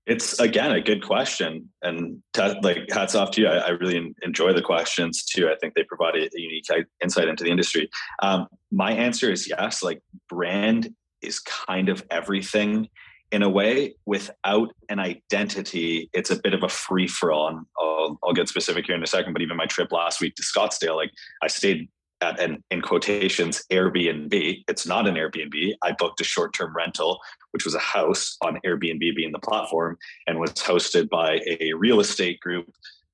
It's 0.05 0.39
again 0.39 0.71
a 0.71 0.81
good 0.81 1.03
question 1.03 1.69
and 1.83 2.23
t- 2.33 2.59
like 2.63 2.89
hats 2.91 3.13
off 3.13 3.29
to 3.31 3.41
you. 3.41 3.47
I, 3.47 3.57
I, 3.57 3.69
really 3.69 4.15
enjoy 4.23 4.53
the 4.53 4.61
questions 4.61 5.23
too. 5.23 5.49
I 5.49 5.55
think 5.61 5.75
they 5.75 5.83
provide 5.83 6.15
a, 6.15 6.27
unique 6.33 6.65
insight 7.03 7.27
into 7.27 7.43
the 7.43 7.51
industry. 7.51 7.87
Um, 8.23 8.47
my 8.71 8.91
answer 8.91 9.31
is 9.31 9.47
yes 9.47 9.83
like 9.83 10.01
brand 10.27 10.95
is 11.21 11.39
kind 11.39 11.89
of 11.89 12.03
everything 12.09 12.89
in 13.31 13.43
a 13.43 13.49
way. 13.49 13.95
Without 14.05 14.73
an 14.89 14.99
identity 14.99 16.09
it's 16.13 16.31
a 16.31 16.39
bit 16.41 16.53
of 16.53 16.63
a 16.63 16.69
free 16.69 17.07
for 17.07 17.31
all 17.31 17.61
I'll, 17.77 18.19
I'll 18.23 18.33
get 18.33 18.49
specific 18.49 18.85
here 18.85 18.95
in 18.95 19.03
a 19.03 19.07
second 19.07 19.33
but 19.33 19.41
even 19.41 19.57
my 19.57 19.65
trip 19.65 19.91
last 19.91 20.21
week 20.21 20.35
to 20.35 20.43
scottsdale 20.43 20.95
like 20.95 21.11
i 21.43 21.47
stayed 21.47 21.87
at 22.21 22.39
an 22.39 22.63
in 22.69 22.81
quotations 22.81 23.63
airbnb. 23.71 24.63
It's 24.67 24.85
not 24.85 25.07
an 25.07 25.15
airbnb. 25.15 25.73
I 25.81 25.93
booked 25.93 26.19
a 26.21 26.23
short-term 26.23 26.75
rental 26.75 27.19
which 27.51 27.65
was 27.65 27.75
a 27.75 27.79
house 27.79 28.37
on 28.41 28.59
airbnb 28.65 29.15
being 29.15 29.31
the 29.31 29.39
platform 29.39 29.97
and 30.27 30.39
was 30.39 30.51
hosted 30.53 31.09
by 31.09 31.39
a 31.47 31.73
real 31.73 31.99
estate 31.99 32.39
group 32.39 32.65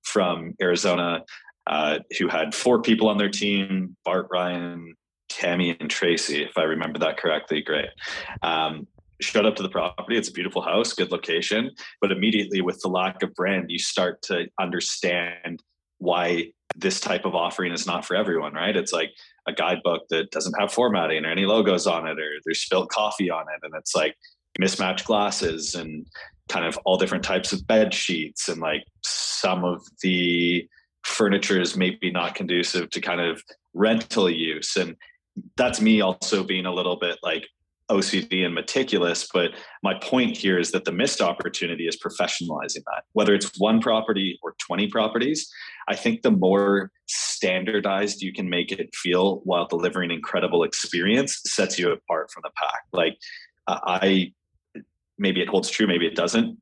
from 0.04 0.54
arizona 0.62 1.24
uh, 1.68 2.00
who 2.20 2.28
had 2.28 2.54
four 2.54 2.82
people 2.82 3.10
on 3.10 3.18
their 3.18 3.30
team 3.30 3.96
bart 4.06 4.28
ryan 4.32 4.96
Tammy 5.36 5.76
and 5.80 5.90
Tracy, 5.90 6.44
if 6.44 6.58
I 6.58 6.64
remember 6.64 7.00
that 7.00 7.18
correctly. 7.18 7.62
Great. 7.62 7.90
Um, 8.42 8.88
showed 9.22 9.46
up 9.46 9.56
to 9.56 9.64
the 9.64 9.70
property. 9.70 10.18
It's 10.18 10.30
a 10.30 10.34
beautiful 10.34 10.62
house, 10.62 10.94
good 10.94 11.12
location. 11.12 11.72
But 12.00 12.12
immediately, 12.12 12.62
with 12.62 12.80
the 12.82 12.88
lack 12.88 13.22
of 13.22 13.34
brand, 13.36 13.66
you 13.70 13.80
start 13.80 14.22
to 14.24 14.48
understand 14.60 15.62
why 15.98 16.52
this 16.76 17.00
type 17.00 17.26
of 17.26 17.36
offering 17.36 17.72
is 17.72 17.86
not 17.86 18.06
for 18.06 18.16
everyone, 18.16 18.54
right? 18.54 18.76
It's 18.76 18.94
like 18.94 19.12
a 19.48 19.54
guidebook 19.54 20.04
that 20.10 20.32
doesn't 20.32 20.60
have 20.60 20.72
formatting 20.72 21.26
or 21.26 21.32
any 21.32 21.46
logos 21.46 21.86
on 21.86 22.08
it, 22.08 22.18
or 22.20 22.30
there's 22.46 22.62
spilled 22.62 22.90
coffee 22.90 23.30
on 23.30 23.46
it. 23.54 23.60
And 23.64 23.74
it's 23.76 23.96
like 23.96 24.16
mismatched 24.58 25.06
glasses 25.06 25.76
and 25.76 26.08
kind 26.48 26.66
of 26.66 26.78
all 26.86 26.98
different 26.98 27.24
types 27.24 27.52
of 27.52 27.68
bed 27.68 27.94
sheets. 27.94 28.48
And 28.48 28.62
like 28.62 28.84
some 29.04 29.66
of 29.66 29.82
the 30.02 30.68
furniture 31.04 31.60
is 31.60 31.76
maybe 31.76 32.10
not 32.12 32.36
conducive 32.36 32.90
to 32.92 33.02
kind 33.02 33.22
of 33.22 33.42
rental 33.74 34.30
use. 34.30 34.76
And 34.76 34.96
that's 35.58 35.82
me 35.82 36.02
also 36.02 36.44
being 36.44 36.66
a 36.66 36.74
little 36.74 36.98
bit 36.98 37.18
like 37.24 37.48
OCD 37.90 38.46
and 38.46 38.56
meticulous. 38.56 39.28
But 39.32 39.52
my 39.84 39.94
point 39.96 40.38
here 40.38 40.58
is 40.58 40.72
that 40.72 40.86
the 40.86 40.92
missed 40.92 41.22
opportunity 41.22 41.88
is 41.88 41.98
professionalizing 41.98 42.84
that. 42.86 43.04
Whether 43.14 43.34
it's 43.34 43.52
one 43.60 43.80
property 43.80 44.40
or 44.42 44.56
20 44.66 44.88
properties, 44.90 45.50
I 45.88 45.96
think 45.96 46.22
the 46.22 46.32
more 46.32 46.92
standardized 47.08 48.22
you 48.22 48.34
can 48.34 48.50
make 48.50 48.72
it 48.72 48.94
feel 48.96 49.42
while 49.44 49.68
delivering 49.68 50.12
incredible 50.12 50.64
experience 50.64 51.42
sets 51.46 51.78
you 51.78 51.92
apart 51.92 52.32
from 52.32 52.42
the 52.44 52.52
pack. 52.56 52.82
Like 52.92 53.18
I, 53.68 54.34
maybe 55.18 55.42
it 55.42 55.50
holds 55.50 55.70
true, 55.70 55.88
maybe 55.88 56.08
it 56.08 56.16
doesn't 56.16 56.58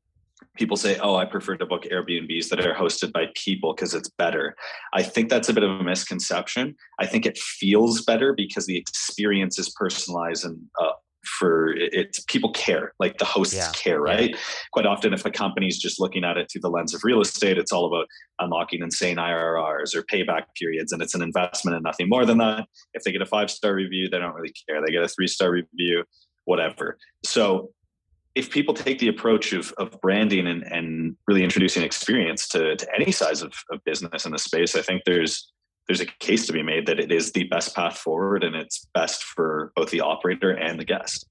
people 0.56 0.76
say, 0.76 0.98
"Oh, 0.98 1.16
I 1.16 1.24
prefer 1.24 1.56
to 1.56 1.66
book 1.66 1.84
Airbnbs 1.84 2.48
that 2.48 2.64
are 2.64 2.74
hosted 2.74 3.12
by 3.12 3.26
people 3.34 3.74
because 3.74 3.94
it's 3.94 4.08
better." 4.08 4.54
I 4.92 5.02
think 5.02 5.28
that's 5.28 5.48
a 5.48 5.52
bit 5.52 5.62
of 5.62 5.70
a 5.70 5.82
misconception. 5.82 6.76
I 6.98 7.06
think 7.06 7.26
it 7.26 7.38
feels 7.38 8.02
better 8.02 8.32
because 8.32 8.66
the 8.66 8.76
experience 8.76 9.58
is 9.58 9.70
personalized 9.70 10.44
and 10.44 10.58
uh, 10.80 10.92
for 11.24 11.72
it's 11.76 12.20
people 12.24 12.52
care 12.52 12.92
like 12.98 13.18
the 13.18 13.24
hosts 13.24 13.54
yeah. 13.54 13.70
care 13.72 14.00
right 14.00 14.30
yeah. 14.30 14.36
quite 14.72 14.86
often 14.86 15.12
if 15.12 15.24
a 15.24 15.30
company 15.30 15.66
is 15.66 15.78
just 15.78 16.00
looking 16.00 16.24
at 16.24 16.36
it 16.36 16.48
through 16.50 16.60
the 16.60 16.68
lens 16.68 16.94
of 16.94 17.02
real 17.04 17.20
estate 17.20 17.58
it's 17.58 17.72
all 17.72 17.86
about 17.86 18.06
unlocking 18.40 18.82
insane 18.82 19.16
irrs 19.16 19.94
or 19.94 20.02
payback 20.02 20.42
periods 20.58 20.92
and 20.92 21.02
it's 21.02 21.14
an 21.14 21.22
investment 21.22 21.74
and 21.74 21.82
nothing 21.82 22.08
more 22.08 22.26
than 22.26 22.38
that 22.38 22.66
if 22.92 23.02
they 23.04 23.12
get 23.12 23.22
a 23.22 23.26
five 23.26 23.50
star 23.50 23.74
review 23.74 24.08
they 24.08 24.18
don't 24.18 24.34
really 24.34 24.52
care 24.68 24.80
they 24.84 24.92
get 24.92 25.02
a 25.02 25.08
three 25.08 25.26
star 25.26 25.50
review 25.50 26.04
whatever 26.44 26.98
so 27.24 27.70
if 28.34 28.50
people 28.50 28.74
take 28.74 28.98
the 28.98 29.08
approach 29.08 29.52
of, 29.52 29.72
of 29.78 30.00
branding 30.00 30.46
and, 30.46 30.64
and 30.64 31.16
really 31.26 31.44
introducing 31.44 31.82
experience 31.82 32.48
to, 32.48 32.76
to 32.76 32.94
any 32.94 33.12
size 33.12 33.42
of, 33.42 33.52
of 33.70 33.82
business 33.84 34.24
in 34.24 34.32
the 34.32 34.38
space, 34.38 34.74
I 34.74 34.82
think 34.82 35.02
there's 35.04 35.50
there's 35.86 36.00
a 36.00 36.06
case 36.06 36.46
to 36.46 36.52
be 36.52 36.62
made 36.62 36.86
that 36.86 36.98
it 36.98 37.12
is 37.12 37.32
the 37.32 37.44
best 37.44 37.74
path 37.74 37.98
forward 37.98 38.42
and 38.42 38.56
it's 38.56 38.86
best 38.94 39.22
for 39.22 39.70
both 39.76 39.90
the 39.90 40.00
operator 40.00 40.50
and 40.50 40.80
the 40.80 40.84
guest. 40.84 41.26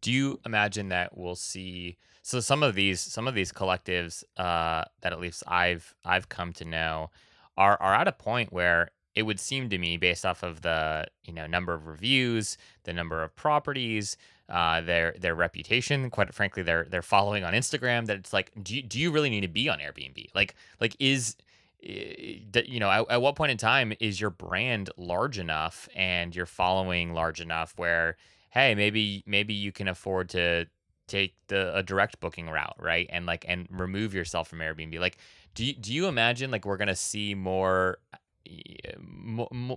Do 0.00 0.10
you 0.10 0.40
imagine 0.46 0.88
that 0.88 1.16
we'll 1.16 1.36
see? 1.36 1.98
So 2.22 2.40
some 2.40 2.62
of 2.62 2.74
these 2.74 3.00
some 3.00 3.28
of 3.28 3.34
these 3.34 3.52
collectives 3.52 4.24
uh, 4.36 4.84
that 5.02 5.12
at 5.12 5.20
least 5.20 5.42
I've 5.46 5.94
I've 6.04 6.28
come 6.28 6.52
to 6.54 6.64
know 6.64 7.10
are 7.56 7.76
are 7.80 7.94
at 7.94 8.08
a 8.08 8.12
point 8.12 8.52
where 8.52 8.90
it 9.14 9.22
would 9.22 9.40
seem 9.40 9.68
to 9.68 9.78
me 9.78 9.96
based 9.96 10.24
off 10.24 10.42
of 10.42 10.62
the 10.62 11.06
you 11.24 11.32
know 11.32 11.46
number 11.46 11.74
of 11.74 11.86
reviews, 11.86 12.56
the 12.84 12.92
number 12.92 13.22
of 13.22 13.36
properties, 13.36 14.16
uh, 14.50 14.80
their 14.80 15.14
their 15.18 15.34
reputation, 15.34 16.10
quite 16.10 16.34
frankly, 16.34 16.62
their 16.62 16.84
their 16.84 17.02
following 17.02 17.44
on 17.44 17.54
Instagram. 17.54 18.06
That 18.06 18.18
it's 18.18 18.32
like, 18.32 18.52
do 18.62 18.76
you, 18.76 18.82
do 18.82 18.98
you 18.98 19.10
really 19.10 19.30
need 19.30 19.42
to 19.42 19.48
be 19.48 19.68
on 19.68 19.78
Airbnb? 19.78 20.26
Like 20.34 20.54
like 20.80 20.96
is 20.98 21.36
you 21.82 22.78
know 22.78 22.90
at, 22.90 23.10
at 23.10 23.22
what 23.22 23.36
point 23.36 23.50
in 23.50 23.56
time 23.56 23.92
is 24.00 24.20
your 24.20 24.30
brand 24.30 24.90
large 24.96 25.38
enough 25.38 25.88
and 25.94 26.36
your 26.36 26.46
following 26.46 27.14
large 27.14 27.40
enough 27.40 27.72
where 27.76 28.16
hey 28.50 28.74
maybe 28.74 29.22
maybe 29.26 29.54
you 29.54 29.72
can 29.72 29.88
afford 29.88 30.28
to 30.28 30.66
take 31.06 31.34
the 31.48 31.74
a 31.74 31.82
direct 31.82 32.20
booking 32.20 32.50
route 32.50 32.76
right 32.78 33.06
and 33.10 33.24
like 33.24 33.44
and 33.48 33.66
remove 33.70 34.12
yourself 34.12 34.48
from 34.48 34.58
airbnb 34.58 34.98
like 35.00 35.16
do 35.54 35.64
you, 35.64 35.72
do 35.72 35.92
you 35.92 36.06
imagine 36.06 36.50
like 36.50 36.66
we're 36.66 36.76
gonna 36.76 36.94
see 36.94 37.34
more 37.34 37.98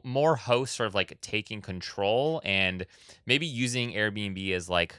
more 0.04 0.36
hosts 0.36 0.78
sort 0.78 0.88
of 0.88 0.96
like 0.96 1.20
taking 1.22 1.62
control 1.62 2.42
and 2.44 2.86
maybe 3.26 3.46
using 3.46 3.94
Airbnb 3.94 4.52
as 4.54 4.70
like 4.70 4.96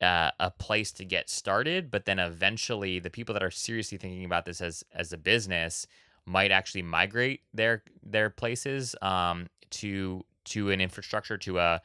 uh, 0.00 0.30
a 0.38 0.50
place 0.50 0.92
to 0.92 1.04
get 1.04 1.30
started, 1.30 1.90
but 1.90 2.04
then 2.04 2.18
eventually 2.18 2.98
the 2.98 3.10
people 3.10 3.32
that 3.32 3.42
are 3.42 3.50
seriously 3.50 3.98
thinking 3.98 4.24
about 4.24 4.44
this 4.44 4.60
as 4.60 4.84
as 4.94 5.12
a 5.12 5.18
business 5.18 5.86
might 6.26 6.50
actually 6.50 6.82
migrate 6.82 7.42
their 7.52 7.82
their 8.02 8.30
places 8.30 8.94
um, 9.02 9.48
to 9.70 10.24
to 10.44 10.70
an 10.70 10.80
infrastructure 10.80 11.38
to 11.38 11.58
a 11.58 11.80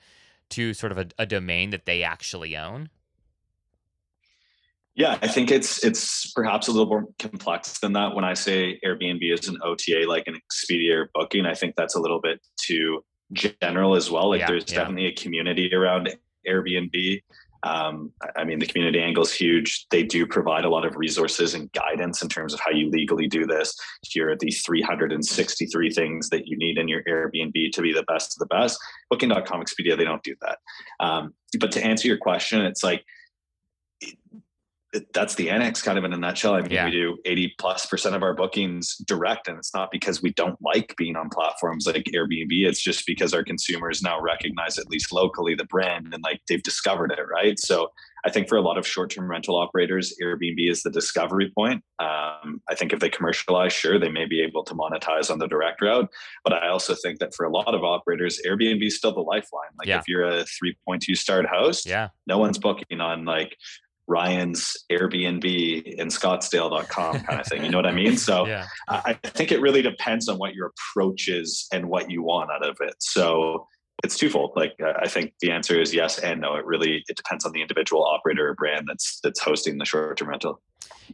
to 0.50 0.74
sort 0.74 0.92
of 0.92 0.98
a, 0.98 1.08
a 1.18 1.26
domain 1.26 1.70
that 1.70 1.86
they 1.86 2.04
actually 2.04 2.58
own. 2.58 2.90
Yeah, 5.00 5.18
I 5.22 5.30
think 5.30 5.50
it's 5.50 5.82
it's 5.82 6.30
perhaps 6.34 6.68
a 6.68 6.74
little 6.74 6.90
more 6.90 7.06
complex 7.20 7.80
than 7.80 7.94
that. 7.94 8.14
When 8.14 8.26
I 8.26 8.34
say 8.34 8.82
Airbnb 8.86 9.22
is 9.34 9.48
an 9.48 9.58
OTA, 9.64 10.04
like 10.10 10.26
an 10.28 10.36
Expedia 10.36 10.98
or 10.98 11.10
Booking, 11.14 11.46
I 11.46 11.54
think 11.54 11.76
that's 11.78 11.96
a 11.96 12.02
little 12.02 12.20
bit 12.20 12.42
too 12.62 13.02
general 13.32 13.96
as 13.96 14.12
well. 14.12 14.28
Like 14.28 14.42
yeah, 14.42 14.48
there's 14.48 14.66
yeah. 14.68 14.80
definitely 14.80 15.06
a 15.06 15.14
community 15.14 15.74
around 15.74 16.14
Airbnb. 16.46 17.22
Um, 17.64 18.12
I 18.36 18.44
mean, 18.44 18.60
the 18.60 18.66
community 18.66 19.00
angle 19.00 19.24
is 19.24 19.32
huge. 19.32 19.86
They 19.90 20.04
do 20.04 20.28
provide 20.28 20.66
a 20.66 20.70
lot 20.70 20.86
of 20.86 20.98
resources 20.98 21.54
and 21.54 21.72
guidance 21.72 22.22
in 22.22 22.28
terms 22.28 22.54
of 22.54 22.60
how 22.60 22.72
you 22.72 22.90
legally 22.90 23.28
do 23.28 23.46
this. 23.46 23.74
Here 24.02 24.30
are 24.30 24.38
the 24.38 24.52
363 24.52 25.92
things 25.92 26.28
that 26.30 26.46
you 26.46 26.58
need 26.58 26.78
in 26.78 26.90
your 26.90 27.04
Airbnb 27.04 27.72
to 27.72 27.82
be 27.82 27.94
the 27.94 28.04
best 28.04 28.36
of 28.36 28.40
the 28.40 28.54
best. 28.54 28.78
Booking.com, 29.10 29.62
Expedia, 29.62 29.98
they 29.98 30.04
don't 30.04 30.24
do 30.24 30.36
that. 30.42 30.58
Um, 31.00 31.34
but 31.58 31.72
to 31.72 31.86
answer 31.86 32.10
your 32.10 32.18
question, 32.18 32.62
it's 32.62 32.84
like 32.84 33.06
that's 35.14 35.36
the 35.36 35.50
annex 35.50 35.82
kind 35.82 35.98
of 35.98 36.04
in 36.04 36.14
a 36.14 36.18
nutshell. 36.18 36.56
I 36.56 36.62
mean, 36.62 36.72
yeah. 36.72 36.86
we 36.86 36.92
do 36.92 37.18
80 37.26 37.56
plus 37.60 37.86
percent 37.86 38.16
of 38.16 38.24
our 38.24 38.34
bookings 38.34 38.98
direct, 39.06 39.48
and 39.48 39.58
it's 39.58 39.74
not 39.74 39.92
because 39.92 40.22
we 40.22 40.34
don't 40.34 40.58
like 40.62 40.96
being 40.98 41.16
on 41.16 41.30
platforms 41.30 41.86
like 41.86 42.06
Airbnb. 42.16 42.50
It's 42.50 42.82
just 42.82 43.06
because 43.06 43.34
our 43.34 43.44
consumers 43.44 44.02
now 44.02 44.20
recognize, 44.20 44.80
at 44.80 44.88
least 44.88 45.12
locally, 45.12 45.54
the 45.54 45.66
brand 45.66 46.14
and 46.14 46.24
like 46.24 46.42
they've 46.48 46.64
discovered 46.64 47.12
it, 47.12 47.20
right? 47.32 47.60
So 47.60 47.92
I 48.26 48.32
think 48.32 48.50
for 48.50 48.58
a 48.58 48.62
lot 48.62 48.78
of 48.78 48.88
short 48.88 49.12
term 49.12 49.30
rental 49.30 49.56
operators, 49.56 50.14
Airbnb 50.22 50.70
is 50.70 50.84
the 50.84 50.90
discovery 50.90 51.52
point. 51.56 51.84
Um, 52.00 52.62
I 52.68 52.76
think 52.76 52.92
if 52.92 53.00
they 53.00 53.10
commercialize, 53.10 53.74
sure, 53.74 54.00
they 54.00 54.10
may 54.10 54.26
be 54.26 54.42
able 54.42 54.64
to 54.66 54.74
monetize 54.74 55.30
on 55.30 55.40
the 55.40 55.48
direct 55.48 55.82
route. 55.82 56.10
But 56.44 56.54
I 56.54 56.68
also 56.70 56.96
think 56.96 57.20
that 57.20 57.34
for 57.36 57.46
a 57.46 57.52
lot 57.52 57.74
of 57.74 57.84
operators, 57.84 58.42
Airbnb 58.46 58.86
is 58.86 58.98
still 58.98 59.14
the 59.14 59.22
lifeline. 59.22 59.70
Like 59.78 59.88
yeah. 59.88 60.00
if 60.00 60.08
you're 60.08 60.24
a 60.24 60.44
3.2 60.44 61.16
starred 61.16 61.46
host, 61.46 61.86
yeah. 61.86 62.10
no 62.28 62.38
one's 62.38 62.58
booking 62.58 63.02
on 63.02 63.26
like 63.26 63.56
Ryan's 64.10 64.76
Airbnb 64.92 65.84
in 65.84 66.08
Scottsdale.com 66.08 67.20
kind 67.20 67.40
of 67.40 67.46
thing. 67.46 67.64
You 67.64 67.70
know 67.70 67.78
what 67.78 67.86
I 67.86 67.92
mean? 67.92 68.18
So 68.18 68.46
yeah. 68.48 68.66
I 68.90 69.14
think 69.14 69.52
it 69.52 69.62
really 69.62 69.84
depends 69.84 70.28
on 70.28 70.38
what 70.38 70.56
your 70.56 70.72
approach 70.74 71.30
is 71.30 71.68
and 71.72 71.88
what 71.88 72.10
you 72.10 72.24
want 72.24 72.50
out 72.52 72.68
of 72.68 72.78
it. 72.82 72.96
So 73.00 73.68
it's 74.04 74.18
twofold. 74.18 74.54
Like 74.56 74.74
I 74.82 75.08
think 75.08 75.34
the 75.42 75.52
answer 75.52 75.80
is 75.80 75.94
yes 75.94 76.18
and 76.18 76.42
no. 76.42 76.56
It 76.56 76.66
really 76.66 77.04
it 77.08 77.16
depends 77.16 77.46
on 77.46 77.52
the 77.52 77.62
individual 77.62 78.04
operator 78.04 78.50
or 78.50 78.56
brand 78.56 78.88
that's 78.90 79.20
that's 79.22 79.40
hosting 79.40 79.78
the 79.78 79.86
short 79.86 80.18
term 80.18 80.30
rental. 80.30 80.60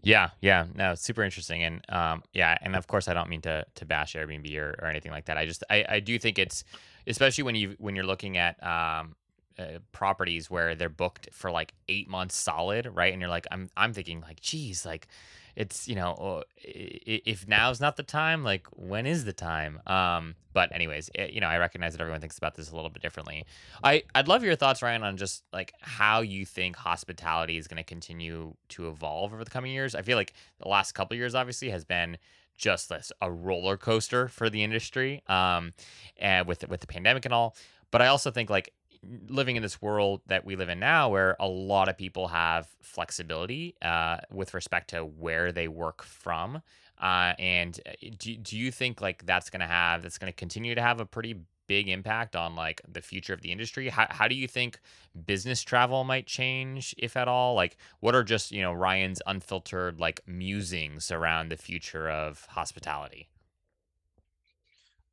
Yeah, 0.02 0.30
yeah, 0.42 0.66
no, 0.74 0.94
super 0.96 1.24
interesting, 1.24 1.64
and 1.64 1.82
um, 1.90 2.22
yeah, 2.34 2.58
and 2.62 2.76
of 2.76 2.86
course, 2.86 3.08
I 3.08 3.14
don't 3.14 3.30
mean 3.30 3.42
to 3.42 3.66
to 3.76 3.86
bash 3.86 4.14
Airbnb 4.14 4.56
or, 4.58 4.76
or 4.82 4.88
anything 4.88 5.12
like 5.12 5.26
that. 5.26 5.38
I 5.38 5.46
just 5.46 5.64
I, 5.70 5.86
I 5.88 6.00
do 6.00 6.20
think 6.20 6.38
it's 6.38 6.64
especially 7.08 7.44
when 7.46 7.56
you 7.56 7.76
when 7.80 7.96
you're 7.96 8.06
looking 8.06 8.38
at 8.38 8.62
um, 8.62 9.16
uh, 9.58 9.80
properties 9.92 10.50
where 10.50 10.76
they're 10.76 10.90
booked 10.90 11.30
for 11.32 11.52
like 11.52 11.74
eight 11.88 12.10
months 12.10 12.36
solid, 12.36 12.90
right? 12.94 13.12
And 13.14 13.22
you're 13.22 13.30
like, 13.30 13.48
I'm 13.52 13.70
I'm 13.78 13.94
thinking 13.94 14.22
like, 14.22 14.42
geez, 14.42 14.86
like 14.86 15.08
it's 15.56 15.88
you 15.88 15.96
know, 15.96 16.16
oh, 16.20 16.44
if 16.58 17.48
now's 17.48 17.80
not 17.80 17.96
the 17.96 18.04
time, 18.04 18.44
like 18.44 18.68
when 18.72 19.06
is 19.06 19.24
the 19.26 19.34
time? 19.34 19.80
Um, 19.88 20.36
but 20.54 20.74
anyways, 20.74 21.10
it, 21.16 21.32
you 21.32 21.40
know, 21.40 21.48
I 21.48 21.58
recognize 21.58 21.94
that 21.94 22.02
everyone 22.02 22.20
thinks 22.20 22.38
about 22.38 22.56
this 22.56 22.72
a 22.72 22.76
little 22.76 22.90
bit 22.90 23.02
differently. 23.02 23.46
I 23.84 24.04
I'd 24.14 24.28
love 24.28 24.44
your 24.44 24.56
thoughts, 24.56 24.82
Ryan, 24.82 25.04
on 25.04 25.18
just 25.18 25.44
like 25.54 25.74
how 25.80 26.22
you 26.22 26.46
think 26.46 26.76
hospitality 26.76 27.58
is 27.58 27.68
going 27.68 27.78
to 27.78 27.84
continue 27.84 28.56
to 28.70 28.90
evolve 28.90 29.34
over 29.34 29.44
the 29.44 29.50
coming 29.52 29.72
years. 29.72 29.96
I 29.96 30.02
feel 30.02 30.18
like 30.18 30.34
the 30.60 30.68
last 30.68 30.92
couple 30.92 31.16
years, 31.16 31.36
obviously, 31.36 31.70
has 31.70 31.86
been 31.86 32.18
just 32.58 32.90
this 32.90 33.12
a 33.22 33.32
roller 33.32 33.78
coaster 33.78 34.30
for 34.30 34.50
the 34.50 34.64
industry 34.64 35.22
um 35.28 35.74
and 36.18 36.48
with 36.48 36.66
with 36.70 36.80
the 36.80 36.88
pandemic 36.88 37.26
and 37.26 37.34
all 37.34 37.54
but 37.92 38.02
i 38.02 38.08
also 38.08 38.32
think 38.32 38.50
like 38.50 38.72
living 39.28 39.56
in 39.56 39.62
this 39.62 39.82
world 39.82 40.22
that 40.28 40.46
we 40.46 40.56
live 40.56 40.70
in 40.70 40.80
now 40.80 41.10
where 41.10 41.36
a 41.40 41.48
lot 41.48 41.90
of 41.90 41.98
people 41.98 42.28
have 42.28 42.68
flexibility 42.82 43.76
uh, 43.82 44.18
with 44.32 44.54
respect 44.54 44.90
to 44.90 45.00
where 45.06 45.52
they 45.52 45.68
work 45.68 46.04
from 46.04 46.62
uh, 47.00 47.34
and 47.40 47.80
uh, 47.86 47.92
do, 48.18 48.36
do 48.38 48.58
you 48.58 48.72
think 48.72 49.02
like 49.02 49.26
that's 49.26 49.50
going 49.50 49.60
to 49.60 49.68
have 49.68 50.02
that's 50.02 50.18
going 50.18 50.32
to 50.32 50.36
continue 50.36 50.76
to 50.76 50.82
have 50.82 51.00
a 51.00 51.06
pretty 51.06 51.36
big 51.68 51.90
impact 51.90 52.36
on 52.36 52.56
like 52.56 52.82
the 52.88 53.02
future 53.02 53.34
of 53.34 53.42
the 53.42 53.52
industry? 53.52 53.90
How, 53.90 54.08
how 54.10 54.28
do 54.28 54.36
you 54.36 54.48
think 54.48 54.80
business 55.26 55.62
travel 55.62 56.04
might 56.04 56.26
change 56.26 56.96
if 56.98 57.18
at 57.18 57.28
all? 57.28 57.56
Like 57.56 57.78
what 58.00 58.16
are 58.16 58.24
just 58.24 58.52
you 58.52 58.62
know 58.62 58.72
ryan's 58.72 59.22
unfiltered 59.26 60.00
like 60.00 60.22
musings 60.26 61.12
around 61.12 61.50
the 61.50 61.58
future 61.58 62.10
of 62.10 62.46
hospitality 62.50 63.28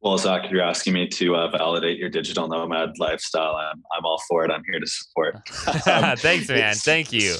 well, 0.02 0.18
Zach, 0.18 0.50
you're 0.50 0.62
asking 0.62 0.94
me 0.94 1.06
to 1.06 1.36
uh, 1.36 1.48
validate 1.48 1.96
your 1.96 2.08
digital 2.08 2.48
nomad 2.48 2.98
lifestyle. 2.98 3.54
I'm, 3.54 3.82
I'm 3.96 4.04
all 4.04 4.20
for 4.28 4.44
it. 4.44 4.50
I'm 4.50 4.62
here 4.68 4.80
to 4.80 4.86
support. 4.86 5.36
Um, 5.86 6.16
Thanks, 6.16 6.48
man. 6.48 6.74
Thank 6.74 7.12
you. 7.12 7.36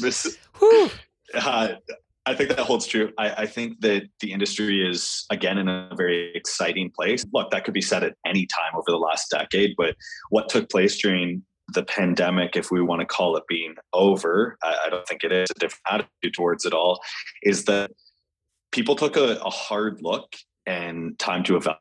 Uh, 1.35 1.69
I 2.25 2.35
think 2.35 2.51
that 2.51 2.61
holds 2.61 2.87
true. 2.87 3.13
I, 3.19 3.31
I, 3.43 3.47
think 3.47 3.81
that 3.81 4.05
the 4.21 4.33
industry 4.33 4.87
is 4.87 5.25
again 5.31 5.59
in 5.59 5.69
a 5.69 5.91
very 5.97 6.35
exciting 6.35 6.91
place. 6.95 7.25
Look, 7.33 7.51
that 7.51 7.65
could 7.65 7.75
be 7.75 7.81
said 7.81 8.05
at 8.05 8.15
any 8.25 8.47
time 8.47 8.75
over 8.75 8.85
the 8.89 8.97
last 8.97 9.31
decade, 9.31 9.75
but 9.77 9.97
what 10.31 10.49
took 10.49 10.71
place 10.71 10.99
during 11.01 11.43
the 11.75 11.83
pandemic, 11.83 12.57
if 12.57 12.71
we 12.71 12.81
want 12.81 13.01
to 13.01 13.07
call 13.07 13.37
it 13.37 13.45
being 13.49 13.75
over, 13.93 14.57
I, 14.63 14.77
I 14.87 14.91
don't 14.91 15.07
think 15.07 15.25
it 15.25 15.33
is 15.33 15.51
a 15.51 15.59
different 15.59 15.83
attitude 15.91 16.35
towards 16.35 16.65
it 16.65 16.73
all, 16.73 17.01
is 17.43 17.65
that 17.65 17.91
people 18.71 18.95
took 18.95 19.17
a, 19.17 19.37
a 19.45 19.51
hard 19.51 20.01
look 20.03 20.35
and 20.67 21.19
time 21.19 21.43
to 21.45 21.57
evaluate 21.57 21.81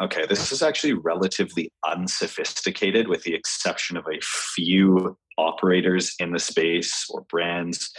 okay, 0.00 0.26
this 0.26 0.52
is 0.52 0.62
actually 0.62 0.94
relatively 0.94 1.70
unsophisticated 1.86 3.08
with 3.08 3.22
the 3.22 3.34
exception 3.34 3.96
of 3.96 4.06
a 4.06 4.20
few 4.20 5.16
operators 5.38 6.14
in 6.18 6.32
the 6.32 6.38
space 6.38 7.06
or 7.10 7.22
brands, 7.22 7.92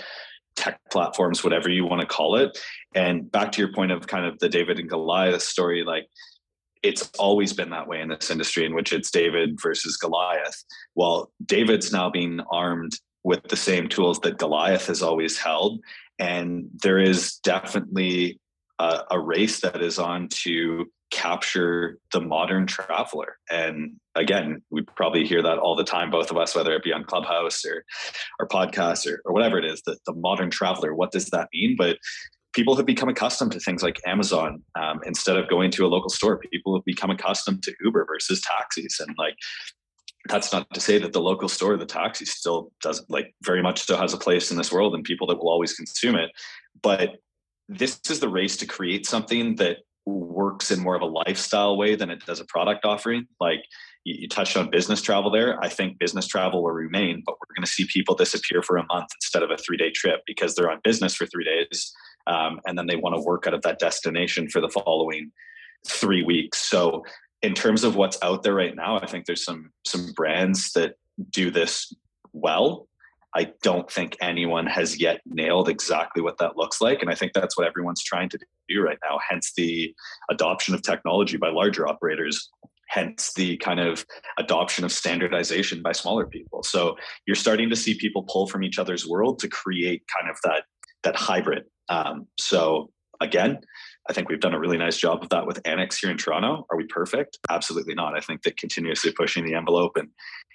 tech 0.56 0.80
platforms, 0.92 1.44
whatever 1.44 1.70
you 1.70 1.86
want 1.86 2.02
to 2.02 2.08
call 2.08 2.36
it. 2.36 2.58
And 2.96 3.32
back 3.32 3.52
to 3.54 3.62
your 3.62 3.74
point 3.74 3.92
of 3.92 4.08
kind 4.08 4.26
of 4.26 4.38
the 4.40 4.50
David 4.50 4.80
and 4.80 4.90
Goliath 4.90 5.42
story, 5.42 5.84
like 5.84 6.08
it's 6.84 7.10
always 7.18 7.54
been 7.54 7.70
that 7.70 7.88
way 7.88 8.02
in 8.02 8.10
this 8.10 8.30
industry 8.30 8.66
in 8.66 8.74
which 8.74 8.92
it's 8.92 9.10
David 9.10 9.58
versus 9.62 9.98
Goliath. 9.98 10.64
Well, 10.96 11.32
David's 11.46 11.92
now 11.92 12.10
being 12.10 12.42
armed 12.52 12.94
with 13.24 13.44
the 13.44 13.56
same 13.56 13.88
tools 13.88 14.20
that 14.20 14.38
Goliath 14.38 14.88
has 14.88 15.02
always 15.02 15.38
held. 15.38 15.80
And 16.20 16.66
there 16.84 17.00
is 17.00 17.38
definitely 17.38 18.40
a, 18.80 19.04
a 19.12 19.20
race 19.20 19.62
that 19.62 19.82
is 19.82 19.98
on 19.98 20.28
to 20.30 20.86
capture 21.14 21.99
the 22.11 22.20
modern 22.20 22.66
traveler. 22.66 23.38
And 23.49 23.99
again, 24.16 24.64
we 24.72 24.82
probably 24.82 25.26
hear 25.26 25.43
that 25.43 25.59
all 25.59 25.76
the 25.76 25.84
time, 25.84 26.09
both 26.09 26.32
of 26.32 26.38
us, 26.38 26.55
whether 26.55 26.74
it 26.74 26.84
be 26.84 26.91
on 26.91 27.03
Clubhouse 27.03 27.64
or 27.64 27.86
our 28.39 28.47
podcast 28.47 29.09
or, 29.09 29.22
or 29.24 29.32
whatever 29.32 29.59
it 29.59 29.66
is, 29.66 29.82
the, 29.86 29.95
the 30.07 30.14
modern 30.14 30.49
traveler, 30.49 30.95
what 30.95 31.11
does 31.11 31.28
that 31.28 31.49
mean? 31.53 31.76
But 31.78 31.97
people 32.53 32.76
have 32.76 32.88
become 32.88 33.09
accustomed 33.09 33.51
to 33.51 33.59
things 33.59 33.84
like 33.84 34.01
Amazon 34.07 34.64
um, 34.76 35.01
instead 35.05 35.38
of 35.38 35.47
going 35.47 35.70
to 35.72 35.86
a 35.86 35.88
local 35.88 36.09
store. 36.09 36.39
People 36.39 36.76
have 36.76 36.86
become 36.86 37.11
accustomed 37.11 37.61
to 37.64 37.74
Uber 37.84 38.05
versus 38.07 38.41
taxis. 38.41 38.99
And 38.99 39.16
like, 39.18 39.36
that's 40.30 40.51
not 40.51 40.68
to 40.74 40.80
say 40.80 40.97
that 40.97 41.14
the 41.14 41.22
local 41.22 41.49
store, 41.49 41.78
the 41.78 41.86
taxi 41.86 42.26
still 42.26 42.72
does 42.82 43.05
like 43.09 43.36
very 43.43 43.61
much 43.61 43.82
still 43.82 43.97
has 43.97 44.14
a 44.14 44.18
place 44.18 44.49
in 44.49 44.57
this 44.57 44.72
world 44.72 44.95
and 44.95 45.03
people 45.03 45.28
that 45.28 45.38
will 45.38 45.49
always 45.49 45.74
consume 45.74 46.16
it. 46.16 46.32
But 46.82 47.18
this 47.70 47.99
is 48.09 48.20
the 48.20 48.30
race 48.30 48.57
to 48.57 48.66
create 48.66 49.05
something 49.05 49.55
that 49.57 49.78
works 50.06 50.72
in 50.72 50.80
more 50.80 50.95
of 50.95 51.01
a 51.01 51.06
lifestyle 51.06 51.78
way 51.78 51.95
than 51.95 52.10
it 52.10 52.26
does 52.26 52.39
a 52.39 52.45
product 52.45 52.86
offering. 52.86 53.28
Like 53.39 53.64
you, 54.04 54.16
you 54.20 54.28
touched 54.28 54.58
on 54.58 54.70
business 54.70 55.01
travel 55.01 55.32
there. 55.32 55.62
I 55.64 55.70
think 55.70 55.99
business 55.99 56.28
travel 56.28 56.64
will 56.64 56.72
remain, 56.72 57.24
but 57.26 57.36
we're 57.36 57.56
going 57.56 57.66
to 57.66 57.72
see 57.72 57.86
people 57.86 58.16
disappear 58.16 58.62
for 58.62 58.78
a 58.78 58.86
month 58.86 59.10
instead 59.16 59.43
of 59.43 59.51
a 59.51 59.58
three 59.58 59.78
day 59.78 59.91
trip 59.91 60.22
because 60.28 60.56
they're 60.56 60.72
on 60.72 60.82
business 60.84 61.16
for 61.16 61.26
three 61.26 61.45
days. 61.45 61.93
Um, 62.28 62.60
and 62.66 62.78
then 62.78 62.88
they 62.88 62.95
want 62.95 63.16
to 63.16 63.22
work 63.22 63.47
out 63.47 63.54
of 63.54 63.62
that 63.64 63.80
destination 63.80 64.49
for 64.49 64.62
the 64.62 64.70
following 64.70 65.32
three 65.88 66.24
weeks. 66.24 66.60
So 66.60 67.04
in 67.41 67.54
terms 67.54 67.84
of 67.84 67.95
what's 67.95 68.18
out 68.22 68.43
there 68.43 68.54
right 68.54 68.76
now, 68.76 68.97
I 68.99 69.06
think 69.06 69.26
there's 69.26 69.43
some 69.43 69.72
some 69.86 70.14
brands 70.14 70.72
that 70.74 70.95
do 71.30 71.51
this 71.51 71.93
well. 72.32 72.88
I 73.36 73.52
don't 73.62 73.90
think 73.92 74.16
anyone 74.22 74.68
has 74.68 75.00
yet 75.00 75.22
nailed 75.26 75.68
exactly 75.68 76.22
what 76.22 76.38
that 76.38 76.56
looks 76.56 76.82
like. 76.82 77.02
And 77.02 77.10
I 77.10 77.16
think 77.16 77.34
that's 77.34 77.58
what 77.58 77.68
everyone's 77.68 78.04
trying 78.04 78.30
to 78.30 78.40
do 78.70 78.82
right 78.82 79.00
now, 79.04 79.20
hence 79.28 79.54
the 79.56 79.94
adoption 80.30 80.76
of 80.76 80.82
technology 80.82 81.38
by 81.38 81.50
larger 81.50 81.88
operators, 81.88 82.50
hence 82.88 83.34
the 83.34 83.58
kind 83.58 83.80
of 83.80 84.06
adoption 84.38 84.86
of 84.86 84.92
standardization 84.92 85.82
by 85.82 85.92
smaller 85.92 86.28
people. 86.28 86.62
So 86.64 86.96
you're 87.26 87.36
starting 87.36 87.70
to 87.70 87.76
see 87.76 87.96
people 87.96 88.24
pull 88.24 88.48
from 88.48 88.64
each 88.64 88.78
other's 88.78 89.08
world 89.08 89.40
to 89.40 89.48
create 89.48 90.04
kind 90.16 90.30
of 90.30 90.38
that 90.44 90.66
that 91.04 91.16
hybrid. 91.16 91.66
Um, 91.90 92.28
so 92.40 92.92
again, 93.20 93.60
I 94.10 94.14
think 94.14 94.30
we've 94.30 94.39
done 94.39 94.54
a 94.54 94.60
really 94.60 94.78
nice 94.78 94.97
job 94.97 95.24
of 95.24 95.30
that 95.30 95.47
with 95.47 95.62
Annex 95.66 95.99
here 95.99 96.12
in 96.12 96.18
Toronto. 96.18 96.66
Are 96.70 96.78
we 96.78 96.86
perfect? 96.88 97.39
Absolutely 97.49 97.95
not. 97.95 98.18
I 98.18 98.20
think 98.20 98.43
that 98.43 98.58
continuously 98.58 99.14
pushing 99.16 99.45
the 99.45 99.56
envelope 99.56 99.95
and 99.95 100.10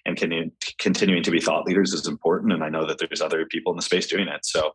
and 0.05 0.17
can, 0.17 0.53
continuing 0.79 1.23
to 1.23 1.31
be 1.31 1.41
thought 1.41 1.67
leaders 1.67 1.93
is 1.93 2.07
important. 2.07 2.53
And 2.53 2.65
I 2.65 2.69
know 2.69 2.87
that 2.87 2.99
there's 2.99 3.21
other 3.21 3.45
people 3.47 3.73
in 3.73 3.77
the 3.77 3.83
space 3.83 4.07
doing 4.07 4.29
it. 4.29 4.45
So 4.45 4.73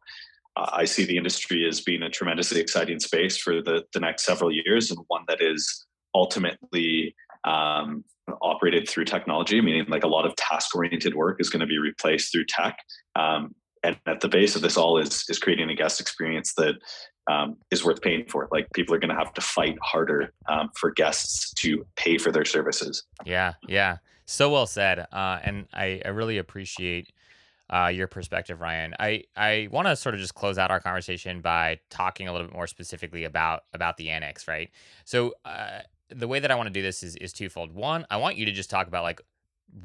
uh, 0.56 0.70
I 0.72 0.86
see 0.86 1.06
the 1.06 1.18
industry 1.18 1.68
as 1.68 1.82
being 1.82 2.04
a 2.04 2.10
tremendously 2.10 2.60
exciting 2.60 3.00
space 3.00 3.38
for 3.38 3.62
the 3.62 3.84
the 3.94 4.00
next 4.00 4.26
several 4.26 4.52
years, 4.52 4.92
and 4.92 5.00
one 5.08 5.24
that 5.28 5.42
is 5.42 5.86
ultimately 6.14 7.16
um, 7.46 8.04
operated 8.42 8.88
through 8.88 9.06
technology. 9.06 9.62
Meaning, 9.62 9.86
like 9.88 10.04
a 10.04 10.08
lot 10.08 10.26
of 10.26 10.36
task 10.36 10.76
oriented 10.76 11.16
work 11.16 11.38
is 11.40 11.50
going 11.50 11.62
to 11.62 11.68
be 11.68 11.80
replaced 11.80 12.32
through 12.32 12.46
tech. 12.48 12.78
Um, 13.16 13.56
and 13.84 13.98
at 14.06 14.22
the 14.22 14.28
base 14.28 14.56
of 14.56 14.62
this 14.62 14.78
all 14.78 14.98
is 14.98 15.26
is 15.30 15.40
creating 15.40 15.70
a 15.70 15.76
guest 15.76 16.00
experience 16.00 16.54
that 16.56 16.76
um, 17.30 17.58
is 17.72 17.84
worth 17.84 18.02
paying 18.02 18.26
for. 18.28 18.48
Like 18.52 18.68
people 18.74 18.94
are 18.96 19.00
going 19.00 19.10
to 19.10 19.16
have 19.16 19.34
to 19.34 19.42
fight 19.42 19.78
harder 19.82 20.34
um, 20.48 20.70
for 20.76 20.92
guests 20.92 21.54
to 21.56 21.86
pay 21.96 22.18
for 22.18 22.32
their 22.32 22.46
services. 22.46 23.04
Yeah, 23.26 23.54
yeah, 23.68 23.98
so 24.26 24.50
well 24.50 24.68
said. 24.68 25.00
Uh, 25.12 25.40
and 25.44 25.68
I, 25.74 26.02
I 26.06 26.10
really 26.10 26.38
appreciate 26.38 27.12
uh, 27.70 27.88
your 27.88 28.08
perspective, 28.08 28.62
Ryan. 28.62 28.94
I 29.00 29.24
I 29.36 29.68
want 29.72 29.88
to 29.88 29.96
sort 29.96 30.16
of 30.16 30.22
just 30.22 30.36
close 30.36 30.58
out 30.58 30.72
our 30.72 30.80
conversation 30.80 31.42
by 31.42 31.80
talking 31.90 32.28
a 32.28 32.32
little 32.32 32.48
bit 32.48 32.56
more 32.56 32.68
specifically 32.68 33.24
about 33.24 33.64
about 33.74 33.98
the 33.98 34.10
annex, 34.10 34.48
right? 34.48 34.70
So 35.06 35.34
uh, 35.46 35.80
the 36.10 36.28
way 36.28 36.40
that 36.40 36.52
I 36.52 36.56
want 36.56 36.68
to 36.68 36.74
do 36.74 36.82
this 36.82 37.04
is 37.04 37.16
is 37.16 37.34
twofold. 37.34 37.74
One, 37.74 38.06
I 38.10 38.18
want 38.18 38.38
you 38.38 38.46
to 38.46 38.52
just 38.52 38.70
talk 38.70 38.88
about 38.88 39.04
like 39.04 39.22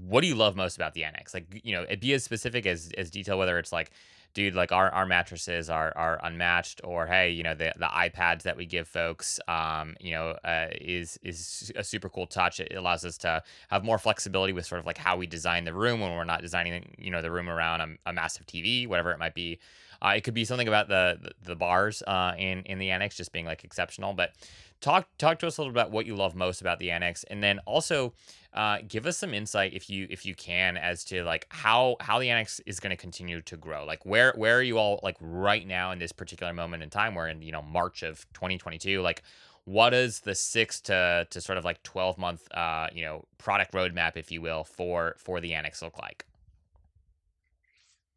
what 0.06 0.20
do 0.20 0.26
you 0.26 0.34
love 0.34 0.56
most 0.56 0.76
about 0.76 0.94
the 0.94 1.04
annex? 1.04 1.34
Like 1.34 1.60
you 1.64 1.72
know, 1.72 1.82
it 1.82 2.00
be 2.00 2.12
as 2.12 2.24
specific 2.24 2.66
as 2.66 2.90
as 2.96 3.10
detail, 3.10 3.38
whether 3.38 3.58
it's 3.58 3.72
like 3.72 3.90
dude, 4.34 4.54
like 4.54 4.72
our, 4.72 4.90
our 4.90 5.06
mattresses 5.06 5.70
are, 5.70 5.92
are 5.96 6.20
unmatched 6.22 6.80
or, 6.84 7.06
Hey, 7.06 7.30
you 7.30 7.42
know, 7.42 7.54
the, 7.54 7.72
the 7.76 7.86
iPads 7.86 8.42
that 8.42 8.56
we 8.56 8.66
give 8.66 8.86
folks, 8.86 9.40
um, 9.48 9.96
you 10.00 10.12
know, 10.12 10.36
uh, 10.44 10.68
is, 10.80 11.18
is 11.22 11.72
a 11.76 11.82
super 11.82 12.08
cool 12.08 12.26
touch. 12.26 12.60
It 12.60 12.74
allows 12.76 13.04
us 13.04 13.16
to 13.18 13.42
have 13.68 13.84
more 13.84 13.98
flexibility 13.98 14.52
with 14.52 14.66
sort 14.66 14.80
of 14.80 14.86
like 14.86 14.98
how 14.98 15.16
we 15.16 15.26
design 15.26 15.64
the 15.64 15.74
room 15.74 16.00
when 16.00 16.12
we're 16.12 16.24
not 16.24 16.42
designing, 16.42 16.94
you 16.98 17.10
know, 17.10 17.22
the 17.22 17.30
room 17.30 17.48
around 17.48 17.80
a, 17.80 18.10
a 18.10 18.12
massive 18.12 18.46
TV, 18.46 18.86
whatever 18.86 19.12
it 19.12 19.18
might 19.18 19.34
be. 19.34 19.58
Uh, 20.00 20.14
it 20.16 20.22
could 20.22 20.34
be 20.34 20.44
something 20.44 20.68
about 20.68 20.88
the, 20.88 21.32
the, 21.42 21.56
bars, 21.56 22.02
uh, 22.06 22.34
in, 22.38 22.62
in 22.62 22.78
the 22.78 22.90
annex 22.90 23.16
just 23.16 23.32
being 23.32 23.46
like 23.46 23.64
exceptional, 23.64 24.12
but 24.12 24.32
talk, 24.80 25.08
talk 25.18 25.38
to 25.40 25.46
us 25.46 25.58
a 25.58 25.60
little 25.60 25.72
about 25.72 25.90
what 25.90 26.06
you 26.06 26.14
love 26.14 26.34
most 26.34 26.60
about 26.60 26.78
the 26.78 26.90
annex. 26.90 27.24
And 27.24 27.42
then 27.42 27.58
also, 27.66 28.12
uh, 28.54 28.78
give 28.88 29.06
us 29.06 29.18
some 29.18 29.34
insight 29.34 29.74
if 29.74 29.90
you 29.90 30.06
if 30.10 30.24
you 30.24 30.34
can 30.34 30.76
as 30.76 31.04
to 31.04 31.22
like 31.22 31.46
how 31.50 31.96
how 32.00 32.18
the 32.18 32.30
annex 32.30 32.60
is 32.66 32.80
going 32.80 32.90
to 32.90 32.96
continue 32.96 33.42
to 33.42 33.56
grow. 33.56 33.84
Like 33.84 34.04
where 34.06 34.32
where 34.36 34.56
are 34.56 34.62
you 34.62 34.78
all 34.78 35.00
like 35.02 35.16
right 35.20 35.66
now 35.66 35.92
in 35.92 35.98
this 35.98 36.12
particular 36.12 36.52
moment 36.52 36.82
in 36.82 36.90
time? 36.90 37.14
We're 37.14 37.28
in 37.28 37.42
you 37.42 37.52
know 37.52 37.62
March 37.62 38.02
of 38.02 38.26
2022. 38.32 39.02
Like 39.02 39.22
what 39.64 39.92
is 39.92 40.20
the 40.20 40.34
six 40.34 40.80
to 40.82 41.26
to 41.28 41.40
sort 41.42 41.58
of 41.58 41.64
like 41.64 41.82
12 41.82 42.16
month 42.16 42.50
uh, 42.52 42.88
you 42.92 43.02
know 43.02 43.26
product 43.36 43.72
roadmap, 43.72 44.16
if 44.16 44.32
you 44.32 44.40
will, 44.40 44.64
for 44.64 45.14
for 45.18 45.40
the 45.40 45.52
annex 45.54 45.82
look 45.82 45.98
like? 45.98 46.24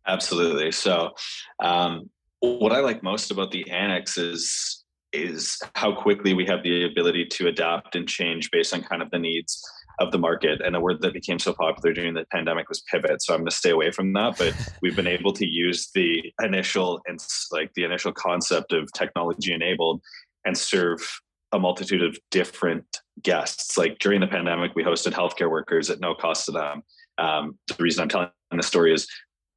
Absolutely. 0.07 0.71
So, 0.71 1.11
um, 1.59 2.09
what 2.39 2.71
I 2.71 2.79
like 2.79 3.03
most 3.03 3.29
about 3.29 3.51
the 3.51 3.69
annex 3.69 4.17
is 4.17 4.83
is 5.13 5.59
how 5.75 5.93
quickly 5.93 6.33
we 6.33 6.45
have 6.45 6.63
the 6.63 6.85
ability 6.85 7.25
to 7.25 7.47
adapt 7.47 7.95
and 7.95 8.07
change 8.07 8.49
based 8.49 8.73
on 8.73 8.81
kind 8.81 9.01
of 9.01 9.11
the 9.11 9.19
needs 9.19 9.61
of 9.99 10.11
the 10.11 10.17
market. 10.17 10.61
And 10.61 10.75
a 10.75 10.79
word 10.79 11.01
that 11.01 11.13
became 11.13 11.37
so 11.37 11.53
popular 11.53 11.93
during 11.93 12.13
the 12.13 12.25
pandemic 12.31 12.69
was 12.69 12.81
pivot. 12.89 13.21
So 13.21 13.33
I'm 13.33 13.41
going 13.41 13.49
to 13.49 13.55
stay 13.55 13.71
away 13.71 13.91
from 13.91 14.13
that. 14.13 14.37
But 14.37 14.55
we've 14.81 14.95
been 14.95 15.07
able 15.07 15.33
to 15.33 15.45
use 15.45 15.89
the 15.93 16.31
initial 16.41 17.01
and 17.07 17.19
like 17.51 17.71
the 17.75 17.83
initial 17.83 18.13
concept 18.13 18.73
of 18.73 18.91
technology 18.93 19.53
enabled 19.53 20.01
and 20.45 20.57
serve 20.57 20.99
a 21.51 21.59
multitude 21.59 22.03
of 22.03 22.17
different 22.31 22.85
guests. 23.21 23.77
Like 23.77 23.99
during 23.99 24.21
the 24.21 24.27
pandemic, 24.27 24.73
we 24.75 24.83
hosted 24.83 25.11
healthcare 25.11 25.51
workers 25.51 25.89
at 25.89 25.99
no 25.99 26.15
cost 26.15 26.45
to 26.45 26.51
them. 26.51 26.83
Um, 27.17 27.57
the 27.67 27.75
reason 27.79 28.01
I'm 28.01 28.09
telling 28.09 28.29
the 28.51 28.63
story 28.63 28.93
is 28.93 29.07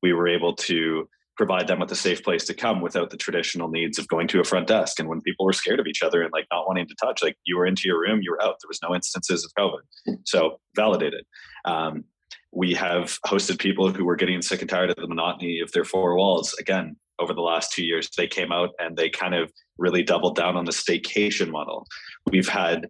we 0.05 0.13
were 0.13 0.29
able 0.29 0.55
to 0.55 1.09
provide 1.39 1.67
them 1.67 1.81
with 1.81 1.91
a 1.91 1.97
safe 1.97 2.23
place 2.23 2.45
to 2.45 2.53
come 2.53 2.83
without 2.83 3.09
the 3.09 3.17
traditional 3.17 3.69
needs 3.69 3.99
of 3.99 4.07
going 4.07 4.29
to 4.29 4.39
a 4.39 4.45
front 4.45 4.67
desk. 4.67 5.01
And 5.01 5.09
when 5.09 5.23
people 5.23 5.47
were 5.47 5.55
scared 5.55 5.81
of 5.81 5.87
each 5.87 6.03
other 6.03 6.21
and 6.23 6.31
like 6.31 6.47
not 6.53 6.67
wanting 6.69 6.87
to 6.89 6.95
touch, 7.03 7.23
like 7.23 7.39
you 7.45 7.57
were 7.57 7.65
into 7.65 7.89
your 7.89 7.99
room, 7.99 8.21
you 8.21 8.31
were 8.31 8.43
out. 8.43 8.57
There 8.61 8.69
was 8.69 8.83
no 8.83 8.95
instances 8.95 9.47
of 9.47 9.51
COVID. 9.59 10.19
So 10.25 10.61
validated. 10.77 11.25
Um, 11.65 12.05
we 12.53 12.75
have 12.75 13.19
hosted 13.27 13.59
people 13.59 13.91
who 13.91 14.05
were 14.05 14.15
getting 14.15 14.43
sick 14.43 14.61
and 14.61 14.69
tired 14.69 14.91
of 14.91 14.97
the 14.97 15.09
monotony 15.09 15.61
of 15.61 15.73
their 15.73 15.87
four 15.87 16.15
walls. 16.19 16.55
Again, 16.61 16.97
over 17.19 17.33
the 17.33 17.41
last 17.41 17.73
two 17.73 17.85
years, 17.85 18.11
they 18.15 18.27
came 18.27 18.53
out 18.53 18.73
and 18.79 18.99
they 18.99 19.09
kind 19.09 19.35
of 19.35 19.51
really 19.79 20.03
doubled 20.03 20.37
down 20.37 20.55
on 20.55 20.67
the 20.67 20.73
staycation 20.73 21.51
model. 21.51 21.87
We've 22.31 22.49
had 22.49 22.89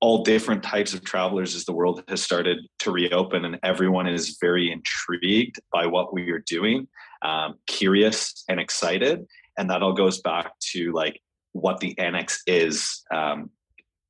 all 0.00 0.22
different 0.22 0.62
types 0.62 0.92
of 0.92 1.04
travelers 1.04 1.54
as 1.54 1.64
the 1.64 1.72
world 1.72 2.02
has 2.08 2.22
started 2.22 2.58
to 2.78 2.90
reopen 2.90 3.44
and 3.44 3.58
everyone 3.62 4.06
is 4.06 4.36
very 4.40 4.70
intrigued 4.70 5.58
by 5.72 5.86
what 5.86 6.12
we 6.12 6.30
are 6.30 6.42
doing 6.46 6.86
um, 7.22 7.54
curious 7.66 8.44
and 8.48 8.60
excited. 8.60 9.24
And 9.56 9.70
that 9.70 9.82
all 9.82 9.92
goes 9.92 10.20
back 10.20 10.52
to 10.72 10.92
like 10.92 11.20
what 11.52 11.80
the 11.80 11.98
annex 11.98 12.42
is 12.46 13.02
um, 13.12 13.50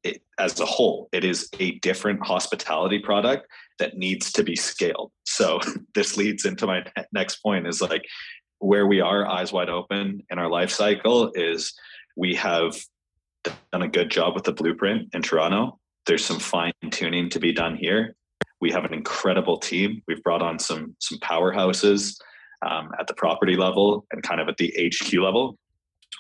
it, 0.03 0.23
as 0.39 0.59
a 0.61 0.67
whole. 0.67 1.09
It 1.13 1.25
is 1.25 1.49
a 1.61 1.73
different 1.79 2.27
hospitality 2.27 2.99
product 2.99 3.47
that 3.79 3.97
needs 3.97 4.33
to 4.33 4.43
be 4.43 4.57
scaled. 4.57 5.13
So 5.25 5.61
this 5.95 6.17
leads 6.17 6.45
into 6.45 6.67
my 6.67 6.85
next 7.13 7.37
point 7.37 7.67
is 7.67 7.81
like 7.81 8.05
where 8.59 8.87
we 8.87 9.01
are 9.01 9.27
eyes 9.27 9.53
wide 9.53 9.69
open 9.69 10.23
in 10.31 10.39
our 10.39 10.49
life 10.49 10.71
cycle 10.71 11.31
is 11.35 11.73
we 12.17 12.35
have 12.35 12.77
done 13.73 13.83
a 13.83 13.89
good 13.89 14.11
job 14.11 14.35
with 14.35 14.45
the 14.45 14.53
blueprint 14.53 15.09
in 15.15 15.23
toronto 15.23 15.79
there's 16.07 16.25
some 16.25 16.39
fine 16.39 16.73
tuning 16.91 17.29
to 17.29 17.39
be 17.39 17.53
done 17.53 17.77
here 17.77 18.15
we 18.61 18.71
have 18.71 18.85
an 18.85 18.95
incredible 18.95 19.59
team 19.59 20.03
we've 20.07 20.23
brought 20.23 20.43
on 20.43 20.59
some 20.59 20.95
some 20.99 21.19
powerhouses 21.19 22.17
um, 22.65 22.91
at 22.99 23.07
the 23.07 23.15
property 23.15 23.57
level 23.57 24.07
and 24.11 24.23
kind 24.23 24.41
of 24.41 24.49
at 24.49 24.57
the 24.57 24.73
HQ 24.79 25.13
level. 25.15 25.59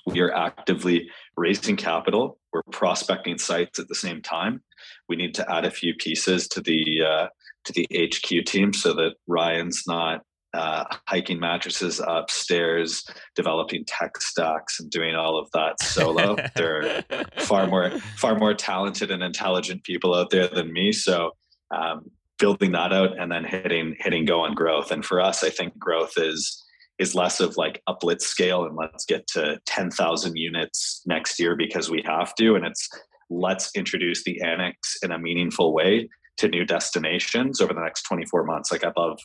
We 0.06 0.20
are 0.20 0.34
actively 0.34 1.08
raising 1.36 1.76
capital. 1.76 2.38
We're 2.52 2.62
prospecting 2.70 3.38
sites 3.38 3.78
at 3.78 3.88
the 3.88 3.94
same 3.94 4.20
time. 4.20 4.62
We 5.08 5.16
need 5.16 5.34
to 5.36 5.50
add 5.50 5.64
a 5.64 5.70
few 5.70 5.94
pieces 5.94 6.48
to 6.48 6.60
the 6.60 7.02
uh, 7.02 7.28
to 7.64 7.72
the 7.72 7.86
HQ 7.92 8.44
team 8.44 8.72
so 8.72 8.92
that 8.94 9.14
Ryan's 9.26 9.84
not 9.86 10.22
uh, 10.54 10.84
hiking 11.06 11.40
mattresses 11.40 12.00
upstairs, 12.06 13.04
developing 13.34 13.84
tech 13.86 14.20
stacks, 14.20 14.80
and 14.80 14.90
doing 14.90 15.14
all 15.14 15.38
of 15.38 15.50
that 15.52 15.82
solo. 15.82 16.36
there 16.56 17.04
are 17.08 17.24
far 17.40 17.66
more 17.66 17.90
far 18.16 18.36
more 18.36 18.54
talented 18.54 19.10
and 19.10 19.22
intelligent 19.22 19.84
people 19.84 20.14
out 20.14 20.30
there 20.30 20.48
than 20.48 20.72
me. 20.72 20.92
So 20.92 21.32
um, 21.74 22.10
building 22.38 22.72
that 22.72 22.92
out 22.92 23.18
and 23.18 23.30
then 23.30 23.44
hitting 23.44 23.96
hitting 23.98 24.24
go 24.24 24.40
on 24.40 24.54
growth. 24.54 24.90
And 24.90 25.04
for 25.04 25.20
us, 25.20 25.42
I 25.42 25.50
think 25.50 25.78
growth 25.78 26.12
is 26.16 26.62
is 26.98 27.14
less 27.14 27.40
of 27.40 27.56
like 27.56 27.82
a 27.88 27.94
blitz 27.98 28.26
scale 28.26 28.64
and 28.64 28.76
let's 28.76 29.04
get 29.04 29.26
to 29.26 29.58
10,000 29.66 30.36
units 30.36 31.02
next 31.06 31.40
year 31.40 31.56
because 31.56 31.90
we 31.90 32.00
have 32.06 32.32
to. 32.36 32.54
And 32.54 32.64
it's 32.64 32.88
let's 33.28 33.70
introduce 33.74 34.22
the 34.22 34.40
annex 34.42 34.96
in 35.02 35.10
a 35.10 35.18
meaningful 35.18 35.74
way 35.74 36.08
to 36.38 36.48
new 36.48 36.64
destinations 36.64 37.60
over 37.60 37.72
the 37.72 37.80
next 37.80 38.02
24 38.02 38.44
months. 38.44 38.72
Like 38.72 38.84
I'd 38.84 38.96
love, 38.96 39.18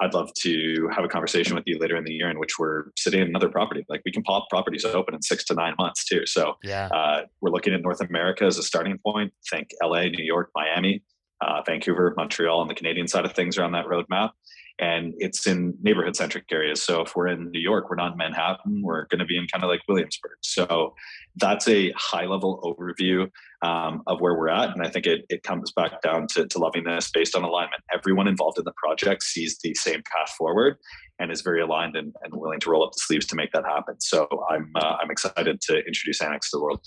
I'd 0.00 0.14
love 0.14 0.30
to 0.42 0.88
have 0.94 1.04
a 1.04 1.08
conversation 1.08 1.54
with 1.54 1.64
you 1.66 1.78
later 1.78 1.96
in 1.96 2.04
the 2.04 2.12
year 2.12 2.30
in 2.30 2.38
which 2.38 2.58
we're 2.58 2.86
sitting 2.96 3.20
in 3.20 3.28
another 3.28 3.48
property. 3.48 3.84
Like 3.88 4.02
we 4.04 4.12
can 4.12 4.22
pop 4.22 4.48
properties 4.50 4.84
open 4.84 5.14
in 5.14 5.22
six 5.22 5.44
to 5.44 5.54
nine 5.54 5.74
months 5.78 6.04
too. 6.04 6.26
So 6.26 6.54
yeah, 6.62 6.88
uh, 6.88 7.22
we're 7.40 7.50
looking 7.50 7.74
at 7.74 7.82
North 7.82 8.00
America 8.00 8.44
as 8.44 8.58
a 8.58 8.62
starting 8.62 8.98
point. 9.04 9.32
Think 9.50 9.68
LA, 9.82 10.04
New 10.04 10.24
York, 10.24 10.50
Miami 10.54 11.02
uh, 11.40 11.62
Vancouver, 11.66 12.14
Montreal, 12.16 12.60
and 12.62 12.70
the 12.70 12.74
Canadian 12.74 13.08
side 13.08 13.24
of 13.24 13.32
things 13.32 13.58
are 13.58 13.64
on 13.64 13.72
that 13.72 13.86
roadmap. 13.86 14.30
And 14.78 15.14
it's 15.16 15.46
in 15.46 15.74
neighborhood 15.80 16.16
centric 16.16 16.44
areas. 16.52 16.82
So 16.82 17.00
if 17.00 17.16
we're 17.16 17.28
in 17.28 17.50
New 17.50 17.60
York, 17.60 17.88
we're 17.88 17.96
not 17.96 18.12
in 18.12 18.18
Manhattan, 18.18 18.82
we're 18.82 19.06
going 19.06 19.20
to 19.20 19.24
be 19.24 19.38
in 19.38 19.46
kind 19.46 19.64
of 19.64 19.70
like 19.70 19.80
Williamsburg. 19.88 20.36
So 20.42 20.94
that's 21.36 21.66
a 21.66 21.92
high 21.96 22.26
level 22.26 22.60
overview 22.62 23.30
um, 23.62 24.02
of 24.06 24.20
where 24.20 24.34
we're 24.34 24.50
at. 24.50 24.76
And 24.76 24.86
I 24.86 24.90
think 24.90 25.06
it, 25.06 25.24
it 25.30 25.42
comes 25.42 25.72
back 25.72 26.02
down 26.02 26.26
to, 26.34 26.46
to 26.46 26.58
loving 26.58 26.84
this 26.84 27.10
based 27.10 27.34
on 27.34 27.42
alignment. 27.42 27.82
Everyone 27.90 28.28
involved 28.28 28.58
in 28.58 28.64
the 28.64 28.74
project 28.76 29.22
sees 29.22 29.58
the 29.62 29.74
same 29.74 30.02
path 30.02 30.30
forward 30.36 30.76
and 31.18 31.32
is 31.32 31.40
very 31.40 31.62
aligned 31.62 31.96
and, 31.96 32.14
and 32.22 32.34
willing 32.34 32.60
to 32.60 32.70
roll 32.70 32.84
up 32.84 32.92
the 32.92 33.00
sleeves 33.00 33.24
to 33.26 33.34
make 33.34 33.52
that 33.52 33.64
happen. 33.64 33.98
So 34.00 34.28
I'm, 34.50 34.72
uh, 34.74 34.96
I'm 35.00 35.10
excited 35.10 35.58
to 35.62 35.78
introduce 35.86 36.20
Annex 36.20 36.50
to 36.50 36.58
the 36.58 36.62
world. 36.62 36.84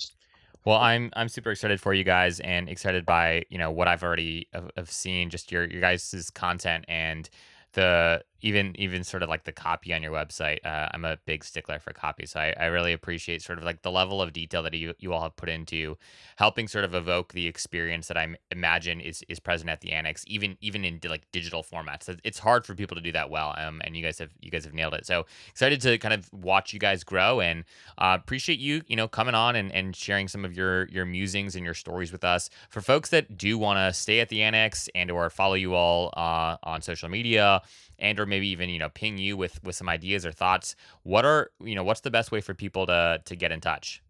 Well, 0.69 0.77
I'm 0.77 1.09
I'm 1.15 1.29
super 1.29 1.49
excited 1.49 1.81
for 1.81 1.95
you 1.95 2.03
guys 2.03 2.39
and 2.41 2.69
excited 2.69 3.03
by 3.03 3.41
you 3.49 3.57
know 3.57 3.71
what 3.71 3.87
I've 3.87 4.03
already 4.03 4.47
have, 4.53 4.69
have 4.77 4.91
seen 4.91 5.31
just 5.31 5.51
your 5.51 5.65
your 5.65 5.81
guys' 5.81 6.29
content 6.35 6.85
and 6.87 7.27
the 7.73 8.21
even 8.41 8.79
even 8.79 9.03
sort 9.03 9.23
of 9.23 9.29
like 9.29 9.43
the 9.43 9.51
copy 9.51 9.93
on 9.93 10.01
your 10.01 10.11
website. 10.11 10.65
Uh, 10.65 10.87
I'm 10.93 11.05
a 11.05 11.17
big 11.25 11.43
stickler 11.43 11.79
for 11.79 11.93
copy, 11.93 12.25
so 12.25 12.39
I, 12.39 12.53
I 12.59 12.65
really 12.65 12.93
appreciate 12.93 13.41
sort 13.41 13.57
of 13.57 13.63
like 13.63 13.81
the 13.81 13.91
level 13.91 14.21
of 14.21 14.33
detail 14.33 14.63
that 14.63 14.73
you 14.73 14.93
you 14.99 15.13
all 15.13 15.21
have 15.21 15.35
put 15.35 15.49
into 15.49 15.97
helping 16.37 16.67
sort 16.67 16.85
of 16.85 16.95
evoke 16.95 17.33
the 17.33 17.47
experience 17.47 18.07
that 18.07 18.17
I 18.17 18.35
imagine 18.51 19.01
is 19.01 19.23
is 19.27 19.39
present 19.39 19.69
at 19.69 19.81
the 19.81 19.91
annex, 19.91 20.23
even 20.27 20.57
even 20.61 20.85
in 20.85 20.99
like 21.07 21.23
digital 21.31 21.63
formats. 21.63 22.09
It's 22.23 22.39
hard 22.39 22.65
for 22.65 22.75
people 22.75 22.95
to 22.95 23.01
do 23.01 23.11
that 23.11 23.29
well, 23.29 23.53
um, 23.57 23.81
and 23.83 23.95
you 23.95 24.03
guys 24.03 24.19
have 24.19 24.31
you 24.39 24.51
guys 24.51 24.65
have 24.65 24.73
nailed 24.73 24.93
it. 24.93 25.05
So 25.05 25.25
excited 25.49 25.81
to 25.81 25.97
kind 25.97 26.13
of 26.13 26.31
watch 26.33 26.73
you 26.73 26.79
guys 26.79 27.03
grow, 27.03 27.41
and 27.41 27.65
uh, 27.97 28.17
appreciate 28.19 28.59
you 28.59 28.81
you 28.87 28.95
know 28.95 29.07
coming 29.07 29.35
on 29.35 29.55
and, 29.55 29.71
and 29.71 29.95
sharing 29.95 30.27
some 30.27 30.45
of 30.45 30.55
your 30.55 30.87
your 30.87 31.05
musings 31.05 31.55
and 31.55 31.65
your 31.65 31.73
stories 31.73 32.11
with 32.11 32.23
us. 32.23 32.49
For 32.69 32.81
folks 32.81 33.09
that 33.09 33.37
do 33.37 33.57
want 33.57 33.77
to 33.77 33.93
stay 33.93 34.19
at 34.19 34.29
the 34.29 34.43
annex 34.43 34.89
and 34.95 35.11
or 35.11 35.29
follow 35.29 35.55
you 35.55 35.73
all 35.73 36.13
uh, 36.15 36.57
on 36.63 36.81
social 36.81 37.09
media 37.09 37.61
and 37.99 38.19
or 38.19 38.25
maybe 38.25 38.47
even 38.47 38.69
you 38.69 38.79
know 38.79 38.89
ping 38.89 39.17
you 39.17 39.37
with 39.37 39.63
with 39.63 39.75
some 39.75 39.89
ideas 39.89 40.25
or 40.25 40.31
thoughts 40.31 40.75
what 41.03 41.25
are 41.25 41.51
you 41.63 41.75
know 41.75 41.83
what's 41.83 42.01
the 42.01 42.11
best 42.11 42.31
way 42.31 42.41
for 42.41 42.53
people 42.53 42.85
to 42.85 43.21
to 43.25 43.35
get 43.35 43.51
in 43.51 43.61
touch 43.61 44.01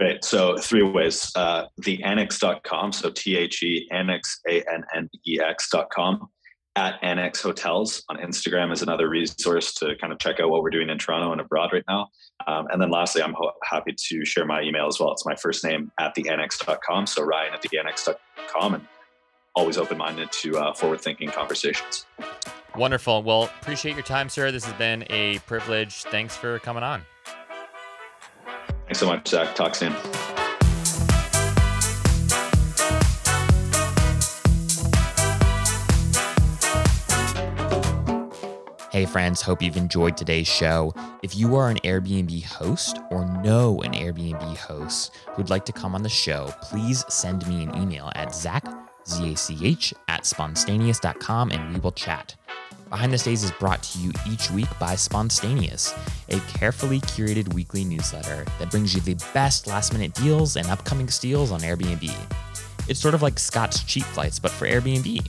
Great. 0.00 0.24
So 0.24 0.56
three 0.56 0.82
ways. 0.82 1.30
Uh, 1.36 1.66
theannex.com. 1.82 2.92
So 2.92 3.10
T 3.10 3.36
H 3.36 3.62
E 3.62 3.86
annex 3.92 4.40
A 4.48 4.62
N 4.72 4.82
N 4.96 5.10
E 5.26 5.38
X.com. 5.42 6.26
At 6.76 6.98
Annex 7.02 7.42
Hotels 7.42 8.02
on 8.08 8.16
Instagram 8.16 8.72
is 8.72 8.80
another 8.80 9.10
resource 9.10 9.74
to 9.74 9.96
kind 10.00 10.10
of 10.12 10.18
check 10.18 10.40
out 10.40 10.48
what 10.48 10.62
we're 10.62 10.70
doing 10.70 10.88
in 10.88 10.96
Toronto 10.96 11.32
and 11.32 11.40
abroad 11.40 11.70
right 11.74 11.84
now. 11.86 12.08
Um, 12.46 12.68
and 12.70 12.80
then 12.80 12.90
lastly, 12.90 13.22
I'm 13.22 13.34
ho- 13.36 13.52
happy 13.64 13.94
to 13.94 14.24
share 14.24 14.46
my 14.46 14.62
email 14.62 14.86
as 14.86 14.98
well. 14.98 15.12
It's 15.12 15.26
my 15.26 15.34
first 15.34 15.64
name 15.64 15.92
at 15.98 16.14
theannex.com. 16.14 17.06
So 17.06 17.22
Ryan 17.22 17.52
at 17.52 17.62
theannex.com. 17.62 18.74
And 18.74 18.86
always 19.54 19.78
open 19.78 19.98
minded 19.98 20.30
to 20.32 20.58
uh, 20.58 20.72
forward 20.72 21.00
thinking 21.00 21.30
conversations. 21.30 22.06
Wonderful. 22.76 23.22
Well, 23.22 23.44
appreciate 23.60 23.94
your 23.94 24.04
time, 24.04 24.28
sir. 24.28 24.50
This 24.50 24.64
has 24.64 24.74
been 24.74 25.04
a 25.10 25.38
privilege. 25.40 26.04
Thanks 26.04 26.36
for 26.36 26.58
coming 26.60 26.82
on. 26.82 27.02
Thanks 28.84 29.00
so 29.00 29.06
much, 29.06 29.28
Zach. 29.28 29.54
Talk 29.54 29.74
soon. 29.74 29.94
Hey, 38.92 39.06
friends, 39.06 39.40
hope 39.40 39.62
you've 39.62 39.76
enjoyed 39.76 40.16
today's 40.16 40.48
show. 40.48 40.92
If 41.22 41.36
you 41.36 41.54
are 41.54 41.70
an 41.70 41.78
Airbnb 41.84 42.42
host 42.44 42.98
or 43.10 43.24
know 43.40 43.80
an 43.82 43.92
Airbnb 43.92 44.56
host 44.56 45.14
who'd 45.28 45.48
like 45.48 45.64
to 45.66 45.72
come 45.72 45.94
on 45.94 46.02
the 46.02 46.08
show, 46.08 46.52
please 46.60 47.04
send 47.08 47.46
me 47.46 47.62
an 47.62 47.74
email 47.80 48.10
at 48.16 48.34
zach 48.34 48.64
Z-A-C-H, 49.08 49.94
at 50.08 50.26
spontaneous.com, 50.26 51.50
and 51.50 51.74
we 51.74 51.80
will 51.80 51.92
chat. 51.92 52.34
Behind 52.90 53.12
the 53.12 53.18
Stays 53.18 53.44
is 53.44 53.52
brought 53.52 53.82
to 53.84 53.98
you 53.98 54.12
each 54.28 54.50
week 54.50 54.68
by 54.80 54.96
Spontaneous, 54.96 55.94
a 56.28 56.40
carefully 56.40 57.00
curated 57.00 57.54
weekly 57.54 57.84
newsletter 57.84 58.44
that 58.58 58.70
brings 58.72 58.94
you 58.94 59.00
the 59.00 59.14
best 59.32 59.68
last 59.68 59.92
minute 59.92 60.12
deals 60.14 60.56
and 60.56 60.66
upcoming 60.66 61.08
steals 61.08 61.52
on 61.52 61.60
Airbnb. 61.60 62.12
It's 62.88 62.98
sort 62.98 63.14
of 63.14 63.22
like 63.22 63.38
Scott's 63.38 63.84
cheap 63.84 64.02
flights, 64.02 64.40
but 64.40 64.50
for 64.50 64.66
Airbnb. 64.66 65.24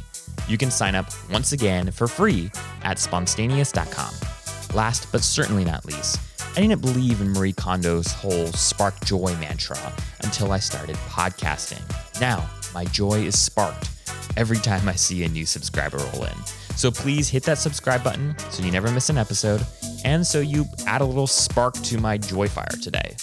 You 0.47 0.57
can 0.57 0.71
sign 0.71 0.95
up 0.95 1.05
once 1.31 1.51
again 1.51 1.91
for 1.91 2.07
free 2.07 2.49
at 2.81 2.97
spontaneous.com. 2.97 4.40
Last 4.73 5.11
but 5.11 5.21
certainly 5.21 5.65
not 5.65 5.85
least, 5.85 6.19
I 6.55 6.61
didn't 6.61 6.81
believe 6.81 7.19
in 7.19 7.31
Marie 7.31 7.51
Kondo's 7.51 8.11
whole 8.13 8.47
spark 8.47 8.99
joy 9.03 9.35
mantra 9.39 9.77
until 10.23 10.51
I 10.51 10.59
started 10.59 10.95
podcasting. 11.09 11.81
Now, 12.21 12.49
my 12.73 12.85
joy 12.85 13.19
is 13.21 13.37
sparked 13.37 13.89
every 14.37 14.57
time 14.57 14.87
I 14.87 14.93
see 14.93 15.23
a 15.23 15.27
new 15.27 15.45
subscriber 15.45 15.97
roll 15.97 16.23
in. 16.23 16.35
So 16.77 16.89
please 16.89 17.27
hit 17.27 17.43
that 17.43 17.57
subscribe 17.57 18.01
button 18.01 18.33
so 18.49 18.63
you 18.63 18.71
never 18.71 18.89
miss 18.91 19.09
an 19.09 19.17
episode 19.17 19.61
and 20.05 20.25
so 20.25 20.39
you 20.39 20.65
add 20.87 21.01
a 21.01 21.05
little 21.05 21.27
spark 21.27 21.73
to 21.73 21.97
my 21.99 22.17
joy 22.17 22.47
fire 22.47 22.65
today. 22.81 23.15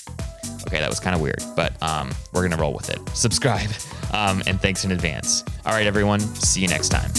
Okay, 0.67 0.81
that 0.81 0.89
was 0.91 1.01
kind 1.01 1.17
of 1.17 1.23
weird, 1.23 1.43
but 1.57 1.81
um, 1.83 2.11
we're 2.35 2.43
going 2.43 2.51
to 2.51 2.59
roll 2.59 2.75
with 2.75 2.91
it. 2.91 2.99
Subscribe 3.17 3.71
um, 4.13 4.43
and 4.47 4.61
thanks 4.61 4.85
in 4.85 4.93
advance. 4.93 5.45
All 5.65 5.73
right, 5.73 5.87
everyone, 5.87 6.21
see 6.21 6.61
you 6.61 6.69
next 6.69 6.91
time. 6.91 7.11